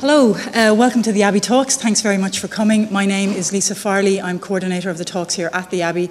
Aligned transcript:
Hello, 0.00 0.34
uh, 0.34 0.74
welcome 0.76 1.02
to 1.02 1.12
the 1.12 1.22
Abbey 1.22 1.40
Talks. 1.40 1.76
Thanks 1.76 2.02
very 2.02 2.18
much 2.18 2.40
for 2.40 2.48
coming. 2.48 2.92
My 2.92 3.06
name 3.06 3.30
is 3.30 3.52
Lisa 3.52 3.74
Farley. 3.74 4.20
I'm 4.20 4.38
coordinator 4.38 4.90
of 4.90 4.98
the 4.98 5.04
talks 5.04 5.34
here 5.34 5.48
at 5.52 5.70
the 5.70 5.82
Abbey. 5.82 6.10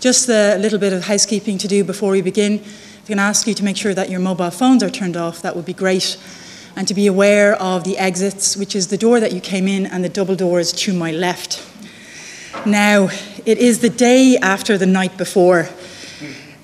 Just 0.00 0.28
a 0.28 0.56
little 0.56 0.78
bit 0.78 0.92
of 0.92 1.04
housekeeping 1.04 1.58
to 1.58 1.68
do 1.68 1.84
before 1.84 2.10
we 2.10 2.22
begin. 2.22 2.54
If 2.54 3.02
I 3.04 3.08
can 3.08 3.18
ask 3.18 3.46
you 3.46 3.54
to 3.54 3.62
make 3.62 3.76
sure 3.76 3.94
that 3.94 4.08
your 4.08 4.18
mobile 4.18 4.50
phones 4.50 4.82
are 4.82 4.90
turned 4.90 5.16
off, 5.16 5.42
that 5.42 5.54
would 5.54 5.66
be 5.66 5.74
great. 5.74 6.16
And 6.74 6.88
to 6.88 6.94
be 6.94 7.06
aware 7.06 7.54
of 7.56 7.84
the 7.84 7.98
exits, 7.98 8.56
which 8.56 8.74
is 8.74 8.88
the 8.88 8.98
door 8.98 9.20
that 9.20 9.32
you 9.32 9.40
came 9.40 9.68
in 9.68 9.86
and 9.86 10.02
the 10.02 10.08
double 10.08 10.34
doors 10.34 10.72
to 10.72 10.94
my 10.94 11.12
left. 11.12 11.64
Now, 12.66 13.10
it 13.44 13.58
is 13.58 13.80
the 13.80 13.90
day 13.90 14.38
after 14.38 14.78
the 14.78 14.86
night 14.86 15.16
before, 15.16 15.68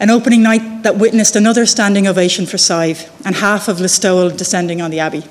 an 0.00 0.10
opening 0.10 0.42
night 0.42 0.82
that 0.82 0.96
witnessed 0.96 1.36
another 1.36 1.66
standing 1.66 2.08
ovation 2.08 2.46
for 2.46 2.58
Sive 2.58 3.10
and 3.24 3.36
half 3.36 3.68
of 3.68 3.78
Listowel 3.78 4.36
descending 4.36 4.80
on 4.80 4.90
the 4.90 4.98
Abbey. 4.98 5.24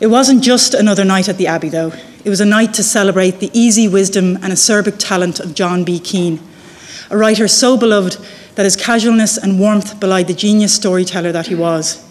It 0.00 0.08
wasn't 0.08 0.44
just 0.44 0.74
another 0.74 1.04
night 1.04 1.28
at 1.28 1.38
the 1.38 1.46
Abbey, 1.46 1.70
though. 1.70 1.92
It 2.24 2.28
was 2.28 2.40
a 2.40 2.46
night 2.46 2.74
to 2.74 2.82
celebrate 2.82 3.40
the 3.40 3.50
easy 3.52 3.88
wisdom 3.88 4.36
and 4.36 4.52
acerbic 4.52 4.96
talent 4.98 5.40
of 5.40 5.54
John 5.54 5.82
B. 5.82 5.98
Keane, 5.98 6.40
a 7.10 7.16
writer 7.16 7.48
so 7.48 7.76
beloved 7.78 8.18
that 8.54 8.64
his 8.64 8.76
casualness 8.76 9.38
and 9.38 9.58
warmth 9.58 9.98
belied 9.98 10.26
the 10.26 10.34
genius 10.34 10.74
storyteller 10.74 11.32
that 11.32 11.46
he 11.46 11.54
was. 11.54 12.06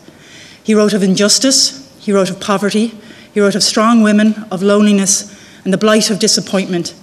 He 0.63 0.73
wrote 0.73 0.93
of 0.93 1.03
injustice, 1.03 1.95
he 1.99 2.11
wrote 2.11 2.31
of 2.31 2.39
poverty, 2.39 2.99
he 3.31 3.39
wrote 3.39 3.55
of 3.55 3.63
strong 3.63 4.02
women, 4.02 4.45
of 4.52 4.63
loneliness, 4.63 5.31
and 5.63 5.71
the 5.71 5.77
blight 5.77 6.09
of 6.09 6.17
disappointment 6.17 6.95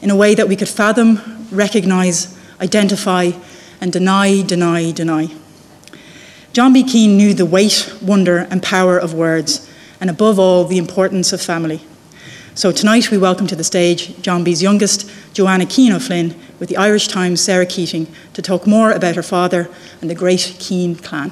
in 0.00 0.10
a 0.10 0.16
way 0.16 0.34
that 0.34 0.48
we 0.48 0.54
could 0.54 0.68
fathom, 0.68 1.48
recognize, 1.50 2.38
identify, 2.60 3.32
and 3.80 3.92
deny, 3.92 4.42
deny, 4.42 4.92
deny. 4.92 5.28
John 6.52 6.72
B. 6.72 6.84
Keane 6.84 7.16
knew 7.16 7.34
the 7.34 7.44
weight, 7.44 7.92
wonder, 8.00 8.46
and 8.48 8.62
power 8.62 8.96
of 8.96 9.12
words 9.12 9.68
and 10.00 10.10
above 10.10 10.38
all, 10.38 10.64
the 10.64 10.78
importance 10.78 11.32
of 11.32 11.40
family. 11.40 11.82
So 12.56 12.70
tonight 12.70 13.10
we 13.10 13.18
welcome 13.18 13.48
to 13.48 13.56
the 13.56 13.64
stage 13.64 14.16
John 14.22 14.44
B's 14.44 14.62
youngest, 14.62 15.10
Joanna 15.32 15.66
Keane 15.66 15.92
O'Flynn, 15.92 16.40
with 16.60 16.68
the 16.68 16.76
Irish 16.76 17.08
Times' 17.08 17.40
Sarah 17.40 17.66
Keating, 17.66 18.06
to 18.32 18.42
talk 18.42 18.64
more 18.64 18.92
about 18.92 19.16
her 19.16 19.24
father 19.24 19.68
and 20.00 20.08
the 20.08 20.14
great 20.14 20.54
Keane 20.60 20.94
clan. 20.94 21.30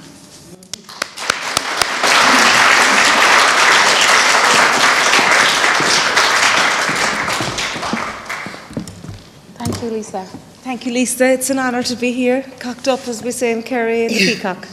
Thank 9.58 9.82
you, 9.82 9.90
Lisa. 9.90 10.24
Thank 10.64 10.86
you, 10.86 10.92
Lisa. 10.92 11.32
It's 11.32 11.50
an 11.50 11.60
honour 11.60 11.84
to 11.84 11.94
be 11.94 12.12
here, 12.12 12.44
cocked 12.58 12.88
up, 12.88 13.06
as 13.06 13.22
we 13.22 13.30
say 13.30 13.52
in 13.52 13.62
Kerry, 13.62 14.06
in 14.06 14.08
the 14.08 14.18
Peacock. 14.34 14.66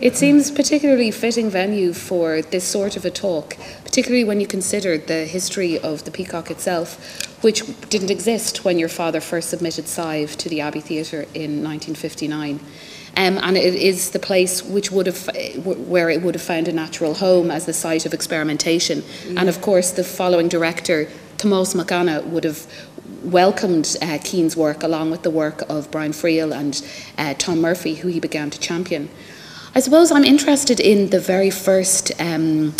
It 0.00 0.16
seems 0.16 0.50
particularly 0.50 1.10
fitting 1.10 1.48
venue 1.48 1.94
for 1.94 2.42
this 2.42 2.64
sort 2.64 2.96
of 2.96 3.04
a 3.06 3.10
talk, 3.10 3.56
particularly 3.82 4.24
when 4.24 4.40
you 4.40 4.46
consider 4.46 4.98
the 4.98 5.24
history 5.24 5.78
of 5.78 6.04
the 6.04 6.10
Peacock 6.10 6.50
itself, 6.50 7.42
which 7.42 7.62
didn't 7.88 8.10
exist 8.10 8.64
when 8.64 8.78
your 8.78 8.90
father 8.90 9.20
first 9.20 9.48
submitted 9.48 9.88
Sive 9.88 10.36
to 10.36 10.48
the 10.50 10.60
Abbey 10.60 10.80
Theatre 10.80 11.22
in 11.32 11.64
1959. 11.64 12.60
Um, 13.18 13.38
and 13.38 13.56
it 13.56 13.74
is 13.74 14.10
the 14.10 14.18
place 14.18 14.62
which 14.62 14.92
would 14.92 15.06
have, 15.06 15.30
where 15.64 16.10
it 16.10 16.20
would 16.20 16.34
have 16.34 16.42
found 16.42 16.68
a 16.68 16.72
natural 16.72 17.14
home 17.14 17.50
as 17.50 17.64
the 17.64 17.72
site 17.72 18.04
of 18.04 18.12
experimentation. 18.12 19.02
Yeah. 19.26 19.40
And 19.40 19.48
of 19.48 19.62
course, 19.62 19.92
the 19.92 20.04
following 20.04 20.48
director, 20.48 21.08
Tomás 21.38 21.74
Mac 21.74 21.90
Anna, 21.90 22.20
would 22.20 22.44
have 22.44 22.66
welcomed 23.22 23.96
uh, 24.02 24.18
Keane's 24.22 24.56
work 24.56 24.82
along 24.82 25.10
with 25.10 25.22
the 25.22 25.30
work 25.30 25.62
of 25.70 25.90
Brian 25.90 26.12
Friel 26.12 26.54
and 26.54 26.86
uh, 27.16 27.32
Tom 27.38 27.62
Murphy, 27.62 27.94
who 27.94 28.08
he 28.08 28.20
began 28.20 28.50
to 28.50 28.60
champion. 28.60 29.08
I 29.76 29.80
suppose 29.80 30.10
I'm 30.10 30.24
interested 30.24 30.80
in 30.80 31.10
the 31.10 31.20
very 31.20 31.50
first 31.50 32.10
um, 32.18 32.74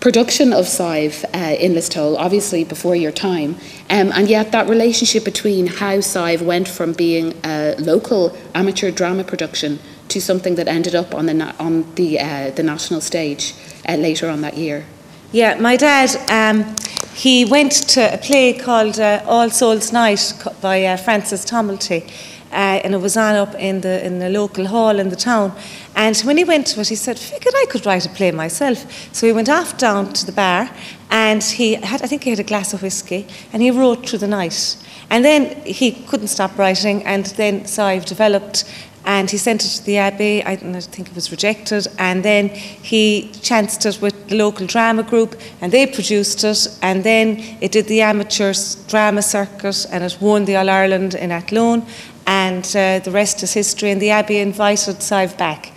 production 0.00 0.54
of 0.54 0.66
Sive 0.66 1.22
uh, 1.34 1.54
in 1.60 1.72
Listowel, 1.72 2.16
obviously 2.18 2.64
before 2.64 2.96
your 2.96 3.12
time, 3.12 3.56
um, 3.90 4.10
and 4.14 4.26
yet 4.26 4.50
that 4.52 4.70
relationship 4.70 5.22
between 5.22 5.66
how 5.66 6.00
Sive 6.00 6.40
went 6.40 6.66
from 6.66 6.94
being 6.94 7.38
a 7.44 7.74
local 7.78 8.34
amateur 8.54 8.90
drama 8.90 9.22
production 9.22 9.80
to 10.08 10.18
something 10.18 10.54
that 10.54 10.66
ended 10.66 10.94
up 10.94 11.14
on 11.14 11.26
the 11.26 11.34
na- 11.34 11.52
on 11.60 11.94
the 11.96 12.18
uh, 12.18 12.52
the 12.52 12.62
national 12.62 13.02
stage 13.02 13.52
uh, 13.86 13.96
later 13.96 14.30
on 14.30 14.40
that 14.40 14.56
year. 14.56 14.86
Yeah, 15.30 15.60
my 15.60 15.76
dad. 15.76 16.16
Um, 16.30 16.74
he 17.12 17.44
went 17.44 17.72
to 17.72 18.14
a 18.14 18.16
play 18.16 18.52
called 18.52 19.00
uh, 19.00 19.24
All 19.26 19.50
Souls 19.50 19.92
Night 19.92 20.32
by 20.62 20.84
uh, 20.84 20.96
Francis 20.96 21.44
Tomelty, 21.44 22.08
uh, 22.52 22.80
and 22.84 22.94
it 22.94 23.00
was 23.00 23.16
on 23.16 23.34
up 23.34 23.54
in 23.54 23.80
the 23.80 24.04
in 24.04 24.18
the 24.18 24.28
local 24.28 24.66
hall 24.66 24.98
in 24.98 25.08
the 25.08 25.16
town. 25.16 25.52
And 25.94 26.16
when 26.20 26.36
he 26.36 26.44
went 26.44 26.66
to 26.68 26.80
it, 26.80 26.88
he 26.88 26.96
said, 26.96 27.18
"Figured 27.18 27.54
I 27.56 27.66
could 27.70 27.86
write 27.86 28.06
a 28.06 28.08
play 28.08 28.30
myself." 28.30 28.86
So 29.12 29.26
he 29.26 29.32
went 29.32 29.48
off 29.48 29.76
down 29.78 30.12
to 30.12 30.26
the 30.26 30.32
bar, 30.32 30.70
and 31.10 31.42
he 31.42 31.74
had 31.74 32.02
I 32.02 32.06
think 32.06 32.24
he 32.24 32.30
had 32.30 32.40
a 32.40 32.44
glass 32.44 32.74
of 32.74 32.82
whiskey, 32.82 33.26
and 33.52 33.62
he 33.62 33.70
wrote 33.70 34.08
through 34.08 34.20
the 34.20 34.28
night. 34.28 34.76
And 35.10 35.24
then 35.24 35.64
he 35.64 35.92
couldn't 35.92 36.28
stop 36.28 36.58
writing, 36.58 37.04
and 37.06 37.26
then 37.36 37.64
Sive 37.64 38.04
developed 38.04 38.64
and 39.08 39.30
he 39.30 39.38
sent 39.38 39.64
it 39.64 39.68
to 39.68 39.84
the 39.86 39.96
Abbey. 39.96 40.44
I, 40.44 40.52
I, 40.52 40.80
think 40.80 41.08
it 41.08 41.14
was 41.14 41.30
rejected. 41.30 41.86
And 41.98 42.22
then 42.22 42.50
he 42.50 43.30
chanced 43.40 43.86
it 43.86 43.98
with 44.02 44.28
the 44.28 44.36
local 44.36 44.66
drama 44.66 45.02
group, 45.02 45.40
and 45.62 45.72
they 45.72 45.86
produced 45.86 46.44
it. 46.44 46.68
And 46.82 47.02
then 47.02 47.38
it 47.62 47.72
did 47.72 47.86
the 47.86 48.02
amateur 48.02 48.52
drama 48.86 49.22
circuit, 49.22 49.86
and 49.90 50.04
it 50.04 50.18
won 50.20 50.44
the 50.44 50.56
All 50.56 50.68
Ireland 50.68 51.14
in 51.14 51.32
Athlone 51.32 51.86
and 52.28 52.64
uh, 52.76 52.98
the 52.98 53.10
rest 53.10 53.42
is 53.42 53.54
history. 53.54 53.90
And 53.90 54.02
the 54.02 54.10
Abbey 54.10 54.36
invited 54.36 55.02
Sive 55.02 55.36
back 55.38 55.72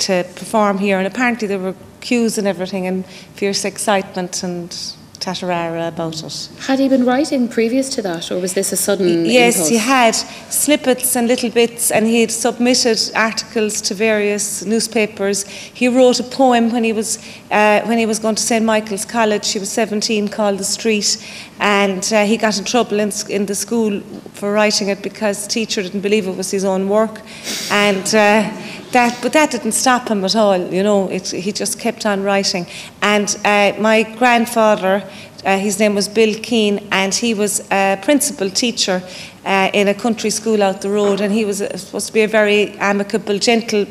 to 0.00 0.24
perform 0.34 0.78
here, 0.78 0.98
and 0.98 1.06
apparently 1.06 1.46
there 1.46 1.60
were 1.60 1.76
queues 2.00 2.36
and 2.36 2.46
everything, 2.46 2.88
and 2.88 3.06
fierce 3.06 3.64
excitement 3.64 4.42
and 4.42 4.76
tatarara 5.22 5.88
about 5.88 6.22
it. 6.22 6.48
Had 6.66 6.78
he 6.80 6.88
been 6.88 7.04
writing 7.04 7.48
previous 7.48 7.88
to 7.90 8.02
that, 8.02 8.30
or 8.30 8.38
was 8.40 8.54
this 8.54 8.72
a 8.72 8.76
sudden? 8.76 9.24
Yes, 9.24 9.54
impulse? 9.54 9.68
he 9.68 9.76
had 9.76 10.14
snippets 10.50 11.16
and 11.16 11.28
little 11.28 11.50
bits, 11.50 11.90
and 11.90 12.06
he 12.06 12.20
had 12.20 12.30
submitted 12.30 12.98
articles 13.14 13.80
to 13.82 13.94
various 13.94 14.64
newspapers. 14.64 15.44
He 15.46 15.88
wrote 15.88 16.18
a 16.20 16.24
poem 16.24 16.72
when 16.72 16.84
he 16.84 16.92
was 16.92 17.18
uh, 17.50 17.82
when 17.84 17.98
he 17.98 18.06
was 18.06 18.18
going 18.18 18.34
to 18.34 18.42
St 18.42 18.64
Michael's 18.64 19.04
College. 19.04 19.52
He 19.52 19.58
was 19.58 19.70
17, 19.70 20.28
called 20.28 20.58
"The 20.58 20.64
Street," 20.64 21.16
and 21.60 22.02
uh, 22.12 22.24
he 22.24 22.36
got 22.36 22.58
in 22.58 22.64
trouble 22.64 22.98
in, 22.98 23.12
in, 23.28 23.46
the 23.46 23.54
school 23.54 24.00
for 24.34 24.52
writing 24.52 24.88
it 24.88 25.02
because 25.02 25.44
the 25.44 25.48
teacher 25.48 25.82
didn't 25.82 26.00
believe 26.00 26.26
it 26.26 26.36
was 26.36 26.50
his 26.50 26.64
own 26.64 26.88
work, 26.88 27.22
and. 27.70 28.14
Uh, 28.14 28.50
that, 28.92 29.18
but 29.22 29.32
that 29.32 29.50
didn't 29.50 29.72
stop 29.72 30.08
him 30.08 30.24
at 30.24 30.36
all, 30.36 30.58
you 30.58 30.82
know, 30.82 31.08
it, 31.08 31.28
he 31.28 31.52
just 31.52 31.78
kept 31.78 32.06
on 32.06 32.22
writing. 32.22 32.66
And 33.00 33.36
uh, 33.44 33.72
my 33.78 34.02
grandfather, 34.18 35.04
uh, 35.44 35.58
his 35.58 35.78
name 35.78 35.94
was 35.94 36.08
Bill 36.08 36.34
Keane, 36.40 36.86
and 36.92 37.14
he 37.14 37.34
was 37.34 37.60
a 37.70 37.98
principal 38.02 38.50
teacher 38.50 39.02
uh, 39.44 39.70
in 39.72 39.88
a 39.88 39.94
country 39.94 40.30
school 40.30 40.62
out 40.62 40.82
the 40.82 40.90
road, 40.90 41.20
and 41.20 41.32
he 41.32 41.44
was 41.44 41.58
supposed 41.58 42.06
to 42.06 42.12
be 42.12 42.22
a 42.22 42.28
very 42.28 42.70
amicable, 42.78 43.38
gentle 43.38 43.86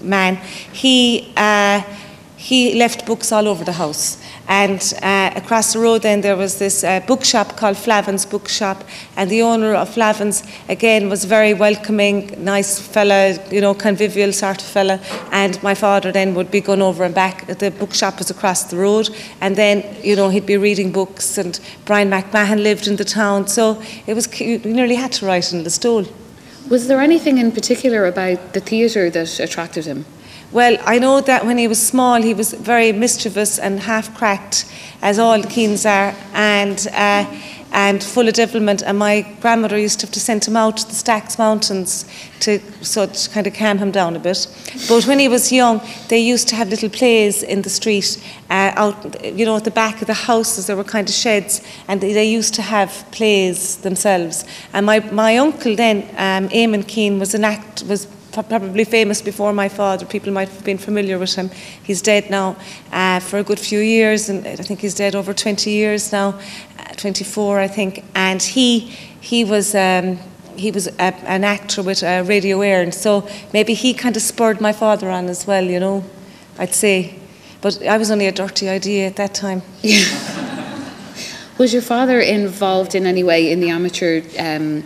man. 0.00 0.36
He, 0.72 1.32
uh, 1.36 1.82
he 2.44 2.74
left 2.74 3.06
books 3.06 3.32
all 3.32 3.48
over 3.48 3.64
the 3.64 3.72
house. 3.72 4.18
And 4.48 4.82
uh, 5.02 5.30
across 5.34 5.72
the 5.72 5.78
road, 5.78 6.02
then 6.02 6.20
there 6.20 6.36
was 6.36 6.58
this 6.58 6.84
uh, 6.84 7.00
bookshop 7.00 7.56
called 7.56 7.78
Flavin's 7.78 8.26
Bookshop, 8.26 8.84
and 9.16 9.30
the 9.30 9.40
owner 9.40 9.74
of 9.74 9.88
Flavin's 9.88 10.42
again 10.68 11.08
was 11.08 11.24
very 11.24 11.54
welcoming, 11.54 12.34
nice 12.44 12.78
fella, 12.78 13.38
you 13.50 13.62
know, 13.62 13.72
convivial 13.72 14.30
sort 14.30 14.60
of 14.60 14.68
fella. 14.68 15.00
And 15.32 15.62
my 15.62 15.74
father 15.74 16.12
then 16.12 16.34
would 16.34 16.50
be 16.50 16.60
going 16.60 16.82
over 16.82 17.02
and 17.04 17.14
back. 17.14 17.46
The 17.46 17.70
bookshop 17.70 18.18
was 18.18 18.28
across 18.30 18.64
the 18.64 18.76
road, 18.76 19.08
and 19.40 19.56
then 19.56 19.82
you 20.02 20.14
know 20.14 20.28
he'd 20.28 20.44
be 20.44 20.58
reading 20.58 20.92
books. 20.92 21.38
And 21.38 21.58
Bryan 21.86 22.10
MacMahon 22.10 22.62
lived 22.62 22.86
in 22.86 22.96
the 22.96 23.06
town, 23.06 23.46
so 23.46 23.82
it 24.06 24.12
was 24.12 24.28
you 24.38 24.58
nearly 24.58 24.96
had 24.96 25.12
to 25.12 25.24
write 25.24 25.50
in 25.50 25.64
Listowel. 25.64 26.12
Was 26.68 26.88
there 26.88 27.00
anything 27.00 27.38
in 27.38 27.52
particular 27.52 28.04
about 28.04 28.52
the 28.52 28.60
theatre 28.60 29.08
that 29.08 29.40
attracted 29.40 29.86
him? 29.86 30.04
Well, 30.54 30.76
I 30.84 31.00
know 31.00 31.20
that 31.20 31.44
when 31.44 31.58
he 31.58 31.66
was 31.66 31.84
small, 31.84 32.22
he 32.22 32.32
was 32.32 32.52
very 32.52 32.92
mischievous 32.92 33.58
and 33.58 33.80
half 33.80 34.16
cracked, 34.16 34.66
as 35.02 35.18
all 35.18 35.42
Keanes 35.42 35.84
are, 35.84 36.14
and 36.32 36.86
uh, 36.92 37.24
and 37.72 38.00
full 38.00 38.28
of 38.28 38.34
devilment. 38.34 38.80
And 38.80 38.96
my 38.96 39.22
grandmother 39.40 39.76
used 39.76 39.98
to 39.98 40.06
have 40.06 40.14
to 40.14 40.20
send 40.20 40.44
him 40.44 40.56
out 40.56 40.76
to 40.76 40.86
the 40.86 40.94
Stacks 40.94 41.38
Mountains 41.40 42.04
to 42.38 42.60
so 42.82 43.06
to 43.06 43.30
kind 43.30 43.48
of 43.48 43.54
calm 43.54 43.78
him 43.78 43.90
down 43.90 44.14
a 44.14 44.20
bit. 44.20 44.46
But 44.88 45.08
when 45.08 45.18
he 45.18 45.26
was 45.26 45.50
young, 45.50 45.80
they 46.06 46.20
used 46.20 46.46
to 46.50 46.54
have 46.54 46.68
little 46.68 46.88
plays 46.88 47.42
in 47.42 47.62
the 47.62 47.70
street, 47.70 48.22
uh, 48.48 48.70
out 48.76 49.24
you 49.24 49.44
know 49.44 49.56
at 49.56 49.64
the 49.64 49.72
back 49.72 50.02
of 50.02 50.06
the 50.06 50.14
houses. 50.14 50.68
There 50.68 50.76
were 50.76 50.84
kind 50.84 51.08
of 51.08 51.16
sheds, 51.16 51.62
and 51.88 52.00
they, 52.00 52.12
they 52.12 52.26
used 52.26 52.54
to 52.54 52.62
have 52.62 53.04
plays 53.10 53.78
themselves. 53.78 54.44
And 54.72 54.86
my 54.86 55.00
my 55.10 55.36
uncle 55.36 55.74
then, 55.74 56.02
um, 56.16 56.48
Eamon 56.50 56.86
Keane, 56.86 57.18
was 57.18 57.34
an 57.34 57.42
act 57.42 57.82
was 57.88 58.06
probably 58.42 58.84
famous 58.84 59.22
before 59.22 59.52
my 59.52 59.68
father. 59.68 60.06
People 60.06 60.32
might 60.32 60.48
have 60.48 60.64
been 60.64 60.78
familiar 60.78 61.18
with 61.18 61.34
him. 61.34 61.50
He's 61.82 62.02
dead 62.02 62.30
now 62.30 62.56
uh, 62.92 63.20
for 63.20 63.38
a 63.38 63.42
good 63.42 63.60
few 63.60 63.80
years, 63.80 64.28
and 64.28 64.46
I 64.46 64.56
think 64.56 64.80
he's 64.80 64.94
dead 64.94 65.14
over 65.14 65.32
20 65.32 65.70
years 65.70 66.12
now, 66.12 66.38
uh, 66.78 66.94
24, 66.96 67.60
I 67.60 67.68
think. 67.68 68.04
And 68.14 68.42
he 68.42 68.80
he 69.20 69.44
was. 69.44 69.74
Um, 69.74 70.18
he 70.56 70.70
was 70.70 70.86
a, 70.86 71.12
an 71.26 71.42
actor 71.42 71.82
with 71.82 72.04
uh, 72.04 72.22
Radio 72.26 72.62
and 72.62 72.94
so 72.94 73.28
maybe 73.52 73.74
he 73.74 73.92
kind 73.92 74.16
of 74.16 74.22
spurred 74.22 74.60
my 74.60 74.72
father 74.72 75.10
on 75.10 75.28
as 75.28 75.48
well, 75.48 75.64
you 75.64 75.80
know, 75.80 76.04
I'd 76.58 76.74
say. 76.74 77.18
but 77.60 77.82
I 77.82 77.98
was 77.98 78.10
only 78.10 78.26
a 78.26 78.32
dirty 78.32 78.68
idea 78.68 79.06
at 79.06 79.16
that 79.16 79.34
time. 79.34 79.62
Yeah. 79.82 80.04
Was 81.58 81.72
your 81.72 81.82
father 81.82 82.20
involved 82.20 82.94
in 82.94 83.06
any 83.06 83.22
way 83.22 83.52
in 83.52 83.60
the 83.60 83.70
amateur 83.70 84.22
um, 84.38 84.82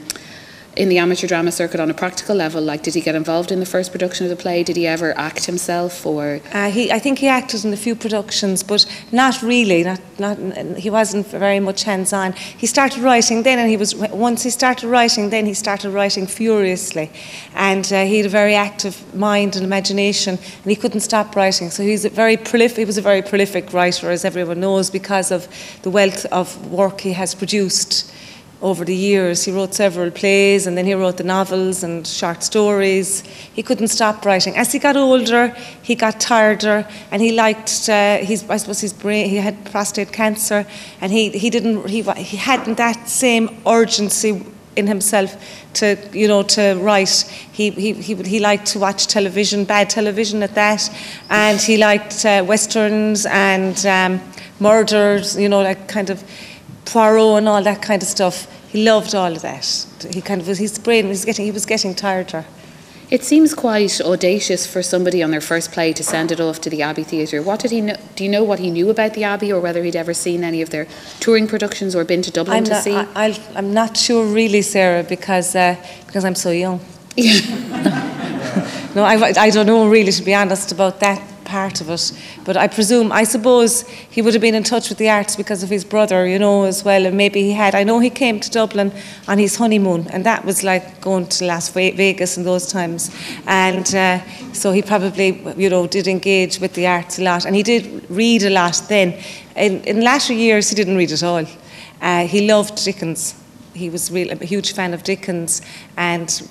in 0.79 0.89
the 0.89 0.99
amateur 0.99 1.27
drama 1.27 1.51
circuit 1.51 1.81
on 1.81 1.91
a 1.91 1.95
practical 1.95 2.37
level? 2.37 2.63
Like, 2.63 2.83
did 2.85 2.95
he 2.95 3.01
get 3.01 3.17
involved 3.17 3.51
in 3.51 3.59
the 3.59 3.67
first 3.67 3.91
production 3.91 4.25
of 4.25 4.31
the 4.31 4.41
play? 4.41 4.63
Did 4.63 4.77
he 4.77 4.87
ever 4.87 5.13
act 5.19 5.47
himself, 5.47 6.07
or 6.07 6.41
Uh, 6.53 6.71
he, 6.71 6.93
I 6.93 7.01
think 7.01 7.19
he 7.19 7.29
acted 7.29 7.65
in 7.65 7.73
a 7.73 7.77
few 7.77 7.97
productions, 7.97 8.63
but 8.63 8.87
not 9.11 9.43
really. 9.43 9.83
Not, 9.83 10.01
not. 10.19 10.39
He 10.79 10.89
wasn't 10.89 11.27
very 11.27 11.61
much 11.61 11.83
hands-on. 11.83 12.33
He 12.33 12.67
started 12.67 13.03
writing 13.03 13.43
then, 13.43 13.59
and 13.59 13.69
he 13.69 13.77
was 13.77 13.95
once 13.95 14.45
he 14.45 14.51
started 14.51 14.89
writing, 14.89 15.31
then 15.31 15.47
he 15.47 15.55
started 15.55 15.91
writing 15.91 16.27
furiously, 16.29 17.11
and 17.55 17.93
uh, 17.93 18.05
he 18.05 18.19
had 18.19 18.27
a 18.27 18.35
very 18.43 18.55
active 18.55 18.95
mind 19.15 19.57
and 19.57 19.65
imagination, 19.65 20.39
and 20.63 20.71
he 20.73 20.77
couldn't 20.77 21.01
stop 21.01 21.35
writing. 21.35 21.71
So 21.71 21.83
he's 21.83 22.05
a 22.05 22.11
very 22.11 22.37
prolific. 22.37 22.79
He 22.79 22.85
was 22.85 22.99
a 22.99 23.03
very 23.03 23.23
prolific 23.23 23.73
writer, 23.73 24.11
as 24.11 24.25
everyone 24.25 24.61
knows, 24.61 24.91
because 24.91 25.33
of 25.33 25.49
the 25.83 25.91
wealth 25.91 26.25
of 26.27 26.71
work 26.71 27.01
he 27.01 27.15
has 27.15 27.35
produced 27.35 28.13
over 28.61 28.85
the 28.85 28.95
years. 28.95 29.45
He 29.45 29.53
wrote 29.53 29.75
several 29.75 30.11
plays 30.11 30.67
and 30.67 30.77
then 30.77 30.85
he 30.85 30.95
wrote 30.95 31.17
the 31.17 31.25
novels 31.25 31.83
and 31.83 32.07
short 32.07 32.43
stories. 32.43 33.21
He 33.21 33.63
couldn't 33.63 33.89
stop 33.89 34.25
writing. 34.25 34.57
As 34.57 34.73
he 34.73 34.79
got 34.79 34.97
older, 34.97 35.55
he 35.83 35.95
got 35.95 36.19
tireder 36.21 36.87
and 37.11 37.23
he 37.23 37.33
liked, 37.33 37.89
uh, 37.89 38.19
his, 38.19 38.49
I 38.49 38.57
suppose 38.57 38.81
his 38.81 38.93
brain, 38.93 39.29
he 39.29 39.37
had 39.37 39.65
prostate 39.67 40.13
cancer 40.13 40.67
and 41.01 41.13
he, 41.13 41.31
he, 41.31 41.51
didn't, 41.51 41.89
he, 41.89 42.03
he 42.03 42.37
hadn't 42.37 42.77
that 42.79 43.09
same 43.09 43.61
urgency 43.67 44.45
in 44.79 44.87
himself 44.87 45.37
to 45.75 45.97
you 46.13 46.29
know 46.29 46.43
to 46.45 46.75
write 46.81 47.25
he, 47.53 47.71
he, 47.71 47.93
he, 47.95 48.15
he 48.15 48.39
liked 48.39 48.65
to 48.67 48.79
watch 48.79 49.09
television 49.09 49.65
bad 49.65 49.91
television 49.91 50.41
at 50.43 50.55
that 50.55 50.89
and 51.31 51.61
he 51.61 51.77
liked 51.77 52.25
uh, 52.25 52.45
westerns 52.47 53.27
and 53.27 53.85
um, 53.87 54.21
murders 54.61 55.37
you 55.37 55.49
know 55.49 55.63
like 55.63 55.89
kind 55.89 56.11
of 56.11 56.23
Poirot 56.89 57.39
and 57.39 57.49
all 57.49 57.63
that 57.63 57.83
kind 57.83 58.03
of 58.03 58.09
stuff. 58.09 58.47
He 58.71 58.85
loved 58.85 59.15
all 59.15 59.33
of 59.33 59.43
that. 59.43 59.87
He 60.13 60.21
kind 60.21 60.41
of 60.41 60.47
his 60.47 60.79
brain 60.79 61.09
was 61.09 61.25
getting 61.25 61.45
he 61.45 61.51
was 61.51 61.67
getting 61.67 61.95
tireder. 61.95 62.45
It 63.11 63.25
seems 63.25 63.55
quite 63.55 64.03
audacious 64.03 64.67
for 64.67 64.83
somebody 64.83 65.23
on 65.23 65.31
their 65.31 65.41
first 65.41 65.73
play 65.73 65.95
to 65.95 66.05
send 66.05 66.31
it 66.31 66.41
off 66.41 66.61
to 66.61 66.69
the 66.69 66.83
Abbey 66.83 67.05
Theatre. 67.05 67.43
What 67.43 67.61
did 67.61 67.71
he 67.71 67.81
know? 67.81 67.97
Do 68.17 68.25
you 68.25 68.31
know 68.31 68.45
what 68.45 68.59
he 68.59 68.71
knew 68.71 68.91
about 68.91 69.15
the 69.15 69.25
Abbey, 69.25 69.51
or 69.51 69.61
whether 69.61 69.83
he'd 69.83 69.97
ever 69.97 70.13
seen 70.13 70.45
any 70.45 70.61
of 70.61 70.69
their 70.69 70.87
touring 71.19 71.49
productions 71.49 71.95
or 71.97 72.05
been 72.05 72.21
to 72.23 72.31
Dublin 72.31 72.59
I'm 72.59 72.65
to 72.65 72.71
not, 72.73 72.85
see? 72.85 72.95
I, 72.95 73.41
am 73.55 73.73
not 73.73 73.97
sure 73.97 74.27
really, 74.27 74.61
Sarah, 74.61 75.03
because 75.03 75.57
uh, 75.57 75.77
because 76.07 76.25
I'm 76.25 76.35
so 76.35 76.51
young. 76.51 76.81
no, 78.95 79.03
I, 79.05 79.33
I 79.37 79.51
don't 79.51 79.67
know 79.67 79.89
really, 79.89 80.13
to 80.13 80.23
be 80.23 80.35
honest, 80.35 80.71
about 80.71 81.01
that 81.01 81.28
part 81.49 81.81
of 81.81 81.89
it. 81.91 82.13
But 82.45 82.57
I 82.57 82.69
presume, 82.69 83.11
I 83.11 83.25
suppose 83.25 83.89
he 83.89 84.23
would 84.23 84.35
have 84.35 84.41
been 84.41 84.55
in 84.55 84.63
touch 84.63 84.89
with 84.89 84.99
the 84.99 85.09
arts 85.09 85.35
because 85.35 85.63
of 85.63 85.71
his 85.71 85.85
brother, 85.85 86.27
you 86.27 86.39
know, 86.39 86.65
as 86.65 86.85
well. 86.85 87.07
And 87.07 87.17
maybe 87.17 87.43
he 87.43 87.53
had. 87.53 87.75
I 87.75 87.85
know 87.85 87.99
he 87.99 88.11
came 88.11 88.39
to 88.41 88.51
Dublin 88.51 88.93
on 89.27 89.39
his 89.39 89.57
honeymoon, 89.57 90.07
and 90.09 90.25
that 90.25 90.45
was 90.45 90.63
like 90.63 91.01
going 91.01 91.27
to 91.27 91.45
Las 91.45 91.71
Vegas 91.71 92.37
in 92.37 92.45
those 92.45 92.71
times. 92.71 93.11
And 93.47 93.95
uh, 93.95 94.21
so 94.53 94.73
he 94.73 94.83
probably, 94.83 95.43
you 95.57 95.71
know, 95.71 95.87
did 95.87 96.07
engage 96.07 96.61
with 96.61 96.75
the 96.75 96.87
arts 96.87 97.19
a 97.19 97.23
lot. 97.23 97.47
And 97.47 97.57
he 97.57 97.63
did 97.63 98.09
read 98.11 98.43
a 98.43 98.51
lot 98.51 98.81
then. 98.89 99.19
In, 99.57 99.83
in 99.85 100.03
latter 100.03 100.35
years, 100.35 100.69
he 100.69 100.77
didn't 100.77 100.97
read 100.97 101.13
at 101.13 101.23
all. 101.23 101.45
Uh, 102.01 102.27
he 102.27 102.47
loved 102.47 102.85
Dickens. 102.85 103.35
He 103.75 103.91
was 103.91 104.11
real, 104.11 104.31
a 104.31 104.45
huge 104.45 104.73
fan 104.75 104.95
of 104.95 105.03
Dickens 105.03 105.63
and 105.97 106.49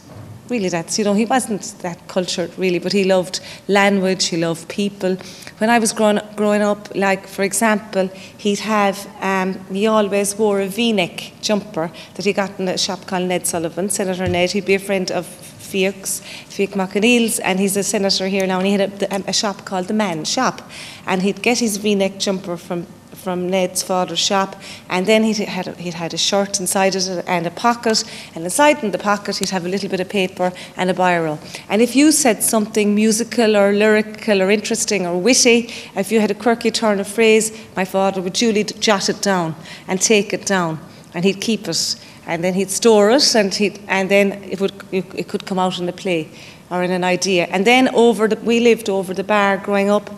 really 0.49 0.69
that's 0.69 0.97
you 0.97 1.05
know 1.05 1.13
he 1.13 1.25
wasn't 1.25 1.61
that 1.79 2.07
cultured 2.07 2.51
really 2.57 2.79
but 2.79 2.93
he 2.93 3.03
loved 3.03 3.39
language 3.67 4.25
he 4.25 4.37
loved 4.37 4.67
people. 4.67 5.17
When 5.57 5.69
I 5.69 5.79
was 5.79 5.93
growing, 5.93 6.19
growing 6.35 6.61
up 6.61 6.95
like 6.95 7.27
for 7.27 7.43
example 7.43 8.09
he'd 8.37 8.59
have 8.59 9.07
um, 9.21 9.53
he 9.71 9.87
always 9.87 10.37
wore 10.37 10.61
a 10.61 10.67
v-neck 10.67 11.33
jumper 11.41 11.91
that 12.15 12.25
he 12.25 12.33
got 12.33 12.59
in 12.59 12.67
a 12.67 12.77
shop 12.77 13.05
called 13.07 13.27
Ned 13.27 13.47
Sullivan 13.47 13.89
Senator 13.89 14.27
Ned 14.27 14.51
he'd 14.51 14.65
be 14.65 14.75
a 14.75 14.79
friend 14.79 15.11
of 15.11 15.25
Fiach's, 15.67 16.21
Fiach 16.21 16.75
Mac 16.75 16.91
Conghail's, 16.93 17.39
and 17.39 17.59
he's 17.59 17.75
a 17.75 17.83
senator 17.83 18.27
here 18.27 18.47
now, 18.47 18.59
and 18.59 18.67
he 18.67 18.73
had 18.73 19.03
a, 19.03 19.29
a 19.29 19.33
shop 19.33 19.65
called 19.65 19.87
the 19.87 19.93
Man 19.93 20.23
Shop, 20.23 20.61
and 21.05 21.21
he'd 21.21 21.41
get 21.41 21.59
his 21.59 21.75
V-neck 21.77 22.19
jumper 22.19 22.55
from 22.55 22.87
from 23.27 23.49
Ned's 23.49 23.83
father's 23.83 24.19
shop, 24.19 24.55
and 24.89 25.05
then 25.05 25.21
he'd 25.21 25.35
had, 25.35 25.67
he'd 25.75 25.95
had 25.95 26.13
a 26.13 26.17
shirt 26.17 26.61
inside 26.61 26.95
it 26.95 27.09
and 27.27 27.45
a 27.45 27.51
pocket, 27.51 28.05
and 28.33 28.45
inside 28.45 28.81
in 28.81 28.91
the 28.91 28.97
pocket 28.97 29.35
he'd 29.35 29.49
have 29.49 29.65
a 29.65 29.67
little 29.67 29.89
bit 29.89 29.99
of 29.99 30.07
paper 30.07 30.53
and 30.77 30.89
a 30.89 30.93
biro. 30.93 31.37
And 31.67 31.81
if 31.81 31.93
you 31.93 32.13
said 32.13 32.41
something 32.41 32.95
musical 32.95 33.57
or 33.57 33.73
lyrical 33.73 34.41
or 34.41 34.49
interesting 34.49 35.05
or 35.05 35.17
witty, 35.17 35.69
if 35.97 36.09
you 36.09 36.21
had 36.21 36.31
a 36.31 36.35
quirky 36.35 36.71
turn 36.71 37.01
of 37.01 37.07
phrase, 37.09 37.51
my 37.75 37.83
father 37.83 38.21
would 38.21 38.31
duly 38.31 38.63
jot 38.63 39.09
it 39.09 39.21
down 39.21 39.55
and 39.89 39.99
take 39.99 40.31
it 40.31 40.45
down, 40.45 40.79
and 41.13 41.25
he'd 41.25 41.41
keep 41.41 41.67
it, 41.67 41.97
and 42.25 42.41
then 42.45 42.53
he'd 42.53 42.71
store 42.71 43.11
it, 43.11 43.35
and 43.35 43.53
he'd, 43.55 43.77
and 43.89 44.09
then 44.09 44.41
it 44.43 44.61
would 44.61 44.71
it 44.93 45.27
could 45.27 45.45
come 45.45 45.59
out 45.59 45.79
in 45.79 45.89
a 45.89 45.91
play 45.91 46.29
or 46.69 46.81
in 46.81 46.91
an 46.91 47.03
idea. 47.03 47.47
And 47.51 47.65
then 47.65 47.89
over 47.93 48.29
the, 48.29 48.37
we 48.37 48.61
lived 48.61 48.87
over 48.89 49.13
the 49.13 49.25
bar 49.25 49.57
growing 49.57 49.89
up, 49.89 50.09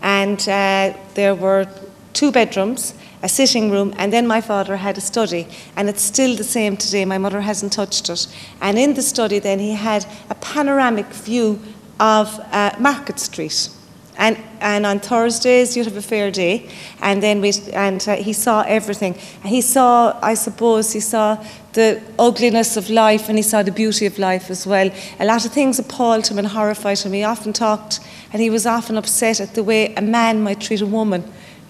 and 0.00 0.40
uh, 0.48 0.94
there 1.12 1.34
were 1.34 1.66
two 2.14 2.32
bedrooms, 2.32 2.94
a 3.22 3.28
sitting 3.28 3.70
room, 3.70 3.92
and 3.98 4.12
then 4.12 4.26
my 4.26 4.40
father 4.40 4.76
had 4.76 4.96
a 4.96 5.00
study. 5.00 5.46
And 5.76 5.88
it's 5.88 6.02
still 6.02 6.34
the 6.36 6.44
same 6.44 6.76
today. 6.76 7.04
My 7.04 7.18
mother 7.18 7.42
hasn't 7.42 7.72
touched 7.72 8.08
it. 8.08 8.26
And 8.60 8.78
in 8.78 8.94
the 8.94 9.02
study, 9.02 9.38
then, 9.40 9.58
he 9.58 9.72
had 9.72 10.06
a 10.30 10.34
panoramic 10.36 11.06
view 11.06 11.60
of 12.00 12.40
uh, 12.52 12.74
Market 12.78 13.20
Street. 13.20 13.68
And, 14.16 14.38
and 14.60 14.86
on 14.86 15.00
Thursdays, 15.00 15.76
you'd 15.76 15.86
have 15.86 15.96
a 15.96 16.02
fair 16.02 16.30
day. 16.30 16.70
And 17.00 17.20
then 17.20 17.40
we, 17.40 17.52
and 17.72 18.06
uh, 18.08 18.14
he 18.14 18.32
saw 18.32 18.62
everything. 18.62 19.14
And 19.42 19.50
he 19.50 19.60
saw, 19.60 20.16
I 20.22 20.34
suppose, 20.34 20.92
he 20.92 21.00
saw 21.00 21.44
the 21.72 22.00
ugliness 22.16 22.76
of 22.76 22.88
life 22.88 23.28
and 23.28 23.36
he 23.36 23.42
saw 23.42 23.64
the 23.64 23.72
beauty 23.72 24.06
of 24.06 24.16
life 24.16 24.50
as 24.50 24.64
well. 24.64 24.90
A 25.18 25.24
lot 25.24 25.44
of 25.44 25.52
things 25.52 25.80
appalled 25.80 26.28
him 26.28 26.38
and 26.38 26.46
horrified 26.46 27.00
him. 27.00 27.12
He 27.12 27.24
often 27.24 27.52
talked 27.52 27.98
and 28.32 28.40
he 28.40 28.50
was 28.50 28.66
often 28.66 28.96
upset 28.96 29.40
at 29.40 29.54
the 29.54 29.64
way 29.64 29.92
a 29.96 30.02
man 30.02 30.42
might 30.44 30.60
treat 30.60 30.80
a 30.80 30.86
woman 30.86 31.24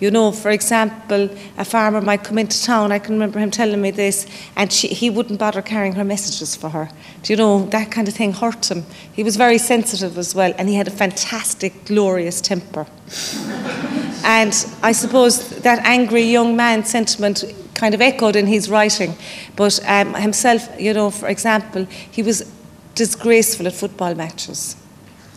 you 0.04 0.10
know, 0.10 0.32
for 0.32 0.50
example, 0.50 1.30
a 1.56 1.64
farmer 1.64 2.02
might 2.02 2.22
come 2.24 2.36
into 2.36 2.62
town, 2.62 2.92
I 2.92 2.98
can 2.98 3.14
remember 3.14 3.38
him 3.38 3.50
telling 3.50 3.80
me 3.80 3.90
this, 3.90 4.26
and 4.54 4.70
she, 4.70 4.88
he 4.88 5.08
wouldn't 5.08 5.38
bother 5.38 5.62
carrying 5.62 5.94
her 5.94 6.04
messages 6.04 6.54
for 6.54 6.68
her. 6.68 6.90
Do 7.22 7.32
you 7.32 7.38
know, 7.38 7.64
that 7.70 7.90
kind 7.90 8.06
of 8.06 8.12
thing 8.12 8.34
hurt 8.34 8.70
him. 8.70 8.84
He 9.14 9.22
was 9.24 9.36
very 9.36 9.56
sensitive 9.56 10.18
as 10.18 10.34
well, 10.34 10.52
and 10.58 10.68
he 10.68 10.74
had 10.74 10.88
a 10.88 10.90
fantastic, 10.90 11.86
glorious 11.86 12.42
temper. 12.42 12.86
and 14.24 14.52
I 14.82 14.92
suppose 14.92 15.48
that 15.60 15.78
angry 15.86 16.24
young 16.24 16.54
man 16.54 16.84
sentiment 16.84 17.42
kind 17.72 17.94
of 17.94 18.02
echoed 18.02 18.36
in 18.36 18.46
his 18.46 18.68
writing. 18.68 19.16
But 19.56 19.80
um, 19.88 20.12
himself, 20.12 20.68
you 20.78 20.92
know, 20.92 21.10
for 21.10 21.28
example, 21.28 21.86
he 22.10 22.22
was 22.22 22.52
disgraceful 22.94 23.66
at 23.68 23.72
football 23.72 24.14
matches. 24.14 24.76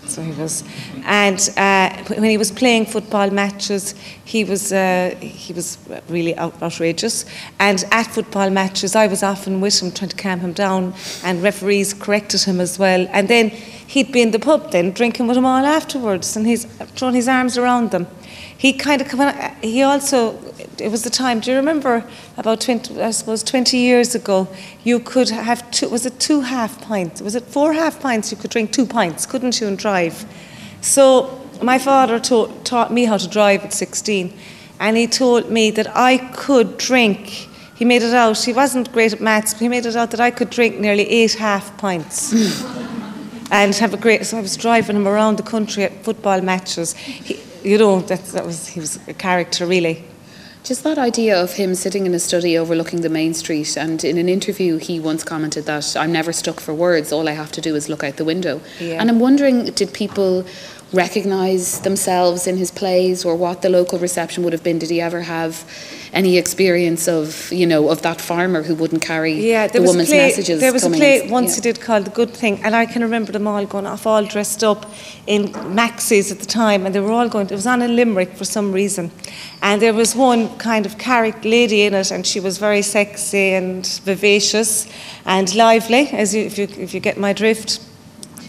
So 0.10 0.22
he 0.22 0.32
was, 0.32 0.64
and 1.06 1.50
uh, 1.58 1.90
when 2.06 2.24
he 2.24 2.38
was 2.38 2.52
playing 2.52 2.86
football 2.86 3.30
matches, 3.30 3.94
he 4.26 4.44
was 4.44 4.72
uh, 4.72 5.16
he 5.20 5.54
was 5.54 5.78
really 6.10 6.38
outrageous. 6.38 7.26
And 7.60 7.84
at 7.92 8.08
football 8.08 8.50
matches, 8.50 8.96
I 8.96 9.08
was 9.08 9.24
often 9.24 9.62
with 9.62 9.82
him 9.82 9.92
trying 9.92 10.10
to 10.10 10.16
calm 10.16 10.40
him 10.40 10.54
down, 10.54 10.94
and 11.24 11.44
referees 11.44 11.94
corrected 11.94 12.44
him 12.44 12.60
as 12.60 12.80
well. 12.80 13.08
And 13.12 13.28
then 13.28 13.50
he'd 13.50 14.12
be 14.12 14.22
in 14.22 14.32
the 14.32 14.40
pub 14.40 14.72
then 14.72 14.92
drinking 14.92 15.28
with 15.28 15.36
them 15.36 15.46
all 15.46 15.66
afterwards, 15.66 16.36
and 16.36 16.48
he's 16.48 16.66
throwing 16.96 17.16
his 17.16 17.28
arms 17.28 17.58
around 17.58 17.92
them. 17.92 18.08
He 18.58 18.74
kind 18.74 19.02
of 19.02 19.12
he 19.62 19.84
also 19.84 20.40
it 20.80 20.90
was 20.90 21.04
the 21.04 21.10
time. 21.12 21.40
Do 21.40 21.52
you 21.52 21.58
remember 21.58 22.04
about 22.38 22.62
twenty? 22.62 23.00
I 23.02 23.12
suppose 23.12 23.44
twenty 23.44 23.78
years 23.78 24.16
ago, 24.16 24.48
you 24.84 25.00
could 25.00 25.30
have 25.30 25.70
two. 25.70 25.90
Was 25.90 26.06
it 26.06 26.20
two 26.20 26.42
half 26.42 26.82
pints? 26.82 27.22
Was 27.22 27.36
it 27.36 27.44
four 27.44 27.74
half 27.74 28.00
pints? 28.00 28.32
You 28.32 28.38
could 28.38 28.50
drink 28.50 28.72
two 28.72 28.86
pints, 28.86 29.26
couldn't 29.28 29.62
you, 29.62 29.68
and 29.68 29.78
drive? 29.78 30.26
So 30.82 31.40
my 31.62 31.78
father 31.78 32.20
taught, 32.20 32.66
taught 32.66 32.92
me 32.92 33.06
how 33.06 33.18
to 33.18 33.28
drive 33.28 33.64
at 33.64 33.74
sixteen, 33.74 34.34
and 34.80 34.98
he 34.98 35.06
told 35.06 35.52
me 35.52 35.70
that 35.72 35.96
I 35.96 36.18
could 36.18 36.78
drink. 36.78 37.50
He 37.76 37.86
made 37.86 38.02
it 38.02 38.14
out. 38.16 38.44
He 38.44 38.54
wasn't 38.54 38.92
great 38.92 39.14
at 39.14 39.22
maths, 39.22 39.54
but 39.54 39.62
he 39.62 39.70
made 39.70 39.86
it 39.86 39.96
out 39.96 40.10
that 40.10 40.20
I 40.20 40.32
could 40.32 40.50
drink 40.50 40.80
nearly 40.80 41.08
eight 41.08 41.36
half 41.36 41.78
pints. 41.78 42.34
and 43.52 43.76
have 43.76 43.94
a 43.94 43.98
great. 43.98 44.26
So 44.26 44.40
I 44.40 44.42
was 44.42 44.58
driving 44.58 44.96
him 44.96 45.08
around 45.08 45.38
the 45.38 45.44
country 45.44 45.84
at 45.84 46.04
football 46.04 46.42
matches. 46.42 46.94
He, 46.96 47.40
you 47.68 47.78
know, 47.78 48.00
that, 48.02 48.24
that 48.28 48.46
was 48.46 48.68
he 48.68 48.80
was 48.80 49.00
a 49.08 49.14
character 49.14 49.66
really. 49.66 50.04
Just 50.64 50.84
that 50.84 50.98
idea 50.98 51.42
of 51.42 51.54
him 51.54 51.76
sitting 51.76 52.06
in 52.06 52.14
a 52.14 52.20
study 52.20 52.58
overlooking 52.58 53.00
the 53.00 53.10
main 53.10 53.34
street, 53.34 53.78
and 53.78 54.04
in 54.04 54.18
an 54.18 54.28
interview, 54.28 54.78
he 54.78 55.00
once 55.00 55.24
commented 55.24 55.66
that 55.66 55.96
I'm 55.96 56.12
never 56.12 56.34
stuck 56.34 56.60
for 56.60 56.74
words. 56.74 57.14
All 57.14 57.30
I 57.30 57.32
have 57.32 57.54
to 57.54 57.62
do 57.62 57.74
is 57.76 57.88
look 57.88 58.04
out 58.04 58.18
the 58.18 58.26
window. 58.26 58.60
Yeah. 58.80 59.00
And 59.00 59.10
I'm 59.10 59.22
wondering, 59.22 59.66
did 59.66 59.94
people, 59.94 60.46
recognise 60.94 61.82
themselves 61.82 62.48
in 62.48 62.58
his 62.58 62.72
plays 62.72 63.26
or 63.26 63.36
what 63.36 63.62
the 63.62 63.70
local 63.70 64.00
reception 64.00 64.44
would 64.44 64.54
have 64.54 64.64
been? 64.64 64.80
Did 64.80 64.90
he 64.90 65.02
ever 65.02 65.22
have 65.22 65.66
any 66.14 66.38
experience 66.38 67.08
of, 67.08 67.52
you 67.52 67.66
know, 67.66 67.90
of 67.90 68.02
that 68.02 68.22
farmer 68.22 68.64
who 68.64 68.74
wouldn't 68.74 69.02
carry 69.02 69.34
yeah, 69.34 69.68
the 69.68 69.82
woman's 69.82 70.08
play, 70.10 70.20
messages? 70.20 70.62
There 70.62 70.72
was 70.72 70.86
a 70.86 70.90
play 70.90 71.24
in, 71.24 71.30
once 71.30 71.50
yeah. 71.50 71.56
he 71.56 71.62
did 71.62 71.82
called 71.82 72.06
The 72.06 72.12
Good 72.12 72.32
Thing, 72.32 72.64
and 72.64 72.76
I 72.76 72.86
can 72.86 73.02
remember 73.02 73.32
them 73.34 73.48
all 73.48 73.66
going 73.66 73.86
off 73.86 74.08
all 74.08 74.24
dressed 74.24 74.64
up 74.64 74.86
in 75.26 75.50
maxis 75.50 76.32
at 76.32 76.40
the 76.40 76.46
time, 76.46 76.86
and 76.86 76.96
they 76.96 77.02
were 77.02 77.12
all 77.12 77.28
going, 77.28 77.48
it 77.48 77.52
was 77.52 77.68
on 77.68 77.82
a 77.82 77.88
Limerick 77.88 78.34
for 78.34 78.46
some 78.46 78.72
reason. 78.72 79.12
And 79.62 79.82
there 79.82 79.94
was 79.94 80.16
one 80.16 80.58
kind 80.58 80.86
of 80.86 80.98
character 80.98 81.50
lady 81.50 81.82
in 81.82 81.94
it, 81.94 82.12
and 82.12 82.26
she 82.26 82.40
was 82.40 82.58
very 82.58 82.82
sexy 82.82 83.54
and 83.54 83.86
vivacious 84.06 84.88
and 85.26 85.54
lively, 85.54 86.08
as 86.10 86.34
you, 86.34 86.44
if, 86.44 86.58
you, 86.58 86.68
if 86.78 86.94
you 86.94 87.02
get 87.02 87.18
my 87.18 87.34
drift. 87.34 87.82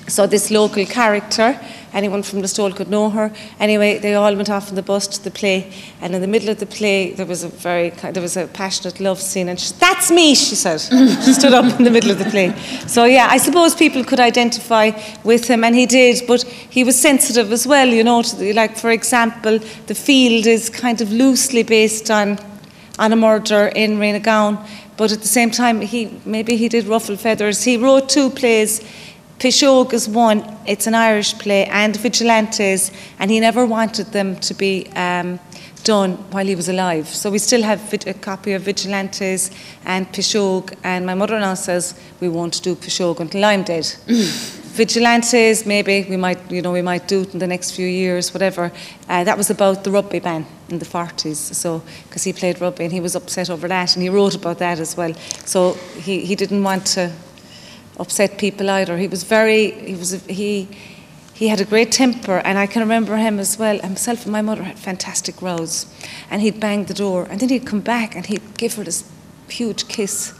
So 0.06 0.26
this 0.26 0.50
local 0.50 0.86
character, 0.86 1.60
anyone 1.92 2.22
from 2.22 2.40
the 2.40 2.48
stall 2.48 2.72
could 2.72 2.88
know 2.88 3.10
her. 3.10 3.32
Anyway, 3.58 3.98
they 3.98 4.14
all 4.14 4.34
went 4.34 4.50
off 4.50 4.68
on 4.68 4.74
the 4.74 4.82
bus 4.82 5.06
to 5.08 5.24
the 5.24 5.30
play, 5.30 5.72
and 6.00 6.14
in 6.14 6.20
the 6.20 6.26
middle 6.26 6.48
of 6.48 6.58
the 6.58 6.66
play, 6.66 7.12
there 7.12 7.26
was 7.26 7.42
a 7.44 7.48
very 7.48 7.90
there 7.90 8.22
was 8.22 8.36
a 8.36 8.46
passionate 8.46 9.00
love 9.00 9.20
scene, 9.20 9.48
and 9.48 9.58
she, 9.58 9.72
that's 9.74 10.10
me, 10.10 10.34
she 10.34 10.54
said. 10.54 10.80
she 11.24 11.32
stood 11.32 11.54
up 11.54 11.78
in 11.78 11.84
the 11.84 11.90
middle 11.90 12.10
of 12.10 12.18
the 12.18 12.30
play. 12.30 12.54
So 12.86 13.04
yeah, 13.04 13.28
I 13.30 13.38
suppose 13.38 13.74
people 13.74 14.04
could 14.04 14.20
identify 14.20 14.90
with 15.24 15.48
him, 15.48 15.64
and 15.64 15.74
he 15.74 15.86
did, 15.86 16.26
but 16.26 16.42
he 16.42 16.84
was 16.84 17.00
sensitive 17.00 17.52
as 17.52 17.66
well. 17.66 17.88
You 17.88 18.04
know, 18.04 18.22
the, 18.22 18.52
like 18.52 18.76
for 18.76 18.90
example, 18.90 19.58
the 19.86 19.94
field 19.94 20.46
is 20.46 20.70
kind 20.70 21.00
of 21.00 21.12
loosely 21.12 21.62
based 21.62 22.10
on 22.10 22.38
on 22.98 23.12
a 23.12 23.16
murder 23.16 23.68
in 23.76 23.98
Rainagown, 23.98 24.58
but 24.96 25.12
at 25.12 25.20
the 25.20 25.28
same 25.28 25.50
time, 25.50 25.80
he 25.80 26.20
maybe 26.24 26.56
he 26.56 26.68
did 26.68 26.86
ruffle 26.86 27.16
feathers. 27.16 27.62
He 27.62 27.76
wrote 27.76 28.08
two 28.08 28.30
plays 28.30 28.80
Pishogue 29.38 29.92
is 29.92 30.08
one, 30.08 30.42
it's 30.66 30.88
an 30.88 30.96
Irish 30.96 31.38
play, 31.38 31.66
and 31.66 31.96
Vigilantes, 31.96 32.90
and 33.20 33.30
he 33.30 33.38
never 33.38 33.64
wanted 33.64 34.06
them 34.06 34.34
to 34.40 34.52
be 34.52 34.88
um, 34.96 35.38
done 35.84 36.14
while 36.32 36.44
he 36.44 36.56
was 36.56 36.68
alive. 36.68 37.06
So 37.06 37.30
we 37.30 37.38
still 37.38 37.62
have 37.62 37.80
a 38.06 38.14
copy 38.14 38.54
of 38.54 38.62
Vigilantes 38.62 39.52
and 39.84 40.12
Pishogue, 40.12 40.76
and 40.82 41.06
my 41.06 41.14
mother 41.14 41.38
now 41.38 41.54
says 41.54 41.94
we 42.20 42.28
won't 42.28 42.60
do 42.64 42.74
Pishogue 42.74 43.20
until 43.20 43.44
I'm 43.44 43.62
dead. 43.62 43.86
Vigilantes, 44.78 45.64
maybe 45.66 46.04
we 46.10 46.16
might, 46.16 46.50
you 46.50 46.60
know, 46.60 46.72
we 46.72 46.82
might 46.82 47.06
do 47.06 47.22
it 47.22 47.32
in 47.32 47.38
the 47.38 47.46
next 47.46 47.72
few 47.72 47.86
years, 47.86 48.34
whatever. 48.34 48.72
Uh, 49.08 49.22
that 49.22 49.36
was 49.36 49.50
about 49.50 49.84
the 49.84 49.90
rugby 49.90 50.18
ban 50.18 50.46
in 50.68 50.80
the 50.80 50.84
40s, 50.84 51.54
so 51.54 51.82
because 52.08 52.24
he 52.24 52.32
played 52.32 52.60
rugby 52.60 52.84
and 52.84 52.92
he 52.92 53.00
was 53.00 53.14
upset 53.14 53.50
over 53.50 53.68
that, 53.68 53.94
and 53.94 54.02
he 54.02 54.08
wrote 54.08 54.34
about 54.34 54.58
that 54.58 54.80
as 54.80 54.96
well. 54.96 55.14
So 55.44 55.74
he, 55.96 56.24
he 56.24 56.34
didn't 56.34 56.64
want 56.64 56.86
to 56.88 57.12
upset 57.98 58.38
people 58.38 58.70
either. 58.70 58.96
He 58.96 59.08
was 59.08 59.24
very, 59.24 59.72
he 59.72 59.94
was, 59.94 60.12
he, 60.26 60.68
he 61.34 61.48
had 61.48 61.60
a 61.60 61.64
great 61.64 61.92
temper, 61.92 62.38
and 62.38 62.58
I 62.58 62.66
can 62.66 62.82
remember 62.82 63.16
him 63.16 63.38
as 63.38 63.58
well. 63.58 63.78
Himself 63.78 64.24
and 64.24 64.32
my 64.32 64.42
mother 64.42 64.64
had 64.64 64.78
fantastic 64.78 65.40
rows, 65.40 65.86
and 66.30 66.42
he'd 66.42 66.58
bang 66.58 66.86
the 66.86 66.94
door, 66.94 67.26
and 67.30 67.40
then 67.40 67.48
he'd 67.48 67.66
come 67.66 67.80
back 67.80 68.16
and 68.16 68.26
he'd 68.26 68.56
give 68.56 68.74
her 68.74 68.84
this 68.84 69.04
huge 69.48 69.88
kiss. 69.88 70.34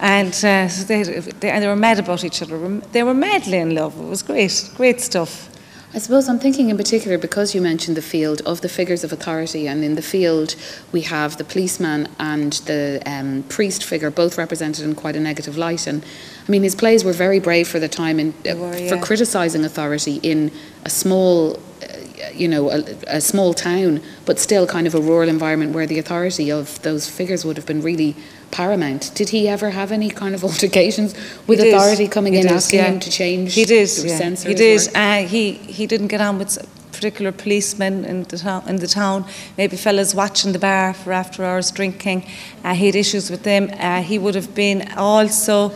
And 0.00 0.32
uh, 0.44 0.68
so 0.68 0.84
they, 0.84 1.02
they, 1.02 1.50
and 1.50 1.62
they 1.62 1.66
were 1.66 1.76
mad 1.76 1.98
about 1.98 2.24
each 2.24 2.42
other. 2.42 2.56
They 2.92 3.02
were 3.02 3.14
madly 3.14 3.58
in 3.58 3.74
love. 3.74 3.98
It 3.98 4.04
was 4.04 4.22
great, 4.22 4.70
great 4.76 5.00
stuff. 5.00 5.48
I 5.94 5.98
suppose 5.98 6.28
I'm 6.28 6.38
thinking 6.38 6.68
in 6.68 6.76
particular 6.76 7.16
because 7.16 7.54
you 7.54 7.62
mentioned 7.62 7.96
the 7.96 8.02
field 8.02 8.42
of 8.44 8.60
the 8.60 8.68
figures 8.68 9.04
of 9.04 9.12
authority, 9.12 9.66
and 9.66 9.82
in 9.82 9.94
the 9.94 10.02
field 10.02 10.54
we 10.92 11.00
have 11.00 11.38
the 11.38 11.44
policeman 11.44 12.08
and 12.20 12.52
the 12.66 13.02
um, 13.06 13.44
priest 13.48 13.82
figure 13.82 14.10
both 14.10 14.36
represented 14.36 14.84
in 14.84 14.94
quite 14.94 15.16
a 15.16 15.20
negative 15.20 15.56
light. 15.56 15.86
And 15.86 16.04
I 16.48 16.50
mean, 16.50 16.62
his 16.62 16.74
plays 16.74 17.04
were 17.04 17.12
very 17.12 17.40
brave 17.40 17.68
for 17.68 17.78
the 17.78 17.88
time 17.88 18.18
in, 18.18 18.32
uh, 18.50 18.56
were, 18.56 18.76
yeah. 18.76 18.88
for 18.88 18.96
criticising 18.96 19.64
authority 19.64 20.18
in 20.22 20.50
a 20.86 20.90
small, 20.90 21.56
uh, 21.82 22.30
you 22.32 22.48
know, 22.48 22.70
a, 22.70 22.78
a, 23.06 23.20
small 23.20 23.52
town, 23.52 24.00
but 24.24 24.38
still 24.38 24.66
kind 24.66 24.86
of 24.86 24.94
a 24.94 25.00
rural 25.00 25.28
environment 25.28 25.74
where 25.74 25.86
the 25.86 25.98
authority 25.98 26.50
of 26.50 26.80
those 26.80 27.06
figures 27.06 27.44
would 27.44 27.58
have 27.58 27.66
been 27.66 27.82
really 27.82 28.16
paramount. 28.50 29.12
Did 29.14 29.28
he 29.28 29.46
ever 29.46 29.70
have 29.70 29.92
any 29.92 30.08
kind 30.08 30.34
of 30.34 30.42
altercations 30.50 31.12
with 31.46 31.58
He 31.58 31.66
did. 31.66 31.74
authority 31.74 32.08
coming 32.08 32.32
He 32.32 32.40
in 32.40 32.46
did, 32.46 32.52
asking 32.52 32.80
yeah. 32.80 32.86
him 32.86 33.00
to 33.00 33.10
change? 33.10 33.54
He 33.54 33.66
did. 33.66 33.90
yeah. 33.98 34.30
He 34.34 34.54
did. 34.54 34.88
Uh, 34.94 35.22
he 35.26 35.52
he 35.52 35.86
didn't 35.86 36.08
get 36.08 36.22
on 36.22 36.38
with 36.38 36.56
particular 36.92 37.30
policemen 37.30 38.06
in 38.06 38.24
the 38.24 38.38
town. 38.38 38.62
In 38.66 38.76
the 38.76 38.88
town, 38.88 39.26
maybe 39.58 39.76
fellas 39.76 40.14
watching 40.14 40.52
the 40.52 40.58
bar 40.58 40.94
for 40.94 41.12
after 41.12 41.44
hours 41.44 41.70
drinking. 41.70 42.24
Uh, 42.64 42.74
he 42.74 42.86
had 42.86 42.96
issues 42.96 43.30
with 43.30 43.42
them. 43.42 43.70
Uh, 43.78 44.02
he 44.02 44.18
would 44.18 44.34
have 44.34 44.54
been 44.54 44.90
also. 44.96 45.72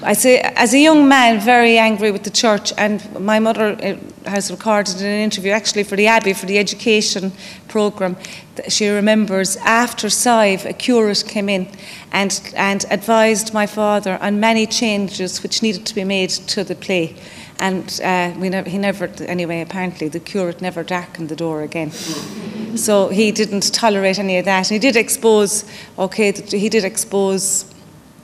I 0.00 0.12
say, 0.12 0.38
as 0.40 0.74
a 0.74 0.78
young 0.78 1.08
man, 1.08 1.40
very 1.40 1.76
angry 1.76 2.12
with 2.12 2.22
the 2.22 2.30
church, 2.30 2.72
and 2.78 3.02
my 3.18 3.40
mother 3.40 3.76
uh, 3.82 4.30
has 4.30 4.48
recorded 4.48 5.00
in 5.00 5.06
an 5.06 5.20
interview, 5.20 5.50
actually 5.50 5.82
for 5.82 5.96
the 5.96 6.06
Abbey, 6.06 6.34
for 6.34 6.46
the 6.46 6.56
education 6.56 7.32
programme, 7.66 8.16
that 8.54 8.70
she 8.70 8.88
remembers 8.88 9.56
after 9.56 10.08
Sive, 10.08 10.64
a 10.66 10.72
curate 10.72 11.24
came 11.26 11.48
in 11.48 11.68
and, 12.12 12.40
and 12.54 12.84
advised 12.90 13.52
my 13.52 13.66
father 13.66 14.18
on 14.22 14.38
many 14.38 14.66
changes 14.66 15.42
which 15.42 15.62
needed 15.62 15.84
to 15.86 15.94
be 15.96 16.04
made 16.04 16.30
to 16.30 16.62
the 16.62 16.76
play. 16.76 17.16
And 17.58 18.00
uh, 18.04 18.34
we 18.38 18.50
never, 18.50 18.70
he 18.70 18.78
never, 18.78 19.06
anyway, 19.22 19.62
apparently 19.62 20.06
the 20.06 20.20
curate 20.20 20.60
never 20.62 20.84
darkened 20.84 21.28
the 21.28 21.34
door 21.34 21.62
again. 21.62 21.90
So 21.90 23.08
he 23.08 23.32
didn't 23.32 23.74
tolerate 23.74 24.20
any 24.20 24.38
of 24.38 24.44
that. 24.44 24.70
And 24.70 24.74
he 24.74 24.78
did 24.78 24.94
expose, 24.94 25.64
okay, 25.98 26.30
he 26.30 26.68
did 26.68 26.84
expose 26.84 27.64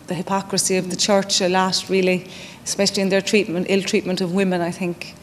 the 0.06 0.14
hypocrisy 0.14 0.76
of 0.76 0.90
the 0.90 0.96
church 0.96 1.40
a 1.40 1.48
lot, 1.48 1.84
really, 1.88 2.26
especially 2.64 3.02
in 3.02 3.08
their 3.08 3.22
treatment, 3.22 3.66
ill 3.68 3.82
treatment 3.82 4.20
of 4.20 4.32
women, 4.32 4.60
I 4.60 4.70
think, 4.70 5.14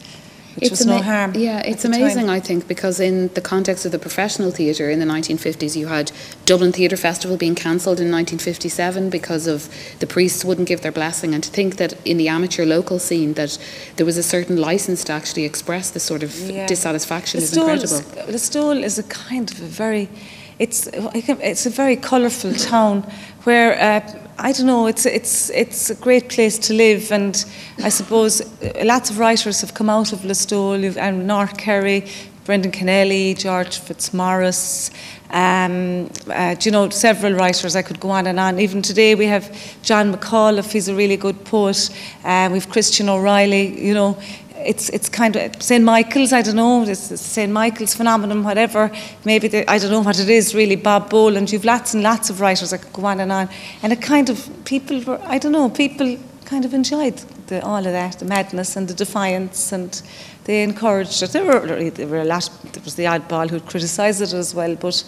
which 0.56 0.70
was 0.70 0.84
no 0.84 1.00
harm. 1.00 1.32
Yeah, 1.34 1.60
it's 1.60 1.82
the 1.82 1.88
time. 1.88 2.02
amazing, 2.02 2.28
I 2.28 2.38
think, 2.40 2.68
because 2.68 3.00
in 3.00 3.28
the 3.28 3.40
context 3.40 3.86
of 3.86 3.92
the 3.92 3.98
professional 3.98 4.50
theatre 4.50 4.90
in 4.90 4.98
the 4.98 5.06
1950s, 5.06 5.76
you 5.76 5.86
had 5.86 6.12
Dublin 6.44 6.72
Theatre 6.72 6.96
Festival 6.98 7.36
being 7.38 7.54
cancelled 7.54 8.00
in 8.00 8.10
1957 8.10 9.08
because 9.08 9.46
of 9.46 9.68
the 10.00 10.06
priests 10.06 10.44
wouldn't 10.44 10.68
give 10.68 10.82
their 10.82 10.92
blessing, 10.92 11.32
and 11.34 11.42
to 11.44 11.50
think 11.50 11.76
that 11.76 11.94
in 12.04 12.18
the 12.18 12.28
amateur 12.28 12.66
local 12.66 12.98
scene 12.98 13.32
that 13.34 13.56
there 13.96 14.04
was 14.04 14.18
a 14.18 14.22
certain 14.22 14.56
license 14.56 15.04
to 15.04 15.12
actually 15.12 15.44
express 15.44 15.90
this 15.90 16.02
sort 16.02 16.22
of 16.22 16.38
Yeah. 16.38 16.66
dissatisfaction 16.66 17.40
the 17.40 17.44
is 17.44 17.56
incredible. 17.56 17.94
Is, 18.28 18.50
the 18.50 18.70
is 18.72 18.98
a 18.98 19.04
kind 19.04 19.50
of 19.50 19.58
a 19.60 19.64
very, 19.64 20.10
it's 20.58 20.86
it's 20.92 21.64
a 21.64 21.70
very 21.70 21.96
colourful 21.96 22.52
town 22.54 23.10
where 23.44 23.72
uh, 23.80 24.22
I 24.38 24.52
don't 24.52 24.66
know. 24.66 24.86
It's 24.86 25.06
it's 25.06 25.50
it's 25.50 25.90
a 25.90 25.94
great 25.94 26.28
place 26.28 26.58
to 26.58 26.74
live, 26.74 27.12
and 27.12 27.44
I 27.82 27.90
suppose 27.90 28.42
lots 28.82 29.10
of 29.10 29.18
writers 29.18 29.60
have 29.60 29.74
come 29.74 29.90
out 29.90 30.12
of 30.12 30.20
Listowel 30.20 30.96
and 30.96 31.26
North 31.26 31.56
Kerry. 31.56 32.04
Brendan 32.44 32.72
Kennelly, 32.72 33.38
George 33.38 33.78
Fitzmaurice, 33.78 34.90
um, 35.30 36.10
uh, 36.28 36.56
you 36.60 36.72
know, 36.72 36.88
several 36.88 37.34
writers, 37.34 37.76
I 37.76 37.82
could 37.82 38.00
go 38.00 38.10
on 38.10 38.26
and 38.26 38.40
on. 38.40 38.58
Even 38.58 38.82
today 38.82 39.14
we 39.14 39.26
have 39.26 39.48
John 39.82 40.12
McAuliffe, 40.12 40.72
he's 40.72 40.88
a 40.88 40.94
really 40.94 41.16
good 41.16 41.44
poet. 41.44 41.88
Uh, 42.24 42.50
we've 42.52 42.68
Christian 42.68 43.08
O'Reilly, 43.08 43.80
you 43.80 43.94
know, 43.94 44.18
it's 44.64 44.88
it's 44.90 45.08
kind 45.08 45.36
of 45.36 45.62
St 45.62 45.84
Michael's. 45.84 46.32
I 46.32 46.42
don't 46.42 46.56
know. 46.56 46.84
It's 46.84 47.20
St 47.20 47.52
Michael's 47.52 47.94
phenomenon, 47.94 48.42
whatever. 48.44 48.90
Maybe 49.24 49.48
the, 49.48 49.70
I 49.70 49.78
don't 49.78 49.90
know 49.90 50.02
what 50.02 50.18
it 50.18 50.28
is 50.28 50.54
really. 50.54 50.76
Bob 50.76 51.10
Boland. 51.10 51.52
You've 51.52 51.64
lots 51.64 51.94
and 51.94 52.02
lots 52.02 52.30
of 52.30 52.40
writers. 52.40 52.72
I 52.72 52.78
could 52.78 52.92
go 52.92 53.04
on 53.06 53.20
and 53.20 53.32
on. 53.32 53.48
And 53.82 53.92
it 53.92 54.02
kind 54.02 54.30
of 54.30 54.48
people 54.64 55.00
were. 55.02 55.20
I 55.24 55.38
don't 55.38 55.52
know. 55.52 55.68
People 55.68 56.18
kind 56.44 56.64
of 56.64 56.74
enjoyed 56.74 57.16
the, 57.46 57.62
all 57.64 57.78
of 57.78 57.92
that, 57.92 58.18
the 58.18 58.24
madness 58.24 58.76
and 58.76 58.88
the 58.88 58.94
defiance, 58.94 59.72
and 59.72 60.02
they 60.44 60.62
encouraged 60.62 61.22
it. 61.22 61.30
There 61.30 61.44
were 61.44 61.90
there 61.90 62.06
were 62.06 62.20
a 62.20 62.24
lot. 62.24 62.50
There 62.72 62.82
was 62.82 62.94
the 62.94 63.04
oddball 63.04 63.50
who 63.50 63.60
criticised 63.60 64.20
it 64.20 64.32
as 64.32 64.54
well, 64.54 64.76
but 64.76 65.04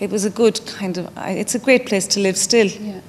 it 0.00 0.10
was 0.10 0.24
a 0.24 0.30
good 0.30 0.60
kind 0.66 0.98
of. 0.98 1.10
It's 1.16 1.54
a 1.54 1.58
great 1.58 1.86
place 1.86 2.06
to 2.08 2.20
live 2.20 2.36
still. 2.36 2.66
Yeah. 2.66 3.00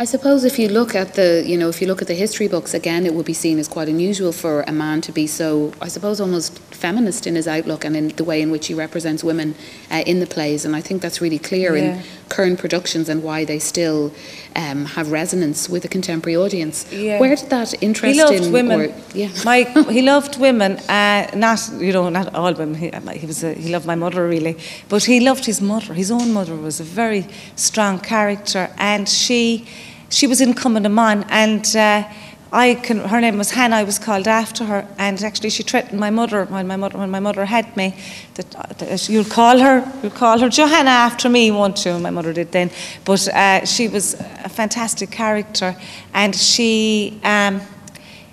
I 0.00 0.04
suppose 0.06 0.44
if 0.44 0.58
you 0.58 0.70
look 0.70 0.94
at 0.94 1.12
the, 1.12 1.44
you 1.46 1.58
know, 1.58 1.68
if 1.68 1.82
you 1.82 1.86
look 1.86 2.00
at 2.00 2.08
the 2.08 2.14
history 2.14 2.48
books 2.48 2.72
again, 2.72 3.04
it 3.04 3.12
would 3.12 3.26
be 3.26 3.34
seen 3.34 3.58
as 3.58 3.68
quite 3.68 3.86
unusual 3.86 4.32
for 4.32 4.62
a 4.62 4.72
man 4.72 5.02
to 5.02 5.12
be 5.12 5.26
so, 5.26 5.74
I 5.78 5.88
suppose, 5.88 6.22
almost 6.22 6.58
feminist 6.74 7.26
in 7.26 7.34
his 7.34 7.46
outlook 7.46 7.84
and 7.84 7.94
in 7.94 8.08
the 8.08 8.24
way 8.24 8.40
in 8.40 8.50
which 8.50 8.68
he 8.68 8.72
represents 8.72 9.22
women 9.22 9.54
uh, 9.90 10.02
in 10.06 10.20
the 10.20 10.26
plays. 10.26 10.64
And 10.64 10.74
I 10.74 10.80
think 10.80 11.02
that's 11.02 11.20
really 11.20 11.38
clear 11.38 11.76
Yeah. 11.76 11.96
in 11.96 12.02
current 12.30 12.58
productions 12.58 13.10
and 13.10 13.22
why 13.22 13.44
they 13.44 13.58
still 13.58 14.10
um, 14.56 14.86
have 14.86 15.12
resonance 15.12 15.68
with 15.68 15.84
a 15.84 15.88
contemporary 15.88 16.34
audience. 16.36 16.90
Yeah. 16.90 17.20
Where 17.20 17.36
did 17.36 17.50
that 17.50 17.74
interest 17.82 18.14
He 18.14 18.22
loved 18.22 18.46
in, 18.46 18.52
women. 18.52 18.80
or- 18.80 18.94
yeah, 19.12 19.28
My, 19.44 19.64
he 19.90 20.00
loved 20.00 20.40
women, 20.40 20.78
uh, 20.88 21.28
not 21.36 21.60
you 21.78 21.92
know, 21.92 22.08
not 22.08 22.34
all 22.34 22.54
women. 22.54 22.74
He, 22.74 22.90
he 23.18 23.26
was 23.26 23.44
a, 23.44 23.52
he 23.52 23.68
loved 23.70 23.84
my 23.84 23.96
mother 23.96 24.26
really, 24.26 24.56
but 24.88 25.04
he 25.04 25.20
loved 25.20 25.44
his 25.44 25.60
mother. 25.60 25.92
His 25.92 26.10
own 26.10 26.32
mother 26.32 26.56
was 26.56 26.80
a 26.80 26.84
very 26.84 27.26
strong 27.54 27.98
character, 28.00 28.70
and 28.78 29.06
she 29.06 29.66
she 30.10 30.26
was 30.26 30.40
in 30.40 30.54
Cumminaman, 30.54 31.26
and. 31.28 31.76
Uh, 31.76 32.12
I 32.52 32.74
can, 32.74 32.98
her 32.98 33.20
name 33.20 33.38
was 33.38 33.52
Hannah. 33.52 33.76
I 33.76 33.84
was 33.84 34.00
called 34.00 34.26
after 34.26 34.64
her, 34.64 34.84
and 34.98 35.22
actually 35.22 35.50
she 35.50 35.62
threatened 35.62 36.00
my 36.00 36.10
mother 36.10 36.46
when 36.46 36.66
my 36.66 36.74
mother 36.74 36.98
when 36.98 37.08
my 37.08 37.20
mother 37.20 37.44
had 37.44 37.76
me 37.76 37.94
that, 38.34 38.50
that 38.78 39.08
you'll 39.08 39.24
call 39.24 39.60
her 39.60 39.88
you'll 40.02 40.10
call 40.10 40.40
her 40.40 40.48
Johanna 40.48 40.90
after 40.90 41.28
me, 41.28 41.52
won't 41.52 41.84
you? 41.84 41.96
My 42.00 42.10
mother 42.10 42.32
did 42.32 42.50
then, 42.50 42.72
but 43.04 43.28
uh, 43.28 43.64
she 43.64 43.86
was 43.86 44.14
a 44.14 44.48
fantastic 44.48 45.12
character, 45.12 45.76
and 46.12 46.34
she. 46.34 47.20
Um, 47.22 47.60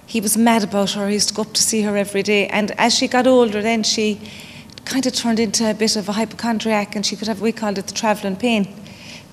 he 0.08 0.22
was 0.22 0.38
mad 0.38 0.64
about 0.64 0.92
her. 0.92 1.08
He 1.10 1.16
used 1.16 1.30
to 1.30 1.36
go 1.36 1.42
up 1.42 1.54
to 1.54 1.62
see 1.62 1.82
her 1.82 1.98
every 1.98 2.24
day. 2.24 2.48
And 2.48 2.72
as 2.80 2.96
she 2.96 3.10
got 3.10 3.28
older, 3.28 3.62
then 3.62 3.84
she 3.84 4.20
kind 4.86 5.06
of 5.06 5.14
turned 5.14 5.38
into 5.38 5.70
a 5.70 5.74
bit 5.74 5.98
of 5.98 6.08
a 6.08 6.14
hypochondriac, 6.14 6.96
and 6.96 7.06
she 7.06 7.18
could 7.18 7.28
have, 7.28 7.42
we 7.42 7.52
called 7.52 7.78
it 7.78 7.88
the 7.88 7.94
travelling 7.94 8.38
pain, 8.38 8.74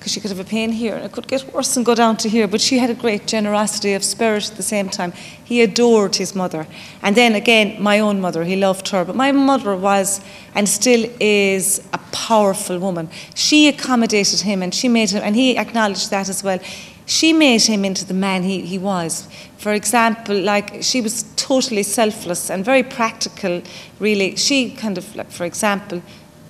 because 0.04 0.12
she 0.12 0.20
could 0.20 0.30
have 0.30 0.38
a 0.38 0.44
pain 0.44 0.70
here, 0.70 0.96
and 0.96 1.06
it 1.06 1.12
could 1.12 1.26
get 1.26 1.50
worse 1.54 1.78
and 1.78 1.86
go 1.86 1.94
down 1.94 2.14
to 2.14 2.28
here. 2.28 2.46
But 2.46 2.60
she 2.60 2.76
had 2.76 2.90
a 2.90 2.94
great 2.94 3.26
generosity 3.26 3.94
of 3.94 4.04
spirit 4.04 4.50
at 4.50 4.58
the 4.58 4.62
same 4.62 4.90
time. 4.90 5.12
He 5.42 5.62
adored 5.62 6.16
his 6.16 6.34
mother. 6.34 6.66
And 7.00 7.16
then 7.16 7.34
again, 7.34 7.82
my 7.82 8.00
own 8.00 8.20
mother, 8.20 8.44
he 8.44 8.54
loved 8.54 8.88
her. 8.88 9.02
But 9.06 9.16
my 9.16 9.32
mother 9.32 9.74
was, 9.74 10.20
and 10.54 10.68
still 10.68 11.08
is, 11.20 11.88
a 11.94 11.98
powerful 12.12 12.78
woman. 12.78 13.08
She 13.34 13.66
accommodated 13.66 14.40
him, 14.40 14.62
and 14.62 14.74
she 14.74 14.88
made 14.88 15.08
him, 15.08 15.22
and 15.24 15.34
he 15.34 15.56
acknowledged 15.56 16.10
that 16.10 16.28
as 16.28 16.44
well 16.44 16.58
she 17.06 17.32
made 17.32 17.62
him 17.62 17.84
into 17.84 18.04
the 18.04 18.14
man 18.14 18.42
he, 18.42 18.62
he 18.62 18.78
was. 18.78 19.28
For 19.58 19.72
example, 19.72 20.38
like 20.38 20.82
she 20.82 21.00
was 21.00 21.24
totally 21.36 21.82
selfless 21.82 22.50
and 22.50 22.64
very 22.64 22.82
practical, 22.82 23.62
really. 23.98 24.36
She 24.36 24.70
kind 24.70 24.98
of, 24.98 25.16
like, 25.16 25.30
for 25.30 25.44
example, 25.44 26.02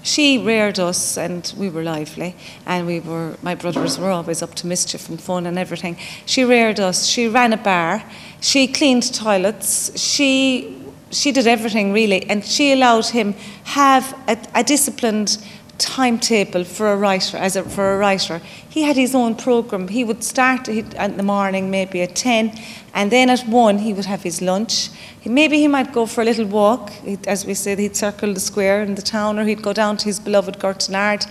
she 0.04 0.38
reared 0.38 0.78
us 0.78 1.16
and 1.16 1.52
we 1.56 1.70
were 1.70 1.82
lively 1.82 2.37
and 2.66 2.87
we 2.87 3.00
were 3.00 3.37
my 3.42 3.54
brothers 3.54 3.99
were 3.99 4.11
always 4.11 4.42
up 4.42 4.54
to 4.54 4.66
mischief 4.66 5.08
and 5.08 5.20
fun 5.20 5.46
and 5.46 5.58
everything. 5.58 5.96
She 6.26 6.44
reared 6.44 6.78
us 6.78 7.06
she 7.06 7.26
ran 7.26 7.52
a 7.52 7.56
bar 7.56 8.04
she 8.40 8.68
cleaned 8.68 9.12
toilets 9.14 9.99
she 9.99 10.78
she 11.11 11.32
did 11.32 11.46
everything 11.46 11.92
really 11.92 12.28
and 12.28 12.44
she 12.44 12.73
allowed 12.73 13.06
him 13.06 13.32
have 13.64 14.14
a, 14.28 14.37
a 14.54 14.62
disciplined 14.62 15.38
timetable 15.78 16.64
for 16.64 16.93
a 16.93 16.97
writer 16.97 17.37
as 17.37 17.57
a, 17.57 17.62
for 17.62 17.95
a 17.95 17.99
writer. 17.99 18.40
He 18.69 18.83
had 18.83 18.97
his 18.97 19.14
own 19.14 19.35
program. 19.35 19.88
He 19.88 20.04
would 20.04 20.23
start 20.23 20.69
in 20.69 21.16
the 21.16 21.23
morning 21.23 21.71
maybe 21.71 22.02
at 22.02 22.16
10 22.16 22.59
and 22.95 23.11
then 23.11 23.31
at 23.31 23.40
1 23.40 23.78
he 23.78 23.93
would 23.93 24.04
have 24.04 24.23
his 24.23 24.40
lunch. 24.40 24.90
Maybe 25.25 25.59
he 25.59 25.69
might 25.69 25.93
go 25.93 26.07
for 26.07 26.23
a 26.23 26.25
little 26.25 26.47
walk. 26.47 26.93
As 27.26 27.45
we 27.45 27.54
said 27.54 27.78
he'd 27.78 27.97
circle 27.97 28.35
the 28.35 28.40
square 28.40 28.83
in 28.83 28.95
the 28.95 29.02
town 29.02 29.38
or 29.38 29.45
he'd 29.45 29.62
go 29.62 29.73
down 29.73 29.97
to 29.99 30.04
his 30.04 30.21
beloved 30.21 30.62
Ard, 30.64 31.26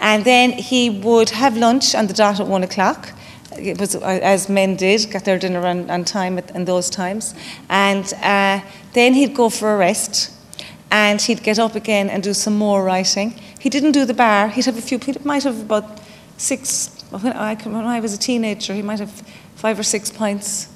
and 0.00 0.24
then 0.24 0.52
he 0.52 0.90
would 0.90 1.30
have 1.30 1.56
lunch 1.56 1.94
on 1.94 2.06
the 2.06 2.14
dot 2.14 2.40
at 2.40 2.46
1 2.46 2.62
o'clock. 2.64 3.12
It 3.58 3.78
was 3.78 3.94
uh, 3.94 4.00
as 4.00 4.48
men 4.48 4.76
did, 4.76 5.10
get 5.10 5.24
their 5.24 5.38
dinner 5.38 5.66
on, 5.66 5.90
on 5.90 6.04
time 6.04 6.38
in 6.38 6.64
those 6.64 6.88
times. 6.88 7.34
And 7.68 8.12
uh, 8.22 8.60
then 8.94 9.14
he'd 9.14 9.34
go 9.34 9.50
for 9.50 9.74
a 9.74 9.76
rest 9.76 10.32
and 10.90 11.20
he'd 11.20 11.42
get 11.42 11.58
up 11.58 11.74
again 11.74 12.10
and 12.10 12.22
do 12.22 12.34
some 12.34 12.56
more 12.56 12.84
writing. 12.84 13.34
He 13.62 13.70
didn't 13.70 13.92
do 13.92 14.04
the 14.04 14.14
bar. 14.14 14.48
He'd 14.48 14.64
have 14.64 14.76
a 14.76 14.82
few. 14.82 14.98
He 14.98 15.14
might 15.24 15.44
have 15.44 15.60
about 15.60 16.00
six. 16.36 16.90
When 17.10 17.32
I, 17.32 17.54
when 17.54 17.84
I 17.84 18.00
was 18.00 18.12
a 18.12 18.18
teenager, 18.18 18.74
he 18.74 18.82
might 18.82 18.98
have 18.98 19.12
five 19.54 19.78
or 19.78 19.84
six 19.84 20.10
pints 20.10 20.68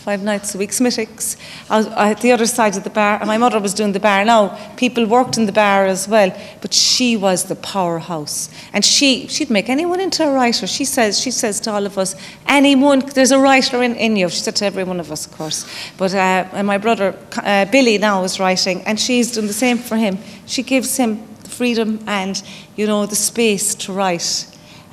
five 0.00 0.22
nights 0.22 0.54
a 0.54 0.58
week, 0.58 0.72
Smithwick's, 0.72 1.36
at 1.68 2.20
the 2.22 2.32
other 2.32 2.46
side 2.46 2.74
of 2.74 2.84
the 2.84 2.90
bar. 2.90 3.18
And 3.18 3.26
my 3.26 3.36
mother 3.36 3.60
was 3.60 3.74
doing 3.74 3.92
the 3.92 4.00
bar. 4.00 4.24
Now, 4.24 4.56
people 4.76 5.04
worked 5.04 5.36
in 5.36 5.44
the 5.44 5.52
bar 5.52 5.84
as 5.84 6.08
well, 6.08 6.34
but 6.62 6.72
she 6.72 7.18
was 7.18 7.44
the 7.44 7.56
powerhouse. 7.56 8.48
And 8.72 8.82
she, 8.82 9.26
she'd 9.28 9.50
make 9.50 9.68
anyone 9.68 10.00
into 10.00 10.26
a 10.26 10.32
writer. 10.32 10.66
She 10.66 10.86
says, 10.86 11.20
she 11.20 11.30
says 11.30 11.60
to 11.60 11.70
all 11.70 11.84
of 11.84 11.98
us, 11.98 12.16
anyone, 12.46 13.00
there's 13.00 13.30
a 13.30 13.38
writer 13.38 13.82
in, 13.82 13.94
in 13.94 14.16
you. 14.16 14.30
She 14.30 14.40
said 14.40 14.56
to 14.56 14.64
every 14.64 14.84
one 14.84 15.00
of 15.00 15.12
us, 15.12 15.26
of 15.26 15.32
course. 15.32 15.66
But 15.98 16.14
uh, 16.14 16.48
and 16.52 16.66
my 16.66 16.78
brother, 16.78 17.14
uh, 17.36 17.66
Billy, 17.66 17.98
now 17.98 18.24
is 18.24 18.40
writing, 18.40 18.82
and 18.86 18.98
she's 18.98 19.32
doing 19.32 19.48
the 19.48 19.52
same 19.52 19.76
for 19.76 19.96
him. 19.96 20.16
She 20.46 20.62
gives 20.62 20.96
him 20.96 21.22
freedom 21.60 21.88
and, 22.06 22.34
you 22.78 22.86
know, 22.86 23.06
the 23.06 23.20
space 23.30 23.74
to 23.74 23.92
write 23.92 24.28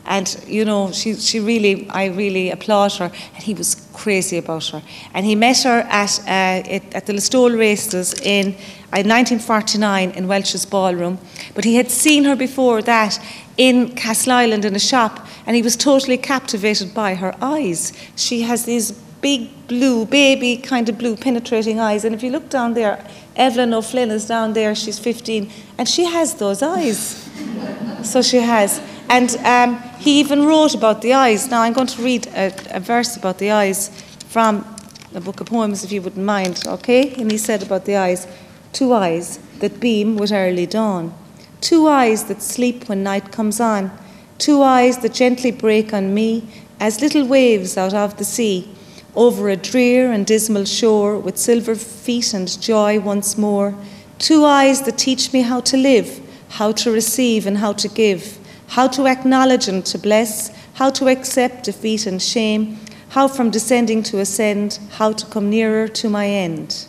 and, 0.07 0.41
you 0.47 0.63
know, 0.63 0.91
she, 0.93 1.15
she 1.15 1.39
really, 1.41 1.89
I 1.89 2.05
really 2.05 2.49
applaud 2.49 2.93
her. 2.93 3.11
And 3.35 3.43
he 3.43 3.53
was 3.53 3.75
crazy 3.93 4.37
about 4.37 4.65
her. 4.67 4.81
And 5.13 5.25
he 5.25 5.35
met 5.35 5.63
her 5.63 5.79
at, 5.89 6.19
uh, 6.21 6.95
at 6.95 7.05
the 7.05 7.13
Listowel 7.13 7.57
races 7.59 8.13
in, 8.21 8.55
uh, 8.93 9.03
1949 9.03 10.11
in 10.11 10.27
Welch's 10.27 10.65
Ballroom. 10.65 11.19
But 11.53 11.65
he 11.65 11.75
had 11.75 11.91
seen 11.91 12.23
her 12.23 12.37
before 12.37 12.81
that 12.83 13.19
in 13.57 13.95
Castle 13.95 14.31
Island 14.31 14.63
in 14.63 14.75
a 14.75 14.79
shop, 14.79 15.27
and 15.45 15.55
he 15.55 15.61
was 15.61 15.75
totally 15.75 16.17
captivated 16.17 16.93
by 16.93 17.15
her 17.15 17.35
eyes. 17.41 17.91
She 18.15 18.41
has 18.41 18.63
these 18.63 18.93
big 19.21 19.67
blue, 19.67 20.05
baby 20.05 20.57
kind 20.57 20.89
of 20.89 20.97
blue 20.97 21.15
penetrating 21.15 21.79
eyes. 21.79 22.05
And 22.05 22.13
if 22.15 22.23
you 22.23 22.31
look 22.31 22.49
down 22.49 22.73
there, 22.73 23.05
Evelyn 23.35 23.73
O'Flynn 23.73 24.11
is 24.11 24.27
down 24.27 24.53
there, 24.53 24.73
she's 24.75 24.99
15, 24.99 25.51
and 25.77 25.87
she 25.87 26.05
has 26.05 26.35
those 26.35 26.61
eyes. 26.61 27.29
so 28.03 28.21
she 28.21 28.37
has. 28.37 28.81
And 29.09 29.35
um, 29.37 29.81
he 29.99 30.19
even 30.19 30.45
wrote 30.45 30.73
about 30.75 31.01
the 31.01 31.13
eyes. 31.13 31.49
Now, 31.49 31.61
I'm 31.61 31.73
going 31.73 31.87
to 31.87 32.01
read 32.01 32.27
a, 32.27 32.53
a 32.75 32.79
verse 32.79 33.15
about 33.15 33.37
the 33.37 33.51
eyes 33.51 33.89
from 34.27 34.65
a 35.13 35.21
book 35.21 35.39
of 35.39 35.47
poems, 35.47 35.83
if 35.83 35.91
you 35.91 36.01
wouldn't 36.01 36.25
mind, 36.25 36.63
okay? 36.67 37.13
And 37.15 37.31
he 37.31 37.37
said 37.37 37.63
about 37.63 37.85
the 37.85 37.95
eyes 37.95 38.27
two 38.73 38.93
eyes 38.93 39.39
that 39.59 39.79
beam 39.79 40.17
with 40.17 40.31
early 40.31 40.65
dawn, 40.65 41.13
two 41.61 41.87
eyes 41.87 42.25
that 42.25 42.41
sleep 42.41 42.87
when 42.87 43.01
night 43.01 43.31
comes 43.31 43.59
on, 43.59 43.91
two 44.37 44.61
eyes 44.61 44.99
that 44.99 45.13
gently 45.13 45.51
break 45.51 45.93
on 45.93 46.13
me 46.13 46.47
as 46.79 47.01
little 47.01 47.25
waves 47.25 47.77
out 47.77 47.93
of 47.93 48.17
the 48.17 48.25
sea, 48.25 48.69
over 49.17 49.49
a 49.49 49.57
drear 49.57 50.13
and 50.13 50.25
dismal 50.25 50.63
shore 50.63 51.17
with 51.19 51.37
silver 51.37 51.75
feet 51.75 52.33
and 52.33 52.61
joy 52.61 52.97
once 53.01 53.37
more, 53.37 53.75
two 54.17 54.45
eyes 54.45 54.83
that 54.83 54.97
teach 54.97 55.33
me 55.33 55.41
how 55.41 55.59
to 55.59 55.75
live, 55.75 56.21
how 56.51 56.71
to 56.71 56.89
receive 56.89 57.45
and 57.45 57.57
how 57.57 57.73
to 57.73 57.89
give 57.89 58.39
how 58.67 58.87
to 58.87 59.07
acknowledge 59.07 59.67
and 59.67 59.85
to 59.85 59.97
bless, 59.97 60.51
how 60.73 60.89
to 60.91 61.07
accept 61.07 61.63
defeat 61.63 62.05
and 62.05 62.21
shame, 62.21 62.77
how 63.09 63.27
from 63.27 63.49
descending 63.49 64.03
to 64.03 64.19
ascend, 64.19 64.79
how 64.91 65.11
to 65.11 65.25
come 65.27 65.49
nearer 65.49 65.87
to 65.87 66.09
my 66.09 66.27
end. 66.27 66.85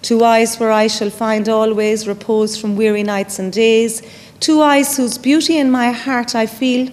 Two 0.00 0.24
eyes 0.24 0.58
where 0.58 0.72
I 0.72 0.88
shall 0.88 1.10
find 1.10 1.48
always 1.48 2.08
repose 2.08 2.56
from 2.56 2.76
weary 2.76 3.02
nights 3.02 3.38
and 3.38 3.52
days, 3.52 4.02
two 4.40 4.60
eyes 4.60 4.96
whose 4.96 5.18
beauty 5.18 5.58
in 5.58 5.70
my 5.70 5.92
heart 5.92 6.34
I 6.34 6.46
feel 6.46 6.90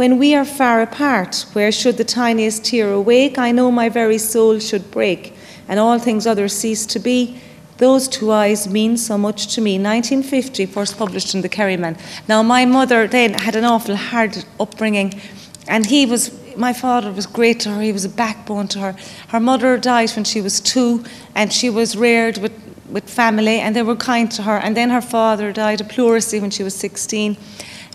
when 0.00 0.16
we 0.16 0.34
are 0.34 0.46
far 0.46 0.80
apart, 0.80 1.44
where 1.52 1.70
should 1.70 1.98
the 1.98 2.04
tiniest 2.04 2.64
tear 2.64 2.90
awake, 2.90 3.36
I 3.36 3.52
know 3.52 3.70
my 3.70 3.90
very 3.90 4.16
soul 4.16 4.58
should 4.58 4.90
break, 4.90 5.34
and 5.68 5.78
all 5.78 5.98
things 5.98 6.26
other 6.26 6.48
cease 6.48 6.86
to 6.86 6.98
be. 6.98 7.38
Those 7.76 8.08
Two 8.08 8.32
Eyes 8.32 8.66
mean 8.66 8.96
so 8.96 9.18
much 9.18 9.54
to 9.54 9.60
me. 9.60 9.72
1950, 9.72 10.64
first 10.64 10.96
published 10.96 11.34
in 11.34 11.42
the 11.42 11.50
Kerryman. 11.50 12.00
Now, 12.26 12.42
my 12.42 12.64
mother 12.64 13.06
then 13.06 13.34
had 13.34 13.56
an 13.56 13.64
awful 13.64 13.94
hard 13.94 14.42
upbringing, 14.58 15.20
and 15.68 15.84
he 15.84 16.06
was, 16.06 16.30
my 16.56 16.72
father 16.72 17.12
was 17.12 17.26
great 17.26 17.60
to 17.60 17.68
her, 17.68 17.82
he 17.82 17.92
was 17.92 18.06
a 18.06 18.08
backbone 18.08 18.68
to 18.68 18.78
her. 18.78 18.96
Her 19.28 19.40
mother 19.40 19.76
died 19.76 20.12
when 20.12 20.24
she 20.24 20.40
was 20.40 20.60
two, 20.60 21.04
and 21.34 21.52
she 21.52 21.68
was 21.68 21.94
reared 21.94 22.38
with, 22.38 22.54
with 22.88 23.04
family, 23.10 23.60
and 23.60 23.76
they 23.76 23.82
were 23.82 23.96
kind 23.96 24.32
to 24.32 24.44
her. 24.44 24.56
And 24.56 24.74
then 24.74 24.88
her 24.88 25.02
father 25.02 25.52
died 25.52 25.82
of 25.82 25.90
pleurisy 25.90 26.40
when 26.40 26.50
she 26.50 26.62
was 26.62 26.74
16. 26.74 27.36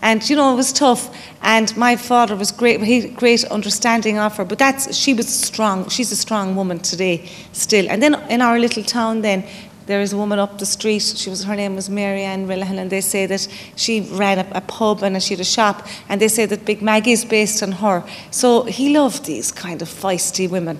And 0.06 0.30
you 0.30 0.36
know 0.36 0.52
it 0.52 0.56
was 0.56 0.72
tough. 0.72 1.12
And 1.42 1.76
my 1.76 1.96
father 1.96 2.36
was 2.36 2.52
great, 2.52 2.80
he 2.80 3.08
great 3.08 3.44
understanding 3.46 4.18
of 4.18 4.36
her. 4.36 4.44
But 4.44 4.58
that's 4.60 4.94
she 4.94 5.12
was 5.14 5.26
strong. 5.28 5.88
She's 5.88 6.12
a 6.12 6.16
strong 6.16 6.54
woman 6.54 6.78
today, 6.78 7.28
still. 7.52 7.90
And 7.90 8.00
then 8.00 8.14
in 8.30 8.40
our 8.40 8.56
little 8.56 8.84
town, 8.84 9.22
then 9.22 9.44
there 9.86 10.00
is 10.00 10.12
a 10.12 10.16
woman 10.16 10.38
up 10.38 10.58
the 10.58 10.66
street. 10.66 11.02
She 11.02 11.28
was 11.28 11.42
her 11.42 11.56
name 11.56 11.74
was 11.74 11.90
Mary 11.90 12.22
Ann 12.22 12.46
Relihan, 12.46 12.78
and 12.78 12.88
they 12.88 13.00
say 13.00 13.26
that 13.26 13.48
she 13.74 14.02
ran 14.12 14.38
a, 14.38 14.46
a 14.52 14.60
pub 14.60 15.02
and 15.02 15.20
she 15.20 15.34
had 15.34 15.40
a 15.40 15.44
shop, 15.44 15.84
and 16.08 16.20
they 16.20 16.28
say 16.28 16.46
that 16.46 16.64
Big 16.64 16.82
Maggie 16.82 17.10
is 17.10 17.24
based 17.24 17.60
on 17.64 17.72
her. 17.72 18.04
So 18.30 18.62
he 18.62 18.96
loved 18.96 19.24
these 19.24 19.50
kind 19.50 19.82
of 19.82 19.88
feisty 19.88 20.48
women. 20.48 20.78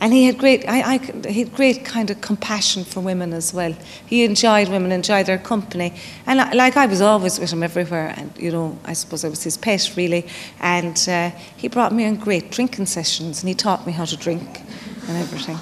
And 0.00 0.12
he 0.12 0.26
had 0.26 0.38
great, 0.38 0.64
I, 0.68 0.94
I, 0.94 0.98
he 1.28 1.40
had 1.40 1.54
great 1.54 1.84
kind 1.84 2.08
of 2.10 2.20
compassion 2.20 2.84
for 2.84 3.00
women 3.00 3.32
as 3.32 3.52
well. 3.52 3.74
He 4.06 4.24
enjoyed 4.24 4.68
women, 4.68 4.92
enjoyed 4.92 5.26
their 5.26 5.38
company, 5.38 5.92
and 6.24 6.38
like 6.56 6.76
I 6.76 6.86
was 6.86 7.00
always 7.00 7.40
with 7.40 7.52
him 7.52 7.64
everywhere. 7.64 8.14
And 8.16 8.30
you 8.38 8.52
know, 8.52 8.78
I 8.84 8.92
suppose 8.92 9.24
I 9.24 9.28
was 9.28 9.42
his 9.42 9.56
pet 9.56 9.92
really. 9.96 10.28
And 10.60 10.96
uh, 11.08 11.30
he 11.56 11.66
brought 11.66 11.92
me 11.92 12.06
on 12.06 12.14
great 12.16 12.52
drinking 12.52 12.86
sessions, 12.86 13.42
and 13.42 13.48
he 13.48 13.54
taught 13.54 13.86
me 13.86 13.92
how 13.92 14.04
to 14.04 14.16
drink 14.16 14.60
and 15.08 15.16
everything 15.16 15.58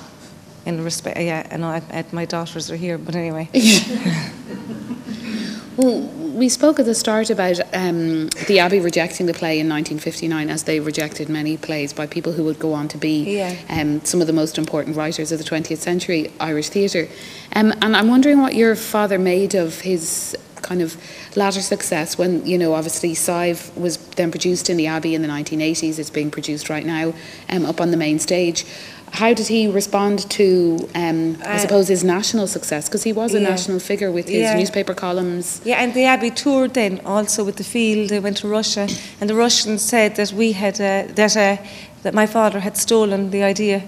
in 0.67 0.85
respect. 0.85 1.19
Yeah, 1.19 1.47
I 1.51 1.57
know 1.57 1.69
I, 1.69 1.83
I, 1.91 2.05
my 2.13 2.27
daughters 2.27 2.71
are 2.71 2.77
here, 2.77 2.99
but 2.99 3.15
anyway. 3.15 3.49
well, 5.77 6.03
we 6.37 6.51
spoke 6.51 6.79
at 6.79 6.85
the 6.85 6.95
start 6.95 7.31
about 7.31 7.59
um, 7.75 8.29
the 8.47 8.59
Abbey 8.59 8.79
rejecting 8.79 9.25
the 9.25 9.33
play 9.33 9.59
in 9.59 9.69
1959, 9.69 10.51
as 10.51 10.65
they 10.65 10.81
rejected 10.81 11.31
many 11.31 11.57
plays 11.57 11.95
by 11.95 12.07
people 12.07 12.33
who 12.33 12.45
would 12.45 12.59
go 12.59 12.75
on 12.75 12.89
to 12.89 12.99
be 12.99 13.39
yeah. 13.39 13.57
um, 13.71 14.05
some 14.05 14.21
of 14.21 14.27
the 14.27 14.35
most 14.35 14.59
important 14.59 14.97
writers 14.97 15.33
of 15.33 15.39
the 15.39 15.45
20th 15.45 15.79
century 15.79 16.31
Irish 16.39 16.69
theatre. 16.69 17.09
Um, 17.55 17.73
and 17.81 17.97
I'm 17.97 18.09
wondering 18.09 18.41
what 18.41 18.55
your 18.55 18.77
father 18.77 19.19
made 19.19 19.55
of 19.55 19.81
his 19.81 20.37
kind 20.61 20.83
of 20.83 20.97
latter 21.37 21.63
success 21.63 22.19
when, 22.19 22.45
you 22.45 22.59
know, 22.59 22.75
obviously 22.75 23.15
Sive 23.15 23.75
was 23.77 23.97
then 23.97 24.31
produced 24.31 24.69
in 24.69 24.77
the 24.77 24.89
Abbey 24.89 25.15
in 25.15 25.23
the 25.23 25.29
1980s. 25.29 25.99
It's 25.99 26.11
being 26.11 26.31
produced 26.31 26.69
right 26.69 26.85
now 26.85 27.15
um, 27.49 27.65
up 27.65 27.81
on 27.81 27.93
the 27.93 27.97
main 27.97 28.19
stage 28.19 28.67
how 29.13 29.33
did 29.33 29.47
he 29.47 29.69
respond 29.69 30.29
to, 30.31 30.89
um, 30.95 31.37
I 31.43 31.55
uh, 31.55 31.59
suppose, 31.59 31.89
his 31.89 32.05
national 32.05 32.47
success? 32.47 32.89
Because 32.89 33.03
he 33.03 33.13
was 33.13 33.35
a 33.35 33.41
yeah. 33.41 33.49
national 33.49 33.79
figure 33.79 34.11
with 34.11 34.29
his 34.29 34.43
yeah. 34.43 34.57
newspaper 34.57 34.95
columns. 34.95 35.61
Yeah, 35.65 35.83
and 35.83 35.95
the 35.95 36.05
Abbey 36.05 36.31
toured 36.31 36.75
then 36.75 37.01
also 37.05 37.45
with 37.45 37.57
the 37.57 37.65
field. 37.65 38.11
They 38.11 38.21
went 38.21 38.37
to 38.39 38.49
Russia, 38.49 38.89
and 39.21 39.31
the 39.31 39.35
Russians 39.35 39.83
said 39.83 40.17
that 40.17 40.33
we 40.33 40.53
had 40.53 40.75
uh, 40.75 41.13
that 41.15 41.37
uh, 41.37 41.57
that 42.03 42.15
my 42.15 42.27
father 42.27 42.61
had 42.61 42.77
stolen 42.77 43.31
the 43.31 43.43
idea. 43.43 43.83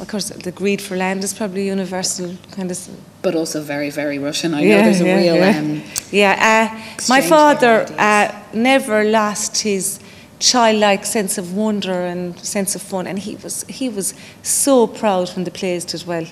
Of 0.00 0.08
course, 0.08 0.30
the 0.30 0.50
greed 0.50 0.80
for 0.80 0.96
land 0.96 1.22
is 1.22 1.32
probably 1.34 1.66
universal 1.66 2.36
kind 2.50 2.70
of. 2.70 2.78
But 3.22 3.34
also 3.34 3.62
very, 3.62 3.90
very 3.90 4.18
Russian. 4.18 4.54
I 4.54 4.62
yeah, 4.62 4.76
know 4.76 4.82
there's 4.84 5.00
a 5.00 5.06
yeah, 5.06 5.16
real. 5.16 5.36
Yeah, 5.36 5.58
um, 5.58 5.82
yeah. 6.10 6.34
Uh, 6.50 7.04
my 7.08 7.20
father 7.20 7.86
uh, 7.98 8.32
never 8.52 9.04
lost 9.04 9.62
his 9.62 10.00
childlike 10.44 11.06
sense 11.06 11.38
of 11.38 11.54
wonder 11.54 12.04
and 12.04 12.38
sense 12.38 12.74
of 12.74 12.82
fun, 12.82 13.06
and 13.06 13.18
he 13.18 13.36
was 13.36 13.64
he 13.64 13.88
was 13.88 14.14
so 14.42 14.86
proud 14.86 15.30
when 15.30 15.44
the 15.44 15.50
plays 15.50 15.84
did 15.84 16.06
well. 16.06 16.26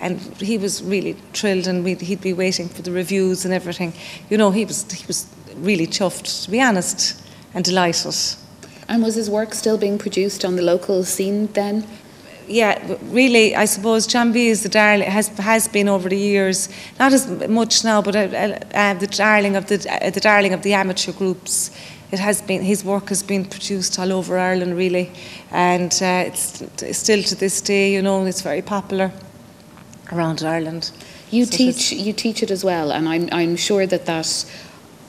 And 0.00 0.20
he 0.40 0.56
was 0.56 0.82
really 0.82 1.14
thrilled 1.32 1.66
and 1.66 1.86
he'd 1.86 2.20
be 2.20 2.32
waiting 2.32 2.68
for 2.68 2.82
the 2.82 2.92
reviews 2.92 3.44
and 3.44 3.52
everything. 3.52 3.92
You 4.30 4.38
know 4.38 4.50
he 4.52 4.64
was 4.64 4.90
he 4.92 5.04
was 5.06 5.26
really 5.56 5.86
chuffed 5.86 6.44
to 6.44 6.50
be 6.50 6.62
honest 6.62 7.20
and 7.52 7.64
delighted. 7.64 8.16
And 8.88 9.02
was 9.02 9.16
his 9.16 9.28
work 9.28 9.54
still 9.54 9.76
being 9.76 9.98
produced 9.98 10.44
on 10.44 10.56
the 10.56 10.62
local 10.62 11.04
scene 11.04 11.48
then? 11.52 11.84
Yeah, 12.46 12.96
really, 13.02 13.54
I 13.54 13.66
suppose 13.66 14.06
John 14.06 14.32
B 14.32 14.48
is 14.48 14.62
the 14.62 14.70
darling 14.70 15.10
has 15.10 15.28
has 15.38 15.68
been 15.68 15.88
over 15.88 16.08
the 16.08 16.16
years, 16.16 16.68
not 16.98 17.12
as 17.12 17.26
much 17.48 17.84
now, 17.84 18.00
but 18.00 18.16
uh, 18.16 18.20
uh, 18.20 18.94
the 18.94 19.06
darling 19.06 19.56
of 19.56 19.66
the 19.66 19.76
uh, 19.90 20.10
the 20.10 20.20
darling 20.20 20.54
of 20.54 20.62
the 20.62 20.72
amateur 20.72 21.12
groups. 21.12 21.70
It 22.10 22.18
has 22.18 22.40
been 22.40 22.62
his 22.62 22.84
work 22.84 23.10
has 23.10 23.22
been 23.22 23.44
produced 23.44 23.98
all 23.98 24.12
over 24.12 24.38
Ireland, 24.38 24.76
really, 24.76 25.10
and 25.50 25.92
uh, 26.00 26.24
it's, 26.26 26.62
it's 26.82 26.98
still 26.98 27.22
to 27.22 27.34
this 27.34 27.60
day, 27.60 27.92
you 27.92 28.00
know, 28.00 28.24
it's 28.24 28.40
very 28.40 28.62
popular 28.62 29.12
around 30.10 30.42
Ireland. 30.42 30.90
You 31.30 31.44
so 31.44 31.56
teach 31.56 31.92
you 31.92 32.14
teach 32.14 32.42
it 32.42 32.50
as 32.50 32.64
well, 32.64 32.92
and 32.92 33.08
I'm 33.08 33.28
I'm 33.30 33.56
sure 33.56 33.86
that 33.86 34.06
that 34.06 34.46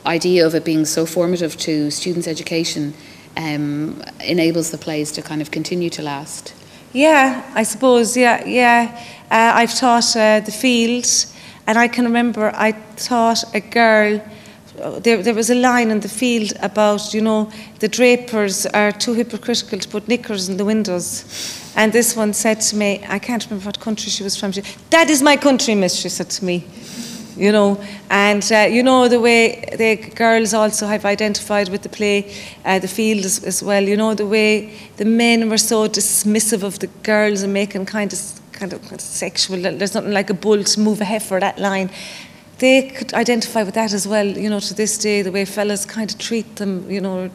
idea 0.05 0.45
of 0.45 0.55
it 0.55 0.65
being 0.65 0.85
so 0.85 1.05
formative 1.05 1.55
to 1.57 1.89
students' 1.91 2.27
education 2.27 2.93
um, 3.37 4.01
enables 4.25 4.71
the 4.71 4.77
plays 4.77 5.11
to 5.13 5.21
kind 5.21 5.41
of 5.41 5.51
continue 5.51 5.89
to 5.91 6.01
last. 6.01 6.53
Yeah, 6.91 7.49
I 7.55 7.63
suppose. 7.63 8.17
Yeah, 8.17 8.43
yeah. 8.45 9.05
Uh, 9.31 9.51
I've 9.55 9.75
taught 9.75 10.15
uh, 10.15 10.41
the 10.41 10.51
field, 10.51 11.05
and 11.65 11.77
I 11.77 11.87
can 11.87 12.03
remember 12.05 12.51
I 12.53 12.73
taught 12.97 13.43
a 13.55 13.61
girl. 13.61 14.21
There, 15.01 15.21
there 15.21 15.33
was 15.33 15.49
a 15.49 15.55
line 15.55 15.91
in 15.91 15.99
the 15.99 16.09
field 16.09 16.53
about, 16.61 17.13
you 17.13 17.21
know, 17.21 17.51
the 17.79 17.87
drapers 17.87 18.65
are 18.67 18.91
too 18.91 19.13
hypocritical 19.13 19.79
to 19.79 19.87
put 19.87 20.07
knickers 20.07 20.49
in 20.49 20.57
the 20.57 20.65
windows. 20.65 21.25
And 21.75 21.93
this 21.93 22.15
one 22.15 22.33
said 22.33 22.61
to 22.61 22.75
me, 22.75 23.03
I 23.07 23.19
can't 23.19 23.43
remember 23.45 23.65
what 23.65 23.79
country 23.79 24.09
she 24.09 24.23
was 24.23 24.35
from. 24.35 24.51
She, 24.51 24.61
that 24.89 25.09
is 25.09 25.21
my 25.21 25.37
country, 25.37 25.75
miss, 25.75 25.95
she 25.95 26.09
said 26.09 26.29
to 26.29 26.45
me. 26.45 26.65
You 27.37 27.53
know, 27.53 27.81
and 28.09 28.43
uh, 28.51 28.67
you 28.69 28.83
know 28.83 29.07
the 29.07 29.19
way 29.21 29.63
the 29.77 29.95
girls 29.95 30.53
also 30.53 30.87
have 30.87 31.05
identified 31.05 31.69
with 31.69 31.83
the 31.83 31.89
play, 31.89 32.35
uh, 32.65 32.79
the 32.79 32.87
field 32.89 33.23
as, 33.23 33.41
as, 33.45 33.63
well. 33.63 33.81
You 33.81 33.95
know 33.95 34.13
the 34.13 34.25
way 34.25 34.77
the 34.97 35.05
men 35.05 35.49
were 35.49 35.57
so 35.57 35.87
dismissive 35.87 36.63
of 36.63 36.79
the 36.79 36.87
girls 37.03 37.41
and 37.41 37.53
making 37.53 37.85
kind 37.85 38.11
of 38.11 38.19
kind 38.51 38.73
of 38.73 38.99
sexual. 38.99 39.61
There's 39.61 39.93
nothing 39.93 40.11
like 40.11 40.29
a 40.29 40.33
bull 40.33 40.65
to 40.65 40.79
move 40.81 40.99
a 40.99 41.05
heifer 41.05 41.39
that 41.39 41.57
line. 41.57 41.89
They 42.59 42.89
could 42.89 43.13
identify 43.13 43.63
with 43.63 43.73
that 43.73 43.93
as 43.93 44.07
well. 44.07 44.25
You 44.25 44.49
know, 44.49 44.59
to 44.59 44.73
this 44.73 44.97
day, 44.97 45.21
the 45.21 45.31
way 45.31 45.45
fellas 45.45 45.85
kind 45.85 46.11
of 46.11 46.17
treat 46.17 46.55
them. 46.57 46.89
You 46.89 47.01
know, 47.01 47.29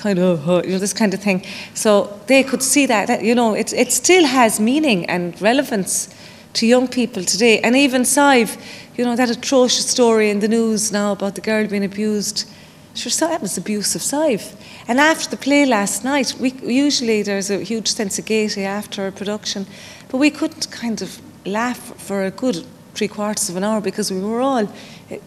kind 0.00 0.18
of, 0.18 0.48
uh, 0.48 0.62
you 0.64 0.72
know, 0.72 0.78
this 0.78 0.92
kind 0.92 1.14
of 1.14 1.20
thing. 1.20 1.44
So 1.74 2.20
they 2.26 2.42
could 2.42 2.62
see 2.62 2.86
that, 2.86 3.22
you 3.22 3.34
know, 3.34 3.54
it, 3.54 3.72
it 3.72 3.92
still 3.92 4.24
has 4.24 4.58
meaning 4.58 5.06
and 5.06 5.40
relevance 5.40 6.08
to 6.54 6.66
young 6.66 6.88
people 6.88 7.22
today. 7.24 7.60
And 7.60 7.76
even 7.76 8.04
Sive, 8.04 8.56
you 8.96 9.04
know, 9.04 9.16
that 9.16 9.30
atrocious 9.30 9.88
story 9.88 10.30
in 10.30 10.40
the 10.40 10.48
news 10.48 10.90
now 10.90 11.12
about 11.12 11.34
the 11.34 11.40
girl 11.40 11.66
being 11.66 11.84
abused. 11.84 12.48
Sure, 12.94 13.28
that 13.28 13.40
was 13.40 13.56
abuse 13.56 13.94
of 13.94 14.02
Sive. 14.02 14.56
And 14.88 14.98
after 14.98 15.30
the 15.30 15.36
play 15.36 15.64
last 15.64 16.02
night, 16.02 16.34
we 16.40 16.52
usually 16.62 17.22
there's 17.22 17.50
a 17.50 17.62
huge 17.62 17.88
sense 17.88 18.18
of 18.18 18.24
gaiety 18.24 18.64
after 18.64 19.06
a 19.06 19.12
production, 19.12 19.66
but 20.08 20.18
we 20.18 20.30
couldn't 20.30 20.70
kind 20.70 21.00
of 21.02 21.20
laugh 21.46 21.94
for 21.96 22.24
a 22.24 22.30
good 22.30 22.66
three 22.94 23.08
quarters 23.08 23.48
of 23.48 23.56
an 23.56 23.64
hour 23.64 23.80
because 23.80 24.12
we 24.12 24.20
were 24.20 24.40
all 24.40 24.68
eh, 25.10 25.18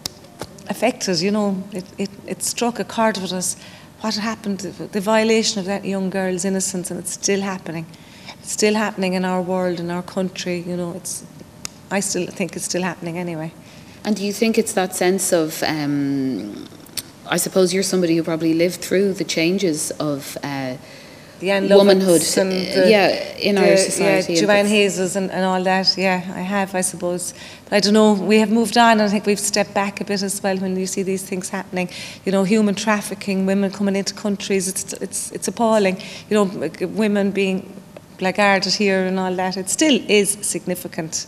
affected. 0.69 1.21
You 1.21 1.31
know, 1.31 1.63
it, 1.71 1.85
it, 1.97 2.09
it 2.27 2.43
struck 2.43 2.79
a 2.79 2.83
chord 2.83 3.17
with 3.17 3.31
us 3.31 3.55
what 4.03 4.15
happened, 4.15 4.59
the 4.59 4.99
violation 4.99 5.59
of 5.59 5.65
that 5.65 5.85
young 5.85 6.09
girl's 6.09 6.43
innocence, 6.43 6.91
and 6.91 6.99
it's 6.99 7.13
still 7.13 7.39
happening. 7.39 7.85
It's 8.39 8.51
still 8.51 8.73
happening 8.73 9.13
in 9.13 9.23
our 9.23 9.41
world, 9.41 9.79
in 9.79 9.89
our 9.89 10.03
country. 10.03 10.59
You 10.59 10.75
know, 10.75 10.91
it's. 10.93 11.23
I 11.89 12.01
still 12.01 12.27
think 12.27 12.57
it's 12.57 12.65
still 12.65 12.81
happening 12.81 13.17
anyway. 13.17 13.53
And 14.03 14.17
do 14.17 14.25
you 14.25 14.33
think 14.33 14.57
it's 14.57 14.73
that 14.73 14.93
sense 14.93 15.31
of? 15.31 15.63
Um, 15.63 16.67
I 17.29 17.37
suppose 17.37 17.73
you're 17.73 17.83
somebody 17.83 18.17
who 18.17 18.23
probably 18.23 18.53
lived 18.53 18.81
through 18.81 19.13
the 19.13 19.23
changes 19.23 19.91
of. 19.91 20.37
Uh, 20.43 20.75
the 21.43 21.77
womanhood 21.77 22.21
and 22.37 22.51
the, 22.51 22.85
yeah 22.89 23.07
in 23.37 23.55
the, 23.55 23.71
our 23.71 23.77
society 23.77 24.33
yeah, 24.33 24.41
Joanne 24.41 24.65
Hazels 24.65 25.15
and, 25.15 25.31
and 25.31 25.43
all 25.45 25.63
that 25.63 25.97
yeah 25.97 26.21
I 26.35 26.41
have 26.41 26.75
I 26.75 26.81
suppose. 26.81 27.33
But 27.65 27.73
I 27.77 27.79
don't 27.79 27.93
know 27.93 28.13
we 28.13 28.39
have 28.39 28.51
moved 28.51 28.77
on 28.77 28.93
and 28.93 29.01
I 29.01 29.09
think 29.09 29.25
we've 29.25 29.39
stepped 29.39 29.73
back 29.73 30.01
a 30.01 30.05
bit 30.05 30.21
as 30.23 30.41
well 30.41 30.57
when 30.57 30.75
you 30.75 30.87
see 30.87 31.03
these 31.03 31.23
things 31.23 31.49
happening. 31.49 31.89
You 32.25 32.31
know 32.31 32.43
human 32.43 32.75
trafficking 32.75 33.45
women 33.45 33.71
coming 33.71 33.95
into 33.95 34.13
countries 34.13 34.67
it's 34.67 34.93
it's 34.93 35.31
it's 35.31 35.47
appalling. 35.47 35.97
You 36.29 36.35
know 36.37 36.45
women 36.87 37.31
being 37.31 37.57
blackguarded 38.17 38.75
here 38.75 39.05
and 39.05 39.19
all 39.19 39.35
that 39.35 39.57
it 39.57 39.69
still 39.69 39.99
is 40.07 40.37
significant. 40.41 41.27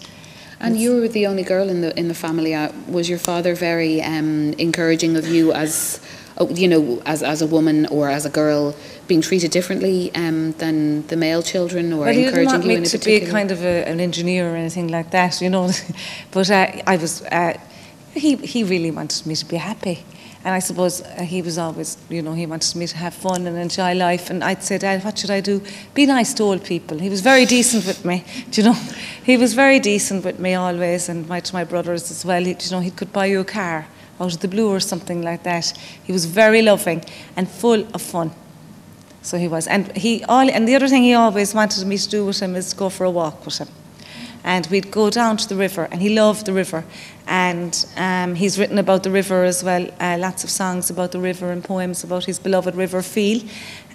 And 0.60 0.80
you 0.80 1.01
were 1.01 1.08
the 1.08 1.28
only 1.28 1.43
girl 1.43 1.69
in 1.69 1.82
the 1.82 1.97
in 1.99 2.08
the 2.08 2.13
family. 2.13 2.56
Uh, 2.56 2.71
was 2.88 3.10
your 3.10 3.19
father 3.19 3.56
very 3.56 4.01
um, 4.01 4.54
encouraging 4.54 5.17
of 5.17 5.28
you 5.28 5.51
as, 5.51 5.99
uh, 5.99 6.24
you 6.54 6.67
know, 6.67 7.02
as 7.06 7.24
as 7.24 7.41
a 7.41 7.48
woman 7.48 7.86
or 7.88 8.10
as 8.10 8.26
a 8.26 8.30
girl 8.30 8.76
being 9.08 9.21
treated 9.21 9.52
differently 9.52 10.13
um, 10.15 10.52
than 10.54 11.08
the 11.08 11.15
male 11.15 11.41
children, 11.41 11.93
or 11.93 12.06
well, 12.06 12.17
encouraging 12.17 12.63
you 12.63 12.78
in 12.78 12.84
a 12.84 12.86
to 12.86 12.98
be 12.98 13.19
kind 13.21 13.52
of 13.52 13.63
a, 13.63 13.88
an 13.88 14.00
engineer 14.00 14.52
or 14.52 14.56
anything 14.56 14.89
like 14.89 15.12
that, 15.12 15.41
you 15.41 15.50
know. 15.50 15.71
but 16.32 16.50
uh, 16.50 16.67
I 16.86 16.98
was. 16.98 17.21
Uh, 17.24 17.58
he 18.13 18.36
he 18.36 18.63
really 18.63 18.91
wanted 18.91 19.26
me 19.26 19.36
to 19.36 19.45
be 19.45 19.58
happy. 19.58 20.04
And 20.43 20.54
I 20.54 20.60
suppose 20.60 21.02
uh, 21.02 21.24
he 21.24 21.41
was 21.41 21.58
always, 21.58 21.98
you 22.08 22.21
know, 22.21 22.34
he 22.34 22.45
wanted 22.45 22.76
me 22.76 22.86
to 22.86 22.98
have 22.98 23.15
fun 23.15 23.48
and 23.48 23.58
enjoy 23.58 23.95
life. 23.95 24.30
And 24.30 24.43
I'd 24.43 24.62
say, 24.62 24.78
Dad, 24.78 25.04
what 25.04 25.17
should 25.17 25.32
I 25.32 25.41
do? 25.41 25.60
Be 25.95 26.06
nice 26.06 26.36
to 26.36 26.43
old 26.43 26.63
people. 26.63 27.00
He 27.00 27.10
was 27.10 27.21
very 27.21 27.45
decent 27.45 27.88
with 27.88 28.06
me, 28.06 28.24
do 28.52 28.62
you 28.62 28.67
know? 28.67 28.78
He 29.24 29.38
was 29.38 29.56
very 29.56 29.80
decent 29.80 30.24
with 30.24 30.38
me 30.38 30.54
always, 30.54 31.10
and 31.10 31.28
my, 31.28 31.39
to 31.39 31.52
my 31.52 31.63
brothers 31.63 32.12
as 32.12 32.24
well. 32.24 32.43
He, 32.43 32.52
you 32.52 32.69
know, 32.69 32.80
he 32.80 32.91
could 32.91 33.12
buy 33.12 33.26
you 33.26 33.39
a 33.39 33.43
car 33.43 33.88
out 34.19 34.34
of 34.34 34.39
the 34.39 34.47
blue 34.47 34.69
or 34.69 34.80
something 34.80 35.21
like 35.21 35.43
that. 35.43 35.73
He 36.04 36.12
was 36.12 36.25
very 36.25 36.62
loving 36.62 37.04
and 37.36 37.49
full 37.49 37.86
of 37.93 38.01
fun. 38.01 38.32
So 39.21 39.38
he 39.38 39.47
was. 39.47 39.67
And 39.67 39.95
he 39.97 40.23
all, 40.25 40.49
and 40.49 40.67
the 40.67 40.75
other 40.75 40.88
thing 40.88 41.04
he 41.04 41.13
always 41.13 41.54
wanted 41.54 41.86
me 41.88 41.97
to 41.97 42.10
do 42.10 42.25
with 42.25 42.39
him 42.39 42.56
is 42.56 42.73
go 42.73 42.89
for 42.89 43.06
a 43.06 43.12
walk 43.12 43.45
with 43.45 43.58
him 43.58 43.67
and 44.45 44.67
we'd 44.67 44.91
go 44.91 45.10
down 45.10 45.38
to 45.38 45.49
the 45.49 45.56
river, 45.56 45.88
and 45.91 46.01
he 46.04 46.10
loved 46.10 46.45
the 46.45 46.54
river. 46.54 46.86
And 47.25 47.84
um, 47.97 48.36
he's 48.36 48.60
written 48.60 48.78
about 48.78 49.01
the 49.01 49.10
river 49.10 49.43
as 49.43 49.63
well, 49.63 49.89
uh, 49.99 50.17
lots 50.19 50.43
of 50.43 50.51
songs 50.51 50.91
about 50.91 51.12
the 51.12 51.19
river 51.19 51.51
and 51.51 51.63
poems 51.63 52.04
about 52.04 52.25
his 52.25 52.38
beloved 52.38 52.75
river 52.75 53.01
Feale. 53.01 53.43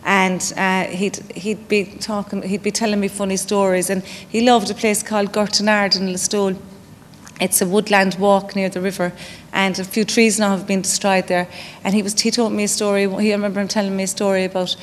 And 0.04 0.52
uh, 0.56 0.86
he'd, 0.86 1.18
he'd 1.36 1.68
be 1.68 1.84
talking, 1.84 2.42
he'd 2.42 2.64
be 2.64 2.72
telling 2.72 2.98
me 2.98 3.06
funny 3.06 3.36
stories, 3.36 3.90
and 3.90 4.02
he 4.02 4.40
loved 4.40 4.70
a 4.70 4.74
place 4.74 5.04
called 5.04 5.30
Gurtinard 5.32 5.94
in 5.94 6.08
Listowel. 6.08 6.60
It's 7.40 7.62
a 7.62 7.66
woodland 7.66 8.16
walk 8.18 8.54
near 8.54 8.68
the 8.68 8.80
river, 8.80 9.12
and 9.52 9.78
a 9.78 9.84
few 9.84 10.04
trees 10.04 10.38
now 10.38 10.50
have 10.50 10.66
been 10.66 10.82
destroyed 10.82 11.26
there. 11.26 11.48
And 11.82 11.94
he 11.94 12.02
was 12.02 12.20
he 12.20 12.30
told 12.30 12.52
me 12.52 12.64
a 12.64 12.68
story. 12.68 13.08
He, 13.08 13.32
I 13.32 13.36
remember 13.36 13.60
him 13.60 13.68
telling 13.68 13.96
me 13.96 14.02
a 14.02 14.06
story 14.06 14.44
about 14.44 14.76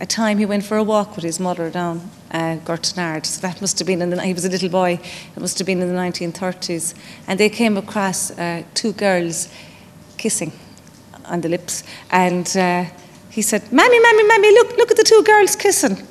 a 0.00 0.06
time 0.06 0.38
he 0.38 0.46
went 0.46 0.64
for 0.64 0.76
a 0.76 0.82
walk 0.82 1.16
with 1.16 1.24
his 1.24 1.38
mother 1.40 1.70
down 1.70 2.10
uh. 2.30 2.56
So 3.22 3.40
that 3.40 3.60
must 3.60 3.78
have 3.78 3.86
been 3.86 4.02
in 4.02 4.10
the, 4.10 4.22
he 4.22 4.34
was 4.34 4.44
a 4.44 4.50
little 4.50 4.68
boy. 4.68 5.00
It 5.36 5.40
must 5.40 5.58
have 5.58 5.66
been 5.66 5.80
in 5.80 5.88
the 5.88 6.00
1930s, 6.00 6.94
and 7.26 7.38
they 7.38 7.50
came 7.50 7.76
across 7.76 8.30
uh, 8.30 8.62
two 8.74 8.92
girls 8.92 9.48
kissing 10.16 10.52
on 11.26 11.40
the 11.42 11.48
lips, 11.48 11.84
and 12.10 12.48
uh, 12.56 12.84
he 13.30 13.42
said, 13.42 13.70
"Mammy, 13.72 13.98
mammy, 14.00 14.24
mammy, 14.24 14.52
look, 14.52 14.76
look 14.76 14.90
at 14.90 14.96
the 14.96 15.04
two 15.04 15.22
girls 15.22 15.56
kissing." 15.56 16.06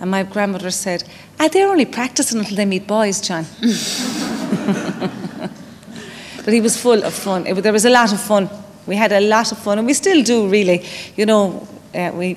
And 0.00 0.10
my 0.10 0.22
grandmother 0.22 0.70
said, 0.70 1.04
ah, 1.38 1.48
they're 1.48 1.68
only 1.68 1.84
practicing 1.84 2.38
until 2.38 2.56
they 2.56 2.64
meet 2.64 2.86
boys, 2.86 3.20
John. 3.20 3.44
but 6.44 6.52
he 6.52 6.60
was 6.60 6.76
full 6.76 7.02
of 7.04 7.14
fun. 7.14 7.46
It, 7.46 7.54
there 7.62 7.72
was 7.72 7.84
a 7.84 7.90
lot 7.90 8.12
of 8.12 8.20
fun. 8.20 8.48
We 8.86 8.96
had 8.96 9.12
a 9.12 9.20
lot 9.20 9.52
of 9.52 9.58
fun, 9.58 9.78
and 9.78 9.86
we 9.86 9.94
still 9.94 10.22
do, 10.22 10.48
really. 10.48 10.84
You 11.16 11.26
know, 11.26 11.68
uh, 11.94 12.10
we 12.14 12.36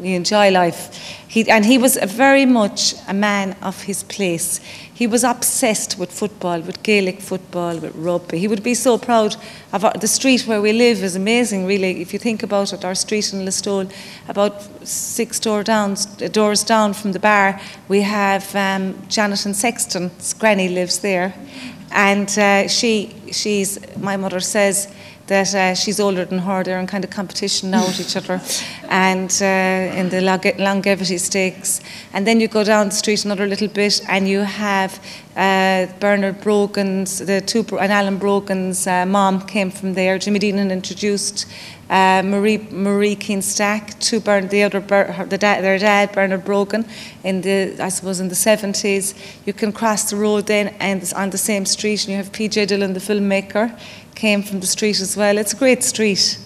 we 0.00 0.14
enjoy 0.14 0.50
life. 0.50 0.96
He, 1.28 1.50
and 1.50 1.64
he 1.64 1.76
was 1.76 1.96
very 1.96 2.46
much 2.46 2.94
a 3.08 3.12
man 3.12 3.56
of 3.60 3.82
his 3.82 4.04
place. 4.04 4.60
He 4.94 5.06
was 5.06 5.24
obsessed 5.24 5.98
with 5.98 6.10
football, 6.10 6.60
with 6.60 6.82
Gaelic 6.82 7.20
football, 7.20 7.78
with 7.78 7.94
rugby. 7.94 8.38
He 8.38 8.48
would 8.48 8.62
be 8.62 8.74
so 8.74 8.96
proud 8.96 9.36
of 9.72 9.84
our, 9.84 9.92
the 9.92 10.08
street 10.08 10.46
where 10.46 10.62
we 10.62 10.72
live 10.72 11.02
is 11.02 11.16
amazing, 11.16 11.66
really. 11.66 12.00
If 12.00 12.12
you 12.12 12.18
think 12.18 12.42
about 12.42 12.72
it, 12.72 12.84
our 12.84 12.94
street 12.94 13.32
in 13.32 13.44
Listowel, 13.44 13.92
about 14.28 14.62
six 14.86 15.38
door 15.38 15.62
down, 15.62 15.96
doors 16.32 16.64
down 16.64 16.94
from 16.94 17.12
the 17.12 17.18
bar, 17.18 17.60
we 17.88 18.00
have 18.02 18.54
um, 18.54 18.96
Jonathan 19.08 19.52
Sexton. 19.52 20.10
Granny 20.38 20.68
lives 20.68 21.00
there. 21.00 21.34
And 21.90 22.28
uh, 22.38 22.68
she 22.68 23.14
she's 23.32 23.78
my 23.96 24.16
mother 24.16 24.40
says 24.40 24.88
that 25.26 25.54
uh, 25.54 25.74
she's 25.74 25.98
older 25.98 26.24
than 26.24 26.38
her. 26.38 26.62
They're 26.62 26.78
in 26.78 26.86
kind 26.86 27.04
of 27.04 27.10
competition 27.10 27.70
now 27.70 27.86
with 27.86 28.00
each 28.00 28.16
other, 28.16 28.40
and 28.88 29.30
uh, 29.40 29.98
in 29.98 30.08
the 30.08 30.20
longevity 30.58 31.18
stakes. 31.18 31.80
And 32.12 32.26
then 32.26 32.40
you 32.40 32.48
go 32.48 32.64
down 32.64 32.88
the 32.88 32.94
street 32.94 33.24
another 33.24 33.46
little 33.46 33.68
bit, 33.68 34.00
and 34.08 34.28
you 34.28 34.40
have 34.40 35.00
uh, 35.36 35.86
Bernard 36.00 36.40
Brogan's, 36.40 37.18
the 37.18 37.40
two, 37.40 37.64
and 37.78 37.92
Alan 37.92 38.18
Brogan's 38.18 38.86
uh, 38.86 39.04
mom 39.06 39.40
came 39.42 39.70
from 39.70 39.94
there. 39.94 40.18
Jimmy 40.18 40.38
Dean 40.38 40.58
introduced 40.58 41.46
uh, 41.90 42.22
Marie 42.24 42.58
Marie 42.70 43.14
Keenstack 43.14 43.98
to 44.00 44.18
Bern, 44.18 44.48
the 44.48 44.62
other 44.64 44.80
the 44.80 45.38
dad, 45.38 45.62
their 45.62 45.78
dad 45.78 46.12
Bernard 46.12 46.44
Brogan 46.44 46.84
in 47.22 47.42
the 47.42 47.76
I 47.80 47.90
suppose 47.90 48.18
in 48.18 48.28
the 48.28 48.34
70s. 48.34 49.14
You 49.46 49.52
can 49.52 49.72
cross 49.72 50.10
the 50.10 50.16
road 50.16 50.46
then 50.46 50.68
and 50.80 51.12
on 51.14 51.30
the 51.30 51.38
same 51.38 51.64
street, 51.64 52.04
and 52.04 52.10
you 52.10 52.16
have 52.16 52.32
PJ 52.32 52.66
Dillon, 52.66 52.92
the 52.92 53.00
filmmaker 53.00 53.78
came 54.16 54.42
from 54.42 54.58
the 54.60 54.66
street 54.66 55.00
as 55.00 55.16
well. 55.16 55.38
It's 55.38 55.52
a 55.52 55.56
great 55.56 55.84
street. 55.84 56.38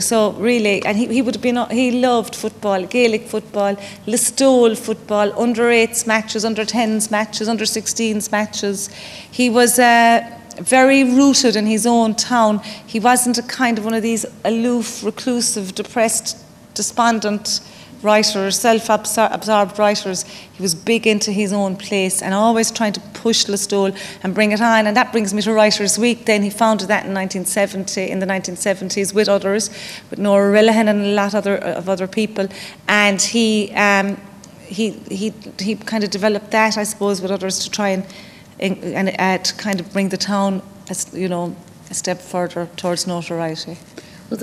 So 0.00 0.32
really, 0.32 0.84
and 0.84 0.96
he, 0.96 1.06
he 1.06 1.22
would 1.22 1.34
have 1.34 1.42
been, 1.42 1.58
he 1.70 1.92
loved 1.92 2.34
football, 2.34 2.84
Gaelic 2.84 3.26
football, 3.28 3.76
Listowel 4.06 4.76
football, 4.76 5.32
under 5.40 5.62
8s 5.64 6.06
matches, 6.06 6.44
under 6.44 6.64
10s 6.64 7.10
matches, 7.10 7.48
under 7.48 7.64
16s 7.64 8.30
matches. 8.30 8.88
He 9.30 9.48
was 9.48 9.78
uh, 9.78 10.28
very 10.56 11.04
rooted 11.04 11.54
in 11.54 11.66
his 11.66 11.86
own 11.86 12.16
town. 12.16 12.58
He 12.86 12.98
wasn't 12.98 13.38
a 13.38 13.42
kind 13.42 13.78
of 13.78 13.84
one 13.84 13.94
of 13.94 14.02
these 14.02 14.26
aloof, 14.44 15.04
reclusive, 15.04 15.74
depressed, 15.74 16.36
despondent 16.74 17.60
writers, 18.02 18.58
self 18.58 18.88
absorbed 18.88 19.78
writers. 19.78 20.22
He 20.22 20.62
was 20.62 20.74
big 20.74 21.06
into 21.06 21.32
his 21.32 21.52
own 21.52 21.76
place 21.76 22.22
and 22.22 22.34
always 22.34 22.70
trying 22.70 22.92
to 22.94 23.00
push 23.14 23.46
Listowel 23.46 23.96
and 24.22 24.34
bring 24.34 24.52
it 24.52 24.60
on. 24.60 24.86
And 24.86 24.96
that 24.96 25.12
brings 25.12 25.32
me 25.32 25.42
to 25.42 25.52
Writers' 25.52 25.98
Week. 25.98 26.26
Then 26.26 26.42
he 26.42 26.50
founded 26.50 26.88
that 26.88 27.06
in 27.06 27.14
1970, 27.14 28.10
in 28.10 28.18
the 28.18 28.26
1970s 28.26 29.14
with 29.14 29.28
others, 29.28 29.70
with 30.10 30.18
Nora 30.18 30.52
Relihan 30.52 30.88
and 30.88 31.00
a 31.00 31.14
lot 31.14 31.34
other, 31.34 31.56
of 31.56 31.88
other 31.88 32.06
people. 32.06 32.48
And 32.88 33.20
he, 33.20 33.72
um, 33.72 34.20
he, 34.66 34.90
he, 35.10 35.32
he 35.58 35.76
kind 35.76 36.04
of 36.04 36.10
developed 36.10 36.50
that, 36.50 36.76
I 36.76 36.84
suppose, 36.84 37.20
with 37.20 37.30
others 37.30 37.58
to 37.60 37.70
try 37.70 37.88
and, 37.88 38.04
and 38.58 39.14
uh, 39.18 39.38
to 39.38 39.54
kind 39.54 39.80
of 39.80 39.92
bring 39.92 40.08
the 40.08 40.16
town, 40.16 40.62
as, 40.88 41.12
you 41.14 41.28
know, 41.28 41.56
a 41.90 41.94
step 41.94 42.20
further 42.20 42.68
towards 42.76 43.06
notoriety. 43.06 43.78
Well, 44.30 44.40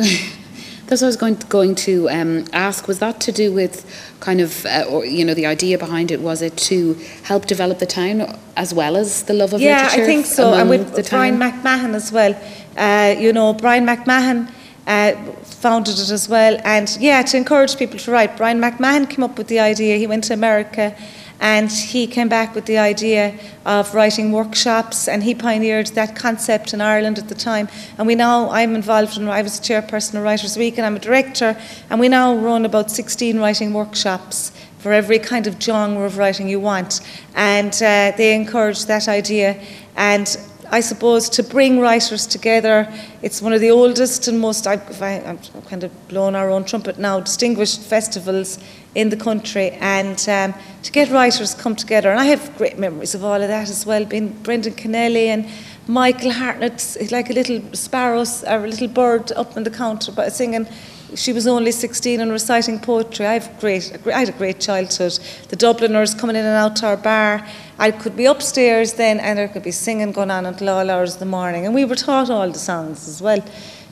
that's 0.90 1.02
what 1.02 1.08
I 1.08 1.10
was 1.10 1.18
going 1.18 1.38
to, 1.38 1.48
going 1.48 1.76
to 1.76 2.10
um, 2.10 2.46
ask. 2.52 2.88
Was 2.88 3.00
that 3.00 3.22
to 3.22 3.32
do 3.32 3.54
with 3.54 3.86
kind 4.20 4.42
of, 4.42 4.66
uh, 4.66 4.86
or 4.90 5.06
you 5.06 5.24
know, 5.24 5.36
the 5.36 5.46
idea 5.46 5.78
behind 5.78 6.10
it? 6.10 6.20
Was 6.20 6.42
it 6.42 6.58
to 6.58 6.96
help 7.24 7.46
develop 7.46 7.78
the 7.78 7.86
town 7.86 8.38
as 8.58 8.74
well 8.74 8.98
as 8.98 9.24
the 9.24 9.34
love 9.34 9.54
of 9.54 9.62
yeah, 9.62 9.84
literature? 9.84 9.98
Yeah, 9.98 10.04
I 10.04 10.08
think 10.08 10.26
so. 10.26 10.54
And 10.56 10.70
with 10.70 10.96
the 10.96 11.04
Bryan 11.04 11.38
MacMahon 11.38 11.94
as 11.94 12.12
well. 12.12 12.36
Uh, 12.76 13.16
you 13.18 13.32
know, 13.32 13.54
Bryan 13.54 13.86
MacMahon. 13.86 14.52
Uh, 14.88 15.14
founded 15.44 16.00
it 16.00 16.10
as 16.10 16.28
well, 16.28 16.60
and 16.64 16.98
yeah, 17.00 17.22
to 17.22 17.38
encourage 17.38 17.78
people 17.78 18.00
to 18.00 18.10
write. 18.10 18.36
Bryan 18.38 18.60
MacMahon 18.60 19.08
came 19.08 19.24
up 19.24 19.38
with 19.38 19.48
the 19.48 19.60
idea. 19.60 19.98
He 19.98 20.08
went 20.08 20.24
to 20.24 20.34
America 20.34 20.96
and 21.40 21.72
he 21.72 22.06
came 22.06 22.28
back 22.28 22.54
with 22.54 22.66
the 22.66 22.78
idea 22.78 23.38
of 23.66 23.94
writing 23.94 24.32
workshops, 24.32 25.08
and 25.08 25.24
he 25.24 25.34
pioneered 25.34 25.88
that 25.88 26.16
concept 26.16 26.74
in 26.74 26.82
Ireland 26.82 27.18
at 27.18 27.30
the 27.30 27.36
time. 27.36 27.70
And 27.98 28.06
we 28.06 28.16
now, 28.16 28.50
I'm 28.50 28.76
involved 28.76 29.18
in, 29.18 29.28
I 29.30 29.42
was 29.42 29.60
chairperson 29.60 30.16
of 30.16 30.24
Writers' 30.24 30.58
Week, 30.58 30.78
and 30.78 30.86
I'm 30.86 30.98
a 30.98 31.00
director, 31.00 31.58
and 31.90 32.00
we 32.00 32.10
now 32.10 32.36
run 32.36 32.66
about 32.66 32.92
16 32.92 33.40
writing 33.40 33.74
workshops 33.74 34.52
for 34.80 34.92
every 34.92 35.20
kind 35.20 35.48
of 35.48 35.62
genre 35.62 36.06
of 36.06 36.18
writing 36.18 36.50
you 36.50 36.60
want. 36.60 37.02
And 37.36 37.74
uh, 37.76 38.14
they 38.18 38.36
encouraged 38.36 38.88
that 38.88 39.08
idea. 39.08 39.62
And 39.96 40.38
I 40.72 40.82
suppose 40.82 41.30
to 41.30 41.44
bring 41.44 41.80
writers 41.80 42.28
together, 42.28 42.92
it's 43.22 43.42
one 43.42 43.54
of 43.54 43.62
the 43.62 43.72
oldest 43.72 44.28
and 44.28 44.40
most, 44.40 44.68
I, 44.68 44.76
am 44.76 45.40
kind 45.68 45.84
of 45.84 46.08
blowing 46.08 46.36
our 46.36 46.50
own 46.50 46.64
trumpet 46.64 47.00
now, 47.00 47.20
distinguished 47.20 47.82
festivals 47.82 48.60
in 48.96 49.10
the 49.10 49.18
country 49.18 49.72
and 49.80 50.28
um, 50.30 50.54
to 50.84 50.92
get 50.92 51.10
writers 51.12 51.54
come 51.54 51.76
together. 51.76 52.10
And 52.10 52.20
I 52.20 52.26
have 52.26 52.58
great 52.58 52.78
memories 52.78 53.14
of 53.14 53.24
all 53.24 53.42
of 53.42 53.48
that 53.48 53.70
as 53.70 53.86
well, 53.86 54.06
being 54.06 54.30
Brendan 54.44 54.74
Kennelly 54.74 55.28
and 55.28 55.48
Michael 55.88 56.32
Hartnett, 56.32 56.98
like 57.12 57.30
a 57.30 57.34
little 57.34 57.62
sparrow 57.74 58.24
or 58.48 58.66
a 58.66 58.68
little 58.68 58.88
bird 58.88 59.32
up 59.34 59.56
on 59.58 59.64
the 59.64 59.70
counter 59.70 60.12
but 60.12 60.32
singing. 60.34 60.68
She 61.16 61.34
was 61.34 61.48
only 61.48 61.72
16 61.72 62.22
and 62.22 62.32
reciting 62.32 62.80
poetry. 62.80 63.26
I, 63.26 63.34
have 63.34 63.60
great, 63.60 63.92
I 64.06 64.20
had 64.20 64.30
a 64.30 64.34
great 64.34 64.60
childhood. 64.60 65.20
The 65.50 65.56
Dubliners 65.56 66.14
coming 66.14 66.36
in 66.36 66.46
and 66.46 66.56
out 66.56 66.76
to 66.78 66.88
our 66.88 66.98
bar. 66.98 67.48
I 67.80 67.90
could 67.90 68.16
be 68.16 68.26
upstairs 68.26 68.94
then 68.94 69.20
and 69.20 69.40
there 69.40 69.48
could 69.48 69.64
be 69.64 69.72
singing 69.72 70.12
going 70.12 70.30
on 70.30 70.46
until 70.46 70.70
all 70.70 70.90
hours 70.90 71.16
of 71.16 71.20
the 71.20 71.26
morning. 71.26 71.66
And 71.66 71.74
we 71.74 71.86
were 71.86 71.96
taught 71.96 72.30
all 72.30 72.52
the 72.52 72.60
songs 72.60 73.08
as 73.08 73.22
well. 73.22 73.44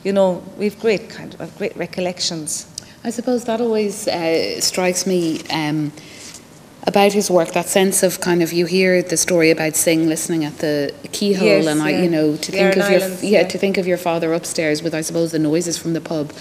You 0.04 0.14
know, 0.14 0.44
we've 0.58 0.80
great 0.80 1.10
kind 1.10 1.36
of 1.40 1.58
great 1.58 1.76
recollections. 1.76 2.68
I 3.04 3.10
suppose 3.10 3.46
that 3.46 3.62
always 3.62 4.08
uh, 4.08 4.60
strikes 4.60 5.06
me 5.06 5.42
um, 5.50 5.92
about 6.86 7.14
his 7.14 7.30
work. 7.30 7.52
That 7.54 7.68
sense 7.68 8.04
of 8.04 8.20
kind 8.22 8.42
of 8.42 8.52
you 8.54 8.66
hear 8.66 9.02
the 9.02 9.18
story 9.18 9.52
about 9.52 9.76
Synge 9.76 10.08
listening 10.08 10.46
at 10.46 10.58
the 10.58 10.94
keyhole, 11.12 11.48
yes, 11.48 11.68
and 11.68 11.82
I, 11.82 11.92
yeah. 11.92 12.04
you 12.04 12.10
know, 12.10 12.36
to 12.36 12.52
the 12.52 12.58
think 12.58 12.78
Aran 12.78 12.82
of 12.82 12.90
your 12.90 13.02
Islands, 13.02 13.24
yeah, 13.24 13.42
yeah, 13.42 13.48
to 13.48 13.58
think 13.58 13.78
of 13.78 13.88
your 13.88 13.98
father 13.98 14.34
upstairs 14.34 14.82
with 14.82 14.94
I 14.96 15.02
suppose 15.02 15.32
the 15.32 15.40
noises 15.40 15.78
from 15.78 15.94
the 15.94 16.02
pub. 16.02 16.34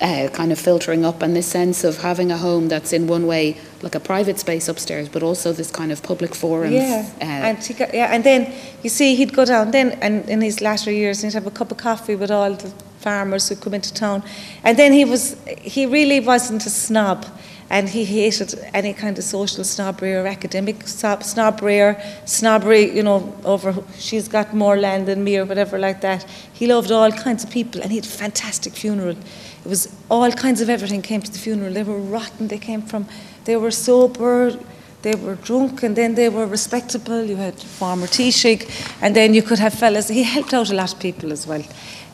Uh, 0.00 0.28
kind 0.30 0.50
of 0.50 0.58
filtering 0.58 1.04
up, 1.04 1.22
and 1.22 1.36
this 1.36 1.46
sense 1.46 1.84
of 1.84 1.98
having 1.98 2.32
a 2.32 2.36
home 2.36 2.66
that's 2.66 2.92
in 2.92 3.06
one 3.06 3.28
way 3.28 3.56
like 3.80 3.94
a 3.94 4.00
private 4.00 4.40
space 4.40 4.66
upstairs, 4.66 5.08
but 5.08 5.22
also 5.22 5.52
this 5.52 5.70
kind 5.70 5.92
of 5.92 6.02
public 6.02 6.34
forum. 6.34 6.72
Yeah, 6.72 7.08
uh, 7.20 7.24
and 7.24 7.76
got, 7.78 7.94
yeah, 7.94 8.12
and 8.12 8.24
then 8.24 8.52
you 8.82 8.90
see 8.90 9.14
he'd 9.14 9.32
go 9.32 9.44
down 9.44 9.70
then, 9.70 9.92
and 10.02 10.28
in 10.28 10.40
his 10.40 10.60
latter 10.60 10.90
years, 10.90 11.22
he'd 11.22 11.32
have 11.34 11.46
a 11.46 11.50
cup 11.52 11.70
of 11.70 11.76
coffee 11.76 12.16
with 12.16 12.32
all 12.32 12.54
the 12.54 12.72
farmers 13.04 13.48
who 13.48 13.56
come 13.56 13.74
into 13.74 13.92
town. 13.92 14.22
And 14.64 14.78
then 14.78 14.92
he 14.92 15.04
was, 15.04 15.36
he 15.60 15.86
really 15.86 16.20
wasn't 16.20 16.66
a 16.66 16.70
snob 16.70 17.26
and 17.70 17.88
he 17.88 18.04
hated 18.04 18.54
any 18.72 18.92
kind 18.92 19.18
of 19.18 19.24
social 19.24 19.64
snobbery 19.64 20.14
or 20.14 20.26
academic 20.26 20.86
snobbery 20.86 21.80
or 21.80 22.00
snobbery, 22.24 22.94
you 22.96 23.02
know, 23.02 23.18
over 23.44 23.74
she's 23.98 24.28
got 24.28 24.54
more 24.54 24.76
land 24.76 25.06
than 25.08 25.24
me 25.24 25.38
or 25.38 25.44
whatever 25.44 25.78
like 25.78 26.00
that. 26.00 26.24
He 26.52 26.66
loved 26.66 26.90
all 26.90 27.10
kinds 27.10 27.42
of 27.44 27.50
people 27.50 27.80
and 27.82 27.90
he 27.90 27.96
had 27.96 28.06
a 28.06 28.16
fantastic 28.24 28.74
funeral. 28.74 29.16
It 29.64 29.68
was 29.68 29.82
all 30.10 30.30
kinds 30.30 30.60
of 30.60 30.68
everything 30.68 31.02
came 31.02 31.22
to 31.22 31.32
the 31.32 31.38
funeral. 31.38 31.72
They 31.72 31.82
were 31.82 31.98
rotten, 31.98 32.48
they 32.48 32.58
came 32.58 32.82
from, 32.82 33.06
they 33.44 33.56
were 33.56 33.70
sober, 33.70 34.56
they 35.02 35.14
were 35.14 35.36
drunk 35.36 35.82
and 35.82 35.96
then 35.96 36.14
they 36.14 36.28
were 36.28 36.46
respectable. 36.46 37.24
You 37.24 37.36
had 37.36 37.54
Farmer 37.58 38.06
Taoiseach 38.06 38.62
and 39.02 39.16
then 39.16 39.34
you 39.34 39.42
could 39.42 39.58
have 39.58 39.74
fellas. 39.74 40.08
He 40.08 40.22
helped 40.22 40.54
out 40.54 40.70
a 40.70 40.74
lot 40.74 40.92
of 40.92 41.00
people 41.00 41.32
as 41.32 41.46
well 41.46 41.64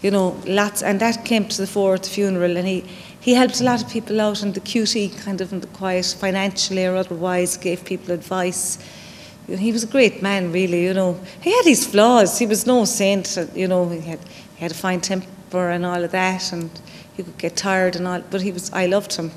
you 0.02 0.10
know, 0.10 0.36
lots, 0.46 0.82
and 0.82 1.00
that 1.00 1.24
came 1.24 1.46
to 1.46 1.56
the 1.58 1.66
fore 1.66 1.94
at 1.94 2.02
the 2.04 2.08
funeral, 2.08 2.56
and 2.56 2.66
he, 2.66 2.84
he 3.20 3.34
helped 3.34 3.60
a 3.60 3.64
lot 3.64 3.82
of 3.82 3.90
people 3.90 4.20
out, 4.20 4.42
and 4.42 4.54
the 4.54 4.60
cutie, 4.60 5.08
kind 5.08 5.40
of 5.40 5.52
in 5.52 5.60
the 5.60 5.66
quiet, 5.68 6.16
financially 6.18 6.86
or 6.86 6.96
otherwise, 6.96 7.56
gave 7.56 7.84
people 7.84 8.14
advice. 8.14 8.78
He 9.46 9.72
was 9.72 9.82
a 9.84 9.86
great 9.86 10.22
man, 10.22 10.52
really, 10.52 10.84
you 10.84 10.94
know. 10.94 11.20
He 11.40 11.52
had 11.52 11.64
his 11.64 11.84
flaws. 11.84 12.38
He 12.38 12.46
was 12.46 12.66
no 12.66 12.84
saint, 12.84 13.36
uh, 13.36 13.46
you 13.54 13.66
know. 13.68 13.88
He 13.88 14.00
had, 14.00 14.20
he 14.56 14.62
had 14.62 14.70
a 14.70 14.74
fine 14.74 15.00
temper 15.00 15.70
and 15.70 15.84
all 15.84 16.04
of 16.04 16.12
that, 16.12 16.52
and 16.52 16.70
he 17.16 17.22
could 17.22 17.36
get 17.36 17.56
tired 17.56 17.96
and 17.96 18.06
all. 18.06 18.22
But 18.30 18.42
he 18.42 18.52
was, 18.52 18.72
I 18.72 18.86
loved 18.86 19.14
him. 19.16 19.32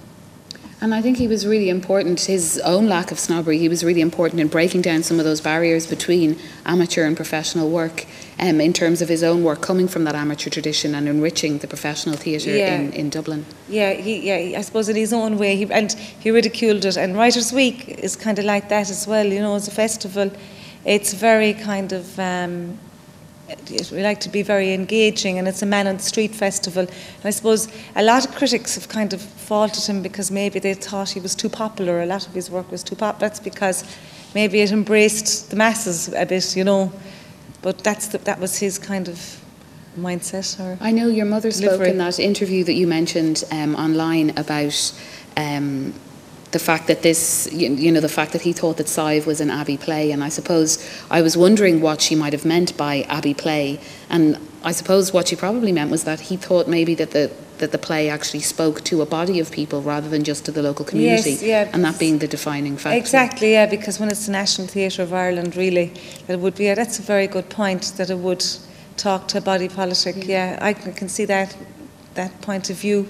And 0.83 0.93
I 0.93 1.01
think 1.01 1.15
he 1.15 1.29
was 1.29 1.47
really 1.47 1.69
important, 1.69 2.19
his 2.19 2.59
own 2.65 2.89
lack 2.89 3.09
of 3.09 3.17
snobbery, 3.17 3.57
he 3.57 3.69
was 3.69 3.85
really 3.85 4.01
important 4.01 4.41
in 4.41 4.49
breaking 4.49 4.81
down 4.81 5.01
some 5.01 5.17
of 5.17 5.23
those 5.23 5.39
barriers 5.39 5.87
between 5.87 6.37
amateur 6.65 7.05
and 7.05 7.15
professional 7.15 7.69
work 7.69 8.05
um, 8.37 8.59
in 8.59 8.73
terms 8.73 9.01
of 9.01 9.07
his 9.07 9.23
own 9.23 9.45
work 9.45 9.61
coming 9.61 9.87
from 9.87 10.03
that 10.03 10.13
amateur 10.13 10.49
tradition 10.49 10.93
and 10.93 11.07
enriching 11.07 11.59
the 11.59 11.67
professional 11.67 12.17
theatre 12.17 12.49
yeah. 12.49 12.75
in, 12.75 12.91
in 12.91 13.09
Dublin. 13.09 13.45
Yeah, 13.69 13.93
he, 13.93 14.27
yeah, 14.27 14.59
I 14.59 14.61
suppose 14.61 14.89
in 14.89 14.97
his 14.97 15.13
own 15.13 15.37
way, 15.37 15.55
he, 15.55 15.71
and 15.71 15.93
he 15.93 16.31
ridiculed 16.31 16.83
it. 16.83 16.97
And 16.97 17.15
Writers' 17.15 17.53
Week 17.53 17.87
is 17.87 18.17
kind 18.17 18.37
of 18.37 18.43
like 18.43 18.67
that 18.67 18.89
as 18.89 19.07
well, 19.07 19.25
you 19.25 19.39
know, 19.39 19.55
as 19.55 19.69
a 19.69 19.71
festival. 19.71 20.31
It's 20.83 21.13
very 21.13 21.53
kind 21.53 21.93
of. 21.93 22.19
Um, 22.19 22.77
we 23.91 24.01
like 24.01 24.19
to 24.21 24.29
be 24.29 24.41
very 24.41 24.73
engaging, 24.73 25.39
and 25.39 25.47
it's 25.47 25.61
a 25.61 25.65
man 25.65 25.87
on 25.87 25.97
the 25.97 26.03
street 26.03 26.33
festival. 26.35 26.81
And 26.83 27.25
I 27.25 27.29
suppose 27.29 27.67
a 27.95 28.03
lot 28.03 28.25
of 28.25 28.35
critics 28.35 28.75
have 28.75 28.87
kind 28.87 29.13
of 29.13 29.21
faulted 29.21 29.83
him 29.85 30.01
because 30.01 30.31
maybe 30.31 30.59
they 30.59 30.73
thought 30.73 31.09
he 31.09 31.19
was 31.19 31.35
too 31.35 31.49
popular. 31.49 32.01
A 32.01 32.05
lot 32.05 32.27
of 32.27 32.33
his 32.33 32.49
work 32.49 32.71
was 32.71 32.83
too 32.83 32.95
popular. 32.95 33.29
That's 33.29 33.39
because 33.39 33.83
maybe 34.33 34.61
it 34.61 34.71
embraced 34.71 35.49
the 35.49 35.55
masses 35.55 36.13
a 36.13 36.25
bit, 36.25 36.55
you 36.55 36.63
know. 36.63 36.91
But 37.61 37.83
that's 37.83 38.07
the, 38.07 38.17
that 38.19 38.39
was 38.39 38.57
his 38.57 38.77
kind 38.77 39.07
of 39.07 39.43
mindset. 39.97 40.59
Or 40.59 40.77
I 40.81 40.91
know 40.91 41.07
your 41.07 41.25
mother 41.25 41.51
spoke 41.51 41.81
in 41.81 41.97
that 41.97 42.19
interview 42.19 42.63
that 42.63 42.73
you 42.73 42.87
mentioned 42.87 43.43
um, 43.51 43.75
online 43.75 44.31
about. 44.37 44.93
Um, 45.35 45.93
the 46.53 46.59
fact 46.59 46.87
that 46.87 47.01
this, 47.01 47.49
you, 47.51 47.91
know, 47.91 47.99
the 47.99 48.07
fact 48.07 48.31
that 48.31 48.43
he 48.43 48.53
thought 48.53 48.77
that 48.77 48.87
Sive 48.87 49.25
was 49.27 49.41
an 49.41 49.49
Abbey 49.49 49.75
play, 49.75 50.11
and 50.11 50.23
I 50.23 50.29
suppose 50.29 50.79
I 51.09 51.21
was 51.21 51.35
wondering 51.35 51.81
what 51.81 51.99
she 51.99 52.15
might 52.15 52.31
have 52.31 52.45
meant 52.45 52.77
by 52.77 53.01
Abbey 53.09 53.33
play, 53.33 53.79
and 54.09 54.37
I 54.63 54.71
suppose 54.71 55.11
what 55.11 55.27
she 55.27 55.35
probably 55.35 55.71
meant 55.71 55.91
was 55.91 56.03
that 56.05 56.21
he 56.21 56.37
thought 56.37 56.67
maybe 56.67 56.95
that 56.95 57.11
the 57.11 57.31
that 57.57 57.71
the 57.71 57.77
play 57.77 58.09
actually 58.09 58.41
spoke 58.41 58.83
to 58.83 59.01
a 59.01 59.05
body 59.05 59.39
of 59.39 59.51
people 59.51 59.81
rather 59.81 60.09
than 60.09 60.23
just 60.23 60.43
to 60.45 60.51
the 60.51 60.61
local 60.61 60.85
community, 60.85 61.31
yes, 61.31 61.43
yeah, 61.43 61.69
and 61.73 61.83
that 61.83 61.97
being 61.99 62.19
the 62.19 62.27
defining 62.27 62.77
factor. 62.77 62.97
Exactly, 62.97 63.53
yeah, 63.53 63.65
because 63.65 63.99
when 63.99 64.09
it's 64.09 64.25
the 64.25 64.31
National 64.31 64.67
Theatre 64.67 65.03
of 65.03 65.13
Ireland, 65.13 65.55
really, 65.55 65.93
that 66.27 66.39
would 66.39 66.55
be. 66.55 66.73
That's 66.73 66.99
a 66.99 67.03
very 67.03 67.27
good 67.27 67.49
point. 67.49 67.93
That 67.97 68.09
it 68.09 68.19
would 68.19 68.45
talk 68.95 69.27
to 69.29 69.41
body 69.41 69.69
politic. 69.69 70.27
Yeah, 70.27 70.59
I 70.61 70.73
can 70.73 70.93
can 70.93 71.09
see 71.09 71.25
that 71.25 71.57
that 72.13 72.41
point 72.41 72.69
of 72.69 72.77
view. 72.77 73.07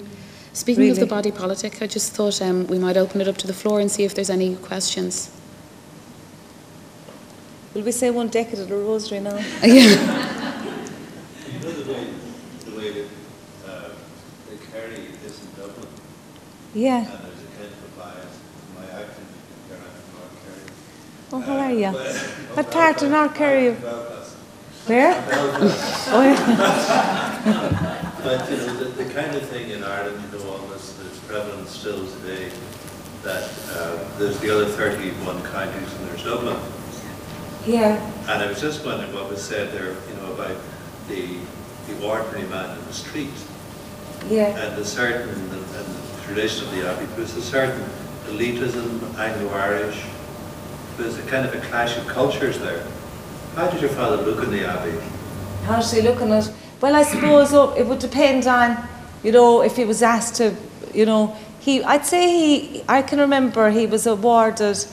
Speaking 0.54 0.88
of 0.90 0.98
the 1.00 1.06
body 1.06 1.32
politic, 1.32 1.82
I 1.82 1.86
just 1.88 2.12
thought 2.12 2.40
um, 2.40 2.66
we 2.68 2.78
might 2.78 2.96
open 2.96 3.20
it 3.20 3.26
up 3.26 3.36
to 3.38 3.46
the 3.48 3.52
floor 3.52 3.80
and 3.80 3.90
see 3.90 4.04
if 4.04 4.14
there's 4.14 4.30
any 4.30 4.54
questions. 4.56 5.30
Will 7.74 7.82
we 7.82 7.90
say 7.90 8.10
one 8.10 8.28
decade 8.28 8.60
of 8.60 8.68
the 8.68 8.76
rosary 8.76 9.18
now? 9.18 9.34
yeah. 9.62 9.64
You 9.64 11.58
know 11.60 11.72
the 11.72 11.92
way, 11.92 12.06
the 12.66 12.70
way 12.76 12.92
that 12.92 13.08
uh, 13.66 13.88
the 14.48 14.56
Kerry 14.70 15.08
is 15.26 15.40
in 15.40 15.48
Dublin, 15.60 15.88
Yeah. 16.72 16.98
and 16.98 17.06
there's 17.08 17.18
a 17.18 17.46
kind 17.58 17.72
of 17.72 17.84
a 17.84 18.00
bias 18.00 18.38
my 18.76 18.84
accent, 18.84 19.26
you're 19.68 19.78
not 19.78 19.88
from 19.90 20.06
North 20.20 20.36
Kerry. 20.46 20.62
Oh, 21.32 21.40
how 21.40 21.58
are 21.58 21.72
you? 21.72 21.90
But- 21.90 22.56
What 22.56 22.70
part 22.70 23.02
of 23.02 23.10
North 23.10 23.34
Kerry? 23.34 23.64
you- 23.64 23.76
Where? 24.86 25.14
Oh, 26.12 26.22
yeah. 26.22 27.90
But, 28.24 28.50
you 28.50 28.56
know, 28.56 28.74
the, 28.78 29.04
the 29.04 29.12
kind 29.12 29.36
of 29.36 29.46
thing 29.50 29.68
in 29.68 29.84
Ireland, 29.84 30.18
you 30.32 30.38
know, 30.38 30.50
almost 30.50 30.98
that's 30.98 31.18
prevalent 31.20 31.68
still 31.68 32.06
today, 32.06 32.50
that 33.22 33.52
uh, 33.72 34.18
there's 34.18 34.38
the 34.40 34.48
other 34.54 34.64
31 34.64 35.42
counties 35.42 35.92
and 35.94 36.08
there's 36.08 36.24
Dublin. 36.24 36.56
yeah. 37.66 38.00
And 38.22 38.42
I 38.42 38.46
was 38.46 38.62
just 38.62 38.82
wondering 38.84 39.12
what 39.12 39.28
was 39.28 39.42
said 39.42 39.72
there, 39.72 39.92
you 39.92 40.14
know, 40.16 40.32
about 40.32 40.56
the, 41.08 41.36
the 41.86 42.06
ordinary 42.06 42.48
man 42.48 42.78
in 42.78 42.84
the 42.86 42.94
street. 42.94 43.28
Yeah. 44.30 44.56
and 44.56 44.74
the 44.78 44.86
certain, 44.86 45.28
and 45.28 45.50
the 45.50 46.22
tradition 46.24 46.66
of 46.66 46.74
the 46.74 46.90
Abbey, 46.90 47.04
there's 47.16 47.36
a 47.36 47.42
certain 47.42 47.84
elitism, 48.28 49.14
Anglo-Irish, 49.18 50.02
there's 50.96 51.18
a 51.18 51.22
kind 51.22 51.46
of 51.46 51.54
a 51.54 51.60
clash 51.66 51.98
of 51.98 52.06
cultures 52.06 52.58
there. 52.58 52.86
How 53.54 53.68
did 53.68 53.82
your 53.82 53.90
father 53.90 54.16
look 54.16 54.42
in 54.42 54.50
the 54.50 54.64
Abbey? 54.66 54.98
How's 55.64 55.92
he 55.92 56.00
looking 56.00 56.32
at? 56.32 56.50
Well, 56.84 56.96
I 56.96 57.02
suppose 57.02 57.54
it 57.78 57.86
would 57.86 58.00
depend 58.00 58.46
on, 58.46 58.76
you 59.22 59.32
know, 59.32 59.62
if 59.62 59.74
he 59.74 59.86
was 59.86 60.02
asked 60.02 60.34
to, 60.34 60.54
you 60.92 61.06
know, 61.06 61.34
he. 61.60 61.82
I'd 61.82 62.04
say 62.04 62.26
he. 62.28 62.84
I 62.86 63.00
can 63.00 63.18
remember 63.20 63.70
he 63.70 63.86
was 63.86 64.06
awarded. 64.06 64.84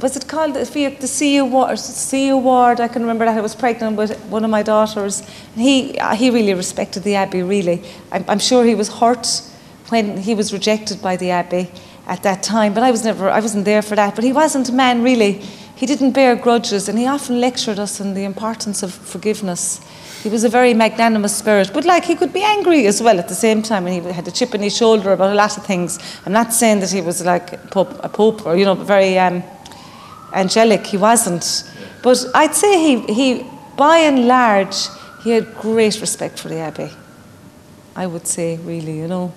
Was 0.00 0.16
it 0.16 0.26
called 0.28 0.54
the 0.54 0.64
C 1.06 1.36
award? 1.36 1.78
C 1.78 2.30
award. 2.30 2.80
I 2.80 2.88
can 2.88 3.02
remember 3.02 3.26
that 3.26 3.36
I 3.36 3.42
was 3.42 3.54
pregnant 3.54 3.98
with 3.98 4.18
one 4.30 4.44
of 4.46 4.50
my 4.50 4.62
daughters. 4.62 5.22
He 5.54 5.98
uh, 5.98 6.14
he 6.14 6.30
really 6.30 6.54
respected 6.54 7.02
the 7.02 7.16
Abbey. 7.16 7.42
Really, 7.42 7.82
I'm, 8.10 8.24
I'm 8.28 8.38
sure 8.38 8.64
he 8.64 8.74
was 8.74 8.88
hurt 8.88 9.42
when 9.90 10.16
he 10.16 10.34
was 10.34 10.54
rejected 10.54 11.02
by 11.02 11.16
the 11.18 11.32
Abbey 11.32 11.70
at 12.06 12.22
that 12.22 12.42
time. 12.42 12.72
But 12.72 12.82
I 12.82 12.90
was 12.90 13.04
never. 13.04 13.28
I 13.28 13.40
wasn't 13.40 13.66
there 13.66 13.82
for 13.82 13.94
that. 13.94 14.14
But 14.14 14.24
he 14.24 14.32
wasn't 14.32 14.70
a 14.70 14.72
man 14.72 15.02
really. 15.02 15.42
He 15.76 15.84
didn't 15.84 16.12
bear 16.12 16.34
grudges, 16.36 16.88
and 16.88 16.98
he 16.98 17.06
often 17.06 17.38
lectured 17.38 17.78
us 17.78 18.00
on 18.00 18.14
the 18.14 18.24
importance 18.24 18.82
of 18.82 18.94
forgiveness. 18.94 19.78
He 20.22 20.30
was 20.30 20.42
a 20.42 20.48
very 20.48 20.72
magnanimous 20.72 21.36
spirit, 21.36 21.70
but 21.74 21.84
like 21.84 22.06
he 22.06 22.14
could 22.14 22.32
be 22.32 22.42
angry 22.42 22.86
as 22.86 23.02
well 23.02 23.18
at 23.18 23.28
the 23.28 23.34
same 23.34 23.62
time, 23.62 23.86
and 23.86 23.94
he 23.94 24.12
had 24.12 24.26
a 24.26 24.30
chip 24.30 24.54
in 24.54 24.62
his 24.62 24.74
shoulder 24.74 25.12
about 25.12 25.32
a 25.32 25.34
lot 25.34 25.58
of 25.58 25.66
things. 25.66 25.98
I'm 26.24 26.32
not 26.32 26.54
saying 26.54 26.80
that 26.80 26.90
he 26.90 27.02
was 27.02 27.22
like 27.26 27.70
pope, 27.70 28.00
a 28.02 28.08
pope 28.08 28.46
or 28.46 28.56
you 28.56 28.64
know 28.64 28.74
very 28.74 29.18
um, 29.18 29.42
angelic. 30.32 30.86
He 30.86 30.96
wasn't, 30.96 31.70
but 32.02 32.24
I'd 32.34 32.54
say 32.54 32.78
he 32.78 33.12
he 33.12 33.46
by 33.76 33.98
and 33.98 34.26
large 34.26 34.88
he 35.22 35.32
had 35.32 35.54
great 35.56 36.00
respect 36.00 36.38
for 36.38 36.48
the 36.48 36.58
abbey. 36.58 36.90
I 37.94 38.06
would 38.06 38.26
say 38.26 38.56
really, 38.56 38.96
you 38.96 39.08
know, 39.08 39.34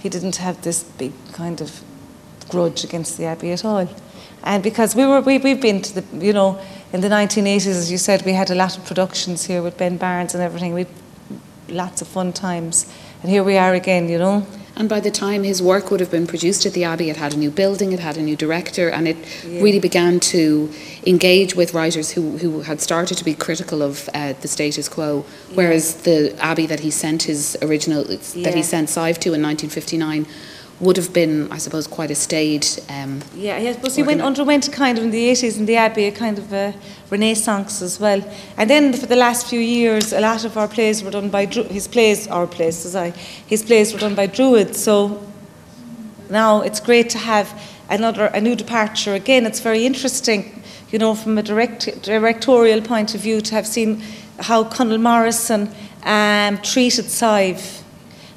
he 0.00 0.08
didn't 0.08 0.36
have 0.36 0.62
this 0.62 0.84
big 0.84 1.12
kind 1.32 1.60
of 1.60 1.82
grudge 2.48 2.84
against 2.84 3.18
the 3.18 3.24
abbey 3.24 3.50
at 3.50 3.64
all. 3.64 3.88
And 4.42 4.62
because 4.62 4.96
we 4.96 5.06
were, 5.06 5.20
we, 5.20 5.38
we've 5.38 5.60
been 5.60 5.82
to 5.82 6.00
the, 6.00 6.26
you 6.26 6.32
know, 6.32 6.60
in 6.92 7.00
the 7.00 7.08
1980s, 7.08 7.66
as 7.66 7.92
you 7.92 7.98
said, 7.98 8.24
we 8.24 8.32
had 8.32 8.50
a 8.50 8.54
lot 8.54 8.76
of 8.76 8.84
productions 8.84 9.44
here 9.44 9.62
with 9.62 9.76
Ben 9.76 9.96
Barnes 9.96 10.34
and 10.34 10.42
everything. 10.42 10.74
We 10.74 10.86
lots 11.70 12.02
of 12.02 12.08
fun 12.08 12.32
times. 12.32 12.92
And 13.22 13.30
here 13.30 13.44
we 13.44 13.56
are 13.56 13.74
again, 13.74 14.08
you 14.08 14.18
know. 14.18 14.46
And 14.76 14.88
by 14.88 15.00
the 15.00 15.10
time 15.10 15.42
his 15.42 15.62
work 15.62 15.90
would 15.90 16.00
have 16.00 16.10
been 16.10 16.26
produced 16.26 16.64
at 16.64 16.72
the 16.72 16.84
Abbey, 16.84 17.10
it 17.10 17.16
had 17.16 17.34
a 17.34 17.36
new 17.36 17.50
building, 17.50 17.92
it 17.92 18.00
had 18.00 18.16
a 18.16 18.22
new 18.22 18.36
director, 18.36 18.88
and 18.88 19.06
it 19.06 19.16
really 19.44 19.80
began 19.80 20.20
to 20.20 20.72
engage 21.06 21.54
with 21.54 21.74
writers 21.74 22.12
who, 22.12 22.38
who 22.38 22.62
had 22.62 22.80
started 22.80 23.18
to 23.18 23.24
be 23.24 23.34
critical 23.34 23.82
of 23.82 24.08
uh, 24.14 24.32
the 24.40 24.48
status 24.48 24.88
quo. 24.88 25.26
Whereas 25.52 26.02
the 26.02 26.34
Abbey 26.40 26.66
that 26.66 26.80
he 26.80 26.90
sent 26.90 27.24
his 27.24 27.58
original, 27.60 28.04
that 28.04 28.54
he 28.54 28.62
sent 28.62 28.88
Sive 28.88 29.20
to 29.20 29.34
in 29.34 29.42
1959 29.42 30.26
would 30.80 30.96
have 30.96 31.12
been, 31.12 31.50
I 31.52 31.58
suppose, 31.58 31.86
quite 31.86 32.10
a 32.10 32.14
staid. 32.14 32.66
Um, 32.88 33.20
Yeah, 33.34 33.58
yes, 33.58 33.76
but 33.80 33.94
he 33.94 34.02
went, 34.02 34.22
underwent 34.22 34.72
kind 34.72 34.96
of 34.96 35.04
in 35.04 35.10
the 35.10 35.30
80s 35.30 35.58
in 35.58 35.66
the 35.66 35.76
Abbey 35.76 36.06
a 36.06 36.10
kind 36.10 36.38
of 36.38 36.52
a 36.52 36.74
renaissance 37.10 37.82
as 37.82 38.00
well. 38.00 38.22
And 38.56 38.70
then 38.70 38.94
for 38.94 39.06
the 39.06 39.16
last 39.16 39.46
few 39.46 39.60
years, 39.60 40.12
a 40.12 40.20
lot 40.20 40.44
of 40.44 40.56
our 40.56 40.68
plays 40.68 41.02
were 41.02 41.10
done 41.10 41.28
by, 41.28 41.44
Dru- 41.44 41.64
his 41.64 41.86
plays, 41.86 42.26
our 42.28 42.46
plays, 42.46 42.86
as 42.86 42.96
I, 42.96 43.10
his 43.46 43.62
plays 43.62 43.92
were 43.92 44.00
done 44.00 44.14
by 44.14 44.26
Druids. 44.26 44.82
So 44.82 45.22
now 46.30 46.62
it's 46.62 46.80
great 46.80 47.10
to 47.10 47.18
have 47.18 47.52
another, 47.90 48.26
a 48.26 48.40
new 48.40 48.56
departure. 48.56 49.14
Again, 49.14 49.44
it's 49.44 49.60
very 49.60 49.84
interesting, 49.84 50.62
you 50.90 50.98
know, 50.98 51.14
from 51.14 51.36
a 51.36 51.42
direct, 51.42 52.02
directorial 52.02 52.80
point 52.80 53.14
of 53.14 53.20
view 53.20 53.42
to 53.42 53.54
have 53.54 53.66
seen 53.66 54.02
how 54.38 54.64
Conall 54.64 55.00
Morrison 55.00 55.70
um, 56.04 56.56
treated 56.62 57.10
Sive. 57.10 57.79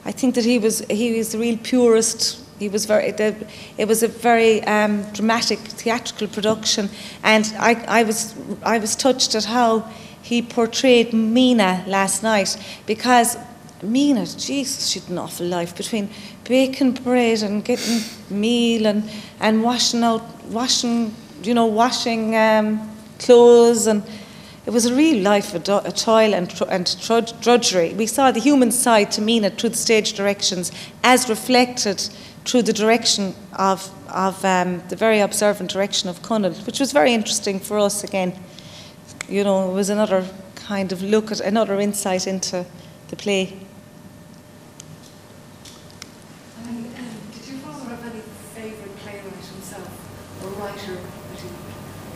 I 0.06 0.12
think 0.12 0.36
that 0.36 0.46
he 0.46 0.60
was 0.60 0.80
he 0.90 1.18
was 1.18 1.34
a 1.34 1.40
real 1.40 1.58
purist. 1.58 2.40
He 2.60 2.70
was 2.70 2.86
very. 2.86 3.12
The, 3.12 3.36
it 3.78 3.88
was 3.88 4.04
a 4.04 4.08
very 4.08 4.64
um, 4.64 5.04
dramatic 5.14 5.60
theatrical 5.60 6.28
production, 6.28 6.90
and 7.24 7.52
I, 7.58 7.84
I 7.88 8.04
was 8.04 8.36
I 8.64 8.80
was 8.80 8.96
touched 8.96 9.36
at 9.36 9.46
how 9.46 9.90
he 10.22 10.42
portrayed 10.42 11.14
Mina 11.14 11.84
last 11.88 12.24
night 12.24 12.58
because 12.86 13.38
Mina, 13.82 14.26
Jesus, 14.26 14.88
she 14.88 15.00
had 15.00 15.10
an 15.10 15.18
awful 15.18 15.46
life 15.46 15.76
between 15.76 16.10
baking 16.46 16.94
bread 16.94 17.44
and 17.44 17.64
getting 17.64 18.02
meal 18.30 18.88
and 18.88 19.10
and 19.40 19.64
washing 19.64 20.04
out 20.04 20.24
washing 20.46 21.14
you 21.44 21.54
know 21.54 21.66
washing 21.66 22.36
um, 22.36 22.90
clothes 23.20 23.88
and 23.88 24.04
it 24.66 24.72
was 24.72 24.86
a 24.86 24.96
real 24.96 25.22
life 25.22 25.54
of 25.54 25.64
do- 25.64 25.82
a 25.84 25.92
toil 25.92 26.34
and, 26.34 26.50
tr- 26.50 26.64
and 26.70 26.86
trud- 27.02 27.34
drudgery. 27.42 27.94
We 27.94 28.06
saw 28.06 28.32
the 28.32 28.40
human 28.40 28.72
side 28.72 29.12
to 29.14 29.22
Mina 29.22 29.50
through 29.50 29.70
the 29.72 29.78
stage 29.78 30.14
directions 30.14 30.72
as 31.04 31.28
reflected 31.28 32.00
through 32.46 32.62
the 32.64 32.74
direction 32.74 33.36
of, 33.54 33.90
of 34.10 34.44
um, 34.46 34.82
the 34.90 34.96
very 34.96 35.20
observant 35.20 35.70
direction 35.72 36.10
of 36.10 36.22
Conall, 36.22 36.54
which 36.66 36.80
was 36.80 36.92
very 36.92 37.14
interesting 37.14 37.60
for 37.60 37.78
us 37.78 38.04
again. 38.04 38.34
You 39.28 39.44
know, 39.44 39.70
it 39.70 39.74
was 39.74 39.90
another 39.90 40.26
kind 40.56 40.92
of 40.92 41.02
look 41.02 41.32
at, 41.32 41.40
another 41.42 41.80
insight 41.80 42.26
into 42.28 42.66
the 43.10 43.16
play. 43.16 43.58
And, 46.66 46.84
did 47.34 47.48
your 47.48 47.58
father 47.60 47.90
have 47.90 48.06
any 48.14 48.22
favourite 48.54 48.96
playwright 48.98 49.46
himself, 49.46 50.44
or 50.44 50.50
writer 50.62 50.96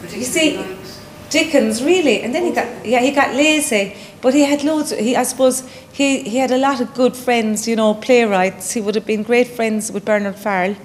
that 0.01 0.11
he 0.11 0.23
particularly 0.23 0.83
see? 0.83 1.03
Dickens, 1.29 1.83
really, 1.83 2.21
and 2.21 2.33
then 2.33 2.45
he 2.45 2.51
got 2.51 2.85
yeah 2.85 2.99
he 2.99 3.11
got 3.11 3.33
lazy, 3.35 3.95
but 4.21 4.33
he 4.33 4.41
had 4.41 4.63
loads. 4.63 4.91
He 4.91 5.15
I 5.15 5.23
suppose 5.23 5.63
he 5.91 6.23
he 6.23 6.37
had 6.37 6.51
a 6.51 6.57
lot 6.57 6.81
of 6.81 6.93
good 6.93 7.15
friends, 7.15 7.67
you 7.67 7.75
know, 7.75 7.93
playwrights. 7.93 8.71
He 8.71 8.81
would 8.81 8.95
have 8.95 9.05
been 9.05 9.23
great 9.23 9.47
friends 9.47 9.91
with 9.91 10.05
Bernard 10.05 10.35
Farrell. 10.35 10.75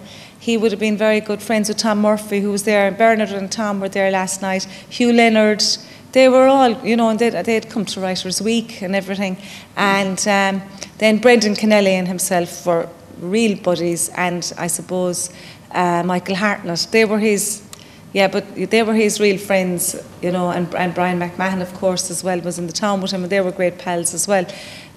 He 0.42 0.57
would 0.57 0.72
have 0.72 0.81
been 0.81 0.96
very 0.96 1.20
good 1.20 1.40
friends 1.40 1.68
with 1.68 1.78
Tom 1.78 2.00
Murphy, 2.00 2.40
who 2.40 2.50
was 2.50 2.64
there. 2.64 2.90
Bernard 2.90 3.31
and 3.31 3.50
Tom 3.50 3.78
were 3.78 3.88
there 3.88 4.11
last 4.11 4.42
night. 4.42 4.64
Hugh 4.88 5.12
Leonard, 5.12 5.62
they 6.11 6.28
were 6.28 6.48
all, 6.48 6.72
you 6.85 6.96
know, 6.96 7.11
and 7.11 7.18
they'd, 7.20 7.70
come 7.70 7.85
to 7.85 8.00
Writers' 8.00 8.42
Week 8.42 8.83
and 8.83 8.96
everything. 8.96 9.37
And 9.76 10.18
um, 10.26 10.61
then 10.98 11.18
Brendan 11.18 11.55
Kennelly 11.55 11.92
and 11.92 12.09
himself 12.09 12.66
were 12.66 12.88
real 13.20 13.57
buddies, 13.57 14.09
and 14.16 14.52
I 14.59 14.66
suppose 14.66 15.31
uh, 15.70 16.02
Michael 16.05 16.35
Hartnett. 16.35 16.88
They 16.90 17.05
were 17.05 17.20
his 17.20 17.62
yeah, 18.12 18.29
but 18.29 18.55
they 18.55 18.83
were 18.83 18.94
his 18.94 19.20
real 19.20 19.38
friends, 19.38 19.96
you 20.20 20.31
know, 20.31 20.51
and, 20.51 20.72
and 20.75 20.94
Bryan 20.94 21.18
MacMahon, 21.18 21.62
of 21.62 21.72
course, 21.75 22.11
as 22.11 22.22
well, 22.22 22.38
was 22.40 22.59
in 22.59 22.66
the 22.66 22.72
town 22.72 23.01
with 23.01 23.11
him, 23.11 23.22
and 23.22 23.33
they 23.33 23.40
were 23.40 23.53
great 23.53 23.79
pals 23.79 24.12
as 24.12 24.29
well. 24.29 24.44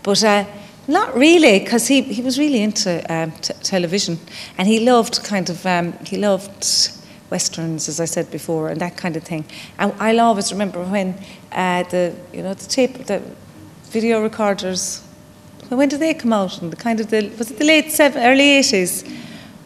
But 0.03 0.23
uh, 0.23 0.45
not 0.87 1.15
really, 1.15 1.59
because 1.59 1.87
he, 1.87 2.01
he 2.01 2.21
was 2.21 2.37
really 2.37 2.61
into 2.61 3.01
um, 3.13 3.31
t- 3.31 3.53
television, 3.63 4.19
and 4.57 4.67
he 4.67 4.81
loved 4.81 5.23
kind 5.23 5.49
of, 5.49 5.65
um, 5.65 5.93
he 6.05 6.17
loved 6.17 6.91
westerns, 7.29 7.87
as 7.87 7.99
I 7.99 8.05
said 8.05 8.29
before, 8.31 8.69
and 8.69 8.81
that 8.81 8.97
kind 8.97 9.15
of 9.15 9.23
thing. 9.23 9.45
And 9.79 9.93
I'll 9.99 10.19
always 10.19 10.51
remember 10.51 10.83
when 10.83 11.15
uh, 11.53 11.83
the, 11.83 12.13
you 12.33 12.43
know, 12.43 12.53
the 12.53 12.67
tape, 12.67 13.05
the 13.05 13.21
video 13.85 14.21
recorders, 14.21 15.01
when 15.69 15.89
did 15.89 16.01
they 16.01 16.13
come 16.13 16.33
out? 16.33 16.61
And 16.61 16.71
the 16.71 16.75
kind 16.75 16.99
of 16.99 17.09
the, 17.09 17.29
was 17.37 17.49
it 17.49 17.57
the 17.57 17.65
late, 17.65 17.91
seven, 17.91 18.21
early 18.21 18.59
80s? 18.59 19.09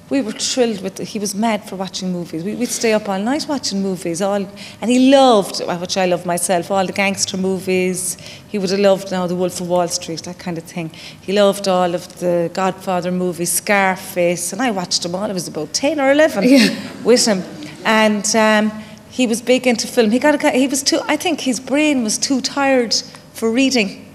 We 0.09 0.21
were 0.21 0.31
thrilled 0.31 0.81
with 0.81 0.97
he 0.97 1.19
was 1.19 1.35
mad 1.35 1.63
for 1.63 1.75
watching 1.75 2.11
movies. 2.11 2.43
We, 2.43 2.55
we'd 2.55 2.69
stay 2.69 2.93
up 2.93 3.07
all 3.07 3.19
night 3.19 3.45
watching 3.47 3.81
movies 3.81 4.21
all 4.21 4.47
and 4.81 4.89
he 4.89 5.11
loved 5.11 5.61
which 5.81 5.97
I 5.97 6.05
love 6.05 6.25
myself 6.25 6.71
all 6.71 6.85
the 6.85 6.93
gangster 6.93 7.37
movies. 7.37 8.17
He 8.47 8.57
would 8.57 8.71
have 8.71 8.79
loved 8.79 9.11
now 9.11 9.27
the 9.27 9.35
Wolf 9.35 9.61
of 9.61 9.69
Wall 9.69 9.87
Street 9.87 10.23
that 10.23 10.39
kind 10.39 10.57
of 10.57 10.63
thing. 10.63 10.89
He 11.21 11.33
loved 11.33 11.67
all 11.67 11.93
of 11.93 12.19
the 12.19 12.49
Godfather 12.53 13.11
movies 13.11 13.51
Scarface 13.51 14.51
and 14.51 14.61
I 14.61 14.71
watched 14.71 15.03
them 15.03 15.13
all. 15.13 15.29
I 15.29 15.33
was 15.33 15.47
about 15.47 15.73
10 15.73 15.99
or 15.99 16.11
11 16.11 17.03
with 17.03 17.25
him. 17.25 17.43
And 17.85 18.35
um, 18.35 18.71
he 19.11 19.27
was 19.27 19.41
big 19.41 19.67
into 19.67 19.87
film. 19.87 20.09
He 20.09 20.19
got 20.19 20.43
a, 20.43 20.49
he 20.51 20.67
was 20.67 20.81
too 20.81 21.01
I 21.05 21.17
think 21.17 21.41
his 21.41 21.59
brain 21.59 22.03
was 22.03 22.17
too 22.17 22.41
tired 22.41 22.95
for 23.33 23.51
reading. 23.51 24.05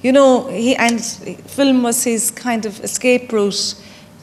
You 0.00 0.12
know, 0.12 0.48
he, 0.48 0.76
and 0.76 1.04
film 1.04 1.82
was 1.82 2.04
his 2.04 2.30
kind 2.30 2.64
of 2.64 2.82
escape 2.84 3.32
route. 3.32 3.74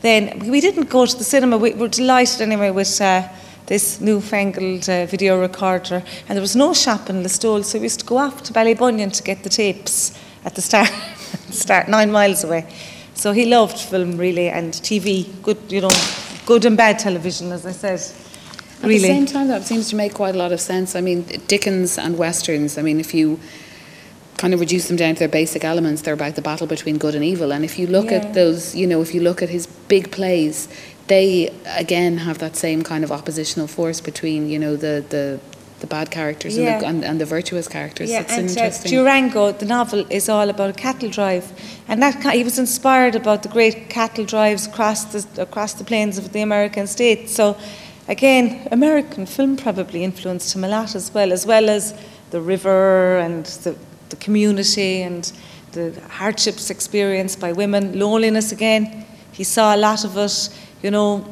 Then 0.05 0.37
we 0.51 0.61
didn't 0.61 0.91
go 0.91 1.07
to 1.07 1.17
the 1.17 1.23
cinema. 1.23 1.57
We 1.57 1.73
were 1.73 1.87
delighted 1.87 2.39
anyway 2.39 2.69
with 2.69 3.01
uh, 3.01 3.27
this 3.65 3.99
newfangled 3.99 4.87
uh, 4.87 5.07
video 5.07 5.41
recorder, 5.41 6.03
and 6.27 6.35
there 6.37 6.41
was 6.41 6.55
no 6.55 6.75
shop 6.75 7.09
in 7.09 7.23
Listowel, 7.23 7.65
so 7.65 7.79
we 7.79 7.85
used 7.85 8.01
to 8.01 8.05
go 8.05 8.17
off 8.19 8.43
to 8.43 8.53
Ballybunion 8.53 9.11
to 9.13 9.23
get 9.23 9.41
the 9.41 9.49
tapes 9.49 10.15
at 10.43 10.53
the 10.53 10.61
start, 10.61 10.89
start 11.49 11.87
nine 11.87 12.11
miles 12.11 12.43
away. 12.43 12.71
So 13.15 13.31
he 13.31 13.45
loved 13.45 13.79
film 13.79 14.15
really 14.15 14.47
and 14.47 14.73
TV, 14.73 15.25
good, 15.41 15.57
you 15.69 15.81
know, 15.81 15.97
good 16.45 16.65
and 16.65 16.77
bad 16.77 16.99
television, 16.99 17.51
as 17.51 17.65
I 17.65 17.71
said. 17.71 17.99
At 17.99 18.87
really. 18.87 18.99
the 18.99 19.07
same 19.07 19.25
time, 19.25 19.47
that 19.47 19.63
seems 19.63 19.89
to 19.89 19.95
make 19.95 20.13
quite 20.13 20.35
a 20.35 20.37
lot 20.37 20.51
of 20.51 20.61
sense. 20.61 20.95
I 20.95 21.01
mean, 21.01 21.23
Dickens 21.47 21.97
and 21.97 22.15
westerns. 22.15 22.77
I 22.77 22.83
mean, 22.83 22.99
if 22.99 23.15
you 23.15 23.39
kind 24.45 24.53
of 24.53 24.59
reduce 24.59 24.87
them 24.89 24.95
down 24.95 25.15
to 25.15 25.19
their 25.19 25.35
basic 25.41 25.63
elements, 25.65 26.03
they're 26.03 26.13
about 26.13 26.35
the 26.35 26.41
battle 26.51 26.67
between 26.67 26.99
good 26.99 27.15
and 27.15 27.23
evil. 27.23 27.51
And 27.51 27.65
if 27.65 27.79
you 27.79 27.87
look 27.87 28.09
Yeah. 28.11 28.19
at 28.19 28.35
those, 28.35 28.75
you 28.75 28.85
know, 28.85 29.01
if 29.01 29.11
you 29.15 29.21
look 29.29 29.41
at 29.41 29.49
his 29.49 29.65
big 29.93 30.05
plays, 30.11 30.67
they 31.07 31.27
again 31.83 32.13
have 32.27 32.37
that 32.45 32.55
same 32.55 32.83
kind 32.83 33.03
of 33.03 33.11
oppositional 33.11 33.67
force 33.77 33.99
between, 34.01 34.41
you 34.53 34.59
know, 34.63 34.73
the 34.85 34.95
the, 35.15 35.39
the 35.79 35.87
bad 35.87 36.07
characters 36.11 36.57
and, 36.57 36.67
the, 36.67 36.87
and, 36.91 37.03
and 37.09 37.17
the 37.19 37.25
virtuous 37.37 37.67
characters. 37.67 38.07
Yeah, 38.11 38.21
it's 38.21 38.37
and 38.37 38.47
uh, 38.47 38.51
interesting. 38.51 38.91
Durango, 38.91 39.43
the 39.51 39.65
novel, 39.77 40.05
is 40.19 40.29
all 40.29 40.47
about 40.55 40.69
a 40.69 40.79
cattle 40.87 41.09
drive, 41.19 41.45
and 41.89 41.97
that 42.03 42.13
he 42.39 42.43
was 42.49 42.57
inspired 42.65 43.15
about 43.15 43.39
the 43.41 43.49
great 43.57 43.77
cattle 43.89 44.25
drives 44.35 44.67
across 44.67 44.99
the 45.13 45.21
across 45.47 45.73
the 45.79 45.85
plains 45.91 46.15
of 46.21 46.25
the 46.35 46.41
American 46.49 46.85
states. 46.87 47.27
So, 47.39 47.57
again, 48.07 48.43
American 48.71 49.25
film 49.25 49.57
probably 49.57 50.03
influenced 50.09 50.55
him 50.55 50.63
a 50.63 50.71
lot 50.77 50.95
as 50.95 51.05
well, 51.15 51.31
as 51.33 51.43
well 51.47 51.67
as 51.77 51.93
the 52.29 52.41
river 52.53 53.17
and 53.25 53.45
the, 53.63 53.73
the 54.09 54.15
community 54.17 55.01
and 55.01 55.31
the 55.71 55.99
hardships 56.09 56.69
experienced 56.69 57.39
by 57.39 57.51
women, 57.51 57.99
loneliness 57.99 58.51
again. 58.51 59.05
He 59.31 59.43
saw 59.43 59.75
a 59.75 59.77
lot 59.77 60.05
of 60.05 60.17
it, 60.17 60.49
you 60.81 60.91
know, 60.91 61.25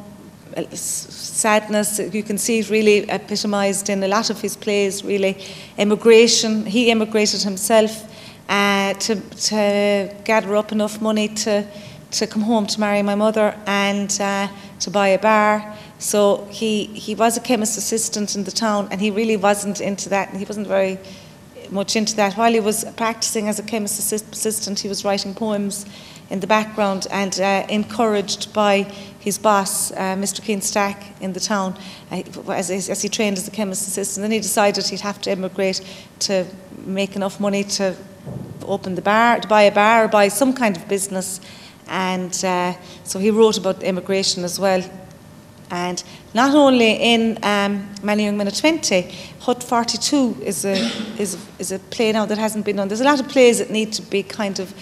sadness. 0.72 1.98
You 1.98 2.22
can 2.22 2.38
see 2.38 2.60
it 2.60 2.70
really 2.70 3.08
epitomised 3.10 3.88
in 3.88 4.02
a 4.02 4.08
lot 4.08 4.30
of 4.30 4.40
his 4.40 4.56
plays. 4.56 5.04
Really, 5.04 5.36
immigration. 5.78 6.66
He 6.66 6.90
immigrated 6.90 7.42
himself 7.42 8.10
uh, 8.48 8.94
to 8.94 9.16
to 9.16 10.14
gather 10.24 10.56
up 10.56 10.72
enough 10.72 11.00
money 11.00 11.28
to 11.28 11.66
to 12.10 12.26
come 12.26 12.42
home 12.42 12.66
to 12.66 12.80
marry 12.80 13.02
my 13.02 13.14
mother 13.14 13.56
and 13.66 14.16
uh, 14.20 14.48
to 14.80 14.90
buy 14.90 15.08
a 15.08 15.18
bar. 15.18 15.74
So 15.98 16.46
he 16.50 16.84
he 16.84 17.14
was 17.14 17.36
a 17.36 17.40
chemist 17.40 17.78
assistant 17.78 18.36
in 18.36 18.44
the 18.44 18.52
town, 18.52 18.88
and 18.90 19.00
he 19.00 19.10
really 19.10 19.36
wasn't 19.36 19.80
into 19.80 20.08
that. 20.10 20.28
And 20.28 20.38
he 20.38 20.44
wasn't 20.44 20.66
very 20.68 20.98
much 21.70 21.96
into 21.96 22.16
that. 22.16 22.34
While 22.34 22.52
he 22.52 22.60
was 22.60 22.84
practicing 22.96 23.48
as 23.48 23.58
a 23.58 23.62
chemist 23.62 23.98
assist- 23.98 24.32
assistant, 24.32 24.80
he 24.80 24.88
was 24.88 25.04
writing 25.04 25.34
poems 25.34 25.86
in 26.30 26.40
the 26.40 26.46
background 26.46 27.06
and 27.10 27.38
uh, 27.40 27.66
encouraged 27.68 28.52
by 28.52 28.82
his 29.20 29.38
boss, 29.38 29.92
uh, 29.92 30.16
Mr. 30.16 30.42
Keane 30.42 30.60
Stack, 30.60 31.04
in 31.20 31.32
the 31.32 31.40
town, 31.40 31.76
uh, 32.10 32.22
as, 32.48 32.70
as 32.70 33.02
he 33.02 33.08
trained 33.08 33.36
as 33.36 33.46
a 33.48 33.50
chemist 33.50 33.86
assistant. 33.88 34.22
Then 34.22 34.30
he 34.30 34.40
decided 34.40 34.86
he'd 34.86 35.00
have 35.00 35.20
to 35.22 35.30
emigrate 35.30 35.80
to 36.20 36.46
make 36.78 37.16
enough 37.16 37.40
money 37.40 37.64
to 37.64 37.94
open 38.66 38.94
the 38.94 39.02
bar, 39.02 39.40
to 39.40 39.48
buy 39.48 39.62
a 39.62 39.74
bar, 39.74 40.08
buy 40.08 40.28
some 40.28 40.52
kind 40.52 40.76
of 40.76 40.88
business. 40.88 41.40
And 41.88 42.44
uh, 42.44 42.74
so 43.04 43.18
he 43.18 43.30
wrote 43.30 43.58
about 43.58 43.82
immigration 43.82 44.44
as 44.44 44.58
well. 44.58 44.82
And 45.70 46.02
not 46.34 46.52
only 46.52 46.92
in 46.94 47.38
um, 47.44 47.88
Many 48.02 48.24
Young 48.24 48.36
Men 48.36 48.48
at 48.48 48.56
20, 48.56 49.02
Hut 49.40 49.62
42 49.62 50.38
is 50.42 50.64
a, 50.64 50.74
is, 51.18 51.38
is 51.60 51.70
a 51.70 51.78
play 51.78 52.10
now 52.10 52.26
that 52.26 52.38
hasn't 52.38 52.64
been 52.64 52.76
done. 52.76 52.88
There's 52.88 53.00
a 53.00 53.04
lot 53.04 53.20
of 53.20 53.28
plays 53.28 53.60
that 53.60 53.70
need 53.70 53.92
to 53.94 54.02
be 54.02 54.24
kind 54.24 54.58
of 54.58 54.74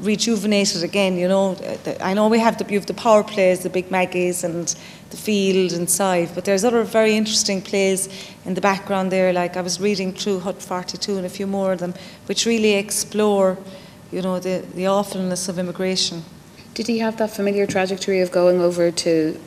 rejuvenated 0.00 0.82
again, 0.82 1.16
you 1.16 1.28
know. 1.28 1.52
Uh, 1.54 1.94
I 2.00 2.12
know 2.12 2.28
we 2.28 2.38
have 2.40 2.58
the, 2.58 2.70
you 2.70 2.78
have 2.78 2.86
the 2.86 2.94
power 2.94 3.24
plays, 3.24 3.60
the 3.60 3.70
Big 3.70 3.90
Maggies 3.90 4.44
and 4.44 4.74
the 5.10 5.16
Field 5.16 5.72
and 5.72 5.88
Sive, 5.88 6.34
but 6.34 6.44
there's 6.44 6.64
other 6.64 6.82
very 6.84 7.16
interesting 7.16 7.62
plays 7.62 8.08
in 8.44 8.52
the 8.52 8.60
background 8.60 9.10
there, 9.10 9.32
like 9.32 9.56
I 9.56 9.62
was 9.62 9.80
reading 9.80 10.12
through 10.12 10.40
Hut 10.40 10.60
42 10.60 11.16
and 11.16 11.24
a 11.24 11.30
few 11.30 11.46
more 11.46 11.72
of 11.72 11.78
them, 11.78 11.94
which 12.26 12.44
really 12.44 12.72
explore, 12.74 13.56
you 14.10 14.20
know, 14.20 14.38
the, 14.38 14.64
the 14.74 14.86
awfulness 14.88 15.48
of 15.48 15.58
immigration. 15.58 16.22
Did 16.74 16.86
he 16.86 16.98
have 16.98 17.16
that 17.18 17.30
familiar 17.30 17.66
trajectory 17.66 18.20
of 18.20 18.30
going 18.30 18.60
over 18.60 18.90
to 18.90 19.38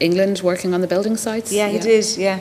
England, 0.00 0.40
working 0.42 0.74
on 0.74 0.80
the 0.80 0.86
building 0.86 1.16
sites? 1.16 1.52
Yeah, 1.52 1.68
he 1.68 1.78
did, 1.78 2.16
yeah. 2.16 2.40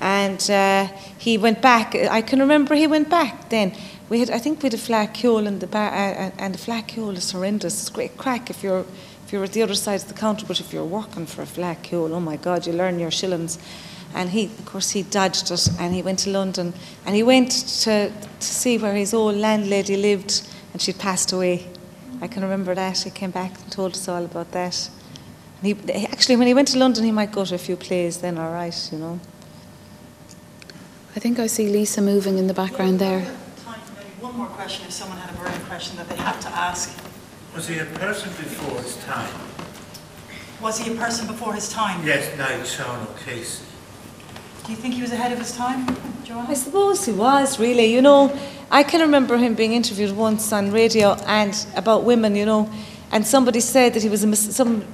And 0.00 0.50
uh, 0.50 0.88
he 1.18 1.38
went 1.38 1.62
back. 1.62 1.94
I 1.94 2.22
can 2.22 2.40
remember 2.40 2.74
he 2.74 2.86
went 2.86 3.08
back 3.08 3.48
then. 3.48 3.72
We 4.08 4.20
had, 4.20 4.30
I 4.30 4.38
think 4.38 4.62
we 4.62 4.66
had 4.66 4.74
a 4.74 4.76
fleadh 4.76 5.14
cheoil 5.14 5.46
in 5.46 5.58
the 5.58 5.66
bar, 5.66 5.88
uh, 5.88 6.30
and 6.38 6.54
the 6.54 6.58
fleadh 6.58 6.86
cheoil 6.86 7.16
is 7.16 7.30
horrendous. 7.32 7.80
It's 7.80 7.90
great 7.90 8.16
crack 8.16 8.50
if 8.50 8.62
you're 8.62 8.84
if 9.24 9.32
you're 9.32 9.42
at 9.42 9.52
the 9.52 9.62
other 9.62 9.74
side 9.74 10.02
of 10.02 10.06
the 10.06 10.14
counter, 10.14 10.46
but 10.46 10.60
if 10.60 10.72
you're 10.72 10.84
working 10.84 11.26
for 11.26 11.42
a 11.42 11.46
fleadh 11.46 11.82
cheoil, 11.82 12.14
oh 12.14 12.20
my 12.20 12.36
God, 12.36 12.64
you 12.64 12.72
learn 12.72 13.00
your 13.00 13.10
shillings. 13.10 13.58
And 14.14 14.30
he, 14.30 14.44
of 14.44 14.64
course, 14.64 14.90
he 14.90 15.02
dodged 15.02 15.50
it, 15.50 15.68
and 15.80 15.92
he 15.92 16.00
went 16.00 16.20
to 16.20 16.30
London, 16.30 16.72
and 17.04 17.16
he 17.16 17.24
went 17.24 17.50
to 17.82 18.10
to 18.10 18.46
see 18.46 18.78
where 18.78 18.94
his 18.94 19.12
old 19.12 19.34
landlady 19.34 19.96
lived, 19.96 20.48
and 20.72 20.80
she'd 20.80 20.98
passed 20.98 21.32
away. 21.32 21.66
I 22.22 22.28
can 22.28 22.42
remember 22.42 22.74
that. 22.74 22.98
He 22.98 23.10
came 23.10 23.32
back 23.32 23.60
and 23.60 23.72
told 23.72 23.92
us 23.92 24.08
all 24.08 24.24
about 24.24 24.52
that. 24.52 24.88
And 25.62 25.90
he, 25.90 26.06
actually, 26.06 26.36
when 26.36 26.46
he 26.46 26.54
went 26.54 26.68
to 26.68 26.78
London, 26.78 27.04
he 27.04 27.12
might 27.12 27.32
go 27.32 27.44
to 27.44 27.54
a 27.54 27.58
few 27.58 27.76
plays 27.76 28.18
then, 28.18 28.38
all 28.38 28.52
right, 28.52 28.88
you 28.92 28.98
know. 28.98 29.20
I 31.14 31.18
think 31.18 31.38
I 31.38 31.46
see 31.46 31.68
Lisa 31.70 32.02
moving 32.02 32.36
in 32.36 32.46
the 32.46 32.54
background 32.54 32.98
there. 32.98 33.20
Time 33.64 33.80
for 33.80 33.94
maybe 33.94 34.10
one 34.20 34.36
more 34.36 34.48
question 34.48 34.84
if 34.86 34.92
someone 34.92 35.16
had 35.18 35.34
a 35.34 35.38
burning 35.38 35.60
question 35.66 35.96
that 35.96 36.08
they 36.08 36.16
had 36.16 36.38
to 36.42 36.48
ask. 36.48 36.98
Was 37.54 37.66
he 37.68 37.78
a 37.78 37.86
person 37.86 38.28
before 38.32 38.78
his 38.82 38.96
time? 39.04 39.32
Was 40.60 40.78
he 40.78 40.92
a 40.92 40.96
person 40.96 41.26
before 41.26 41.54
his 41.54 41.70
time? 41.70 42.06
Yes, 42.06 42.38
like 42.38 42.64
Sean 42.66 43.06
O'Casey. 43.08 43.64
Do 44.64 44.72
you 44.72 44.76
think 44.76 44.94
he 44.94 45.00
was 45.00 45.12
ahead 45.12 45.32
of 45.32 45.38
his 45.38 45.56
time, 45.56 45.86
Joanna? 46.24 46.50
I 46.50 46.54
suppose 46.54 47.06
he 47.06 47.12
was 47.12 47.58
really, 47.58 47.86
you 47.86 48.02
know. 48.02 48.36
I 48.70 48.82
can 48.82 49.00
remember 49.00 49.38
him 49.38 49.54
being 49.54 49.72
interviewed 49.72 50.14
once 50.14 50.52
on 50.52 50.72
radio 50.72 51.14
and 51.26 51.54
about 51.76 52.04
women, 52.04 52.34
you 52.36 52.44
know, 52.44 52.68
and 53.12 53.26
somebody 53.26 53.60
said 53.60 53.94
that 53.94 54.02
he 54.02 54.08
was 54.08 54.24
a 54.24 54.26
mis- 54.26 54.54
some 54.54 54.84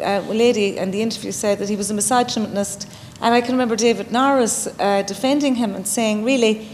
uh, 0.00 0.20
lady 0.28 0.76
in 0.78 0.90
the 0.90 1.02
interview 1.02 1.32
said 1.32 1.58
that 1.58 1.68
he 1.68 1.76
was 1.76 1.90
a 1.90 1.94
misogynist, 1.94 2.88
and 3.20 3.34
I 3.34 3.40
can 3.40 3.52
remember 3.52 3.76
David 3.76 4.10
Norris 4.10 4.66
uh, 4.78 5.02
defending 5.02 5.54
him 5.54 5.74
and 5.74 5.86
saying, 5.86 6.24
really, 6.24 6.68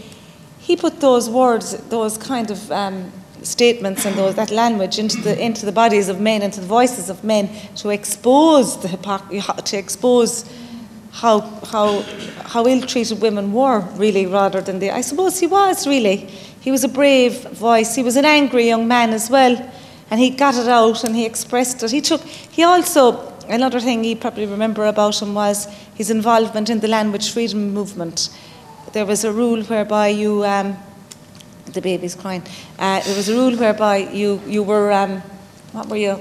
he 0.59 0.75
put 0.75 0.99
those 0.99 1.29
words, 1.29 1.77
those 1.89 2.17
kind 2.17 2.51
of 2.51 2.71
um, 2.71 3.11
statements 3.43 4.05
and 4.05 4.15
those 4.15 4.35
that 4.35 4.51
language 4.51 4.99
into 4.99 5.19
the 5.21 5.39
into 5.43 5.65
the 5.65 5.71
bodies 5.71 6.09
of 6.09 6.19
men, 6.19 6.41
into 6.41 6.61
the 6.61 6.67
voices 6.67 7.09
of 7.09 7.23
men, 7.23 7.49
to 7.75 7.89
expose 7.89 8.79
the 8.81 8.87
hypocrisy, 8.87 9.41
to 9.63 9.77
expose 9.77 10.45
how 11.11 11.41
how 11.71 12.01
how 12.45 12.67
ill-treated 12.67 13.21
women 13.21 13.51
were, 13.53 13.79
really, 13.95 14.25
rather 14.25 14.61
than 14.61 14.79
the. 14.79 14.91
I 14.91 15.01
suppose 15.01 15.39
he 15.39 15.47
was 15.47 15.87
really. 15.87 16.29
He 16.61 16.69
was 16.69 16.83
a 16.83 16.89
brave 16.89 17.41
voice. 17.49 17.95
He 17.95 18.03
was 18.03 18.15
an 18.15 18.25
angry 18.25 18.67
young 18.67 18.87
man 18.87 19.11
as 19.11 19.29
well, 19.29 19.57
and 20.11 20.19
he 20.19 20.29
got 20.29 20.55
it 20.55 20.67
out 20.67 21.03
and 21.03 21.15
he 21.15 21.25
expressed 21.25 21.81
it. 21.81 21.89
He 21.91 22.01
took. 22.01 22.21
He 22.21 22.63
also 22.63 23.33
another 23.49 23.79
thing 23.79 24.03
you 24.03 24.15
probably 24.15 24.45
remember 24.45 24.85
about 24.85 25.21
him 25.21 25.33
was 25.33 25.65
his 25.95 26.11
involvement 26.11 26.69
in 26.69 26.79
the 26.81 26.87
language 26.87 27.31
freedom 27.31 27.73
movement. 27.73 28.29
There 28.93 29.05
was 29.05 29.23
a 29.23 29.31
rule 29.31 29.63
whereby 29.63 30.09
you. 30.09 30.45
Um, 30.45 30.77
the 31.73 31.81
baby's 31.81 32.15
crying. 32.15 32.43
Uh, 32.77 32.99
there 33.01 33.15
was 33.15 33.29
a 33.29 33.33
rule 33.33 33.55
whereby 33.57 33.97
you 33.97 34.41
you 34.45 34.61
were 34.61 34.91
um, 34.91 35.21
what 35.71 35.87
were 35.87 35.95
you? 35.97 36.17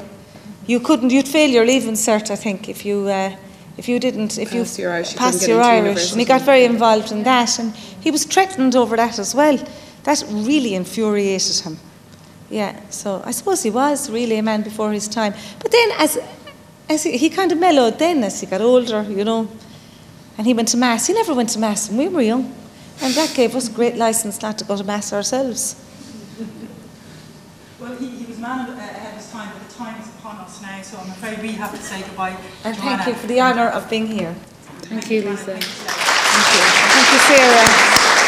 You 0.66 0.78
couldn't. 0.80 1.10
You'd 1.10 1.26
fail 1.28 1.50
your 1.50 1.66
leaving 1.66 1.94
cert, 1.94 2.30
I 2.30 2.36
think, 2.36 2.68
if 2.68 2.84
you. 2.84 3.08
Uh, 3.08 3.36
if 3.76 3.88
you 3.88 3.98
didn't, 3.98 4.36
if 4.36 4.50
Passed 4.50 4.78
you 4.78 4.84
your 4.84 4.92
Irish, 4.92 5.16
passed 5.16 5.40
couldn't 5.40 5.54
your 5.54 5.62
Irish, 5.64 5.78
university. 5.78 6.12
and 6.12 6.20
he 6.20 6.26
got 6.26 6.42
very 6.42 6.64
involved 6.64 7.12
in 7.12 7.22
that, 7.22 7.58
and 7.58 7.74
he 7.74 8.10
was 8.10 8.24
threatened 8.24 8.76
over 8.76 8.94
that 8.96 9.18
as 9.18 9.34
well. 9.34 9.56
That 10.04 10.22
really 10.28 10.74
infuriated 10.74 11.60
him. 11.60 11.78
Yeah, 12.50 12.74
so 12.90 13.22
I 13.24 13.30
suppose 13.30 13.62
he 13.62 13.70
was 13.70 14.10
really 14.10 14.36
a 14.36 14.42
man 14.42 14.62
before 14.62 14.92
his 14.92 15.06
time. 15.08 15.34
But 15.60 15.70
then, 15.70 15.90
as 15.98 16.18
as 16.88 17.04
he, 17.04 17.16
he 17.16 17.30
kind 17.30 17.52
of 17.52 17.58
mellowed 17.58 17.98
then 18.00 18.24
as 18.24 18.40
he 18.40 18.46
got 18.46 18.60
older, 18.60 19.02
you 19.08 19.24
know, 19.24 19.48
and 20.36 20.46
he 20.46 20.52
went 20.52 20.68
to 20.68 20.76
mass. 20.76 21.06
He 21.06 21.12
never 21.14 21.32
went 21.32 21.50
to 21.50 21.60
mass 21.60 21.88
when 21.88 21.98
we 21.98 22.08
were 22.08 22.22
young, 22.22 22.52
and 23.00 23.14
that 23.14 23.32
gave 23.36 23.54
us 23.54 23.68
a 23.68 23.72
great 23.72 23.96
license 23.96 24.42
not 24.42 24.58
to 24.58 24.64
go 24.64 24.76
to 24.76 24.84
mass 24.84 25.12
ourselves. 25.12 25.76
Well, 27.80 27.96
he, 27.96 28.10
he 28.10 28.26
was 28.26 28.38
man 28.38 28.68
of- 28.68 28.76
uh, 28.76 28.80
ahead 28.82 29.12
of 29.12 29.16
his 29.16 29.30
time, 29.30 29.50
but 29.54 29.66
the 29.66 29.74
time 29.74 29.98
is 30.02 30.06
upon 30.08 30.36
us 30.36 30.60
now, 30.60 30.82
so 30.82 30.98
I'm 30.98 31.08
afraid 31.12 31.40
we 31.40 31.52
have 31.52 31.70
to 31.74 31.80
say 31.82 32.02
goodbye. 32.02 32.36
And 32.62 32.76
Joanna. 32.76 32.96
thank 33.02 33.06
you 33.06 33.14
for 33.14 33.26
the 33.26 33.40
honour 33.40 33.68
of 33.68 33.88
being 33.88 34.06
here. 34.06 34.34
Thank 34.82 35.10
you, 35.10 35.22
Lisa. 35.22 35.56
Thank 35.56 35.62
you. 35.62 36.60
Thank 36.92 37.12
you, 37.12 37.18
Sarah. 37.20 38.26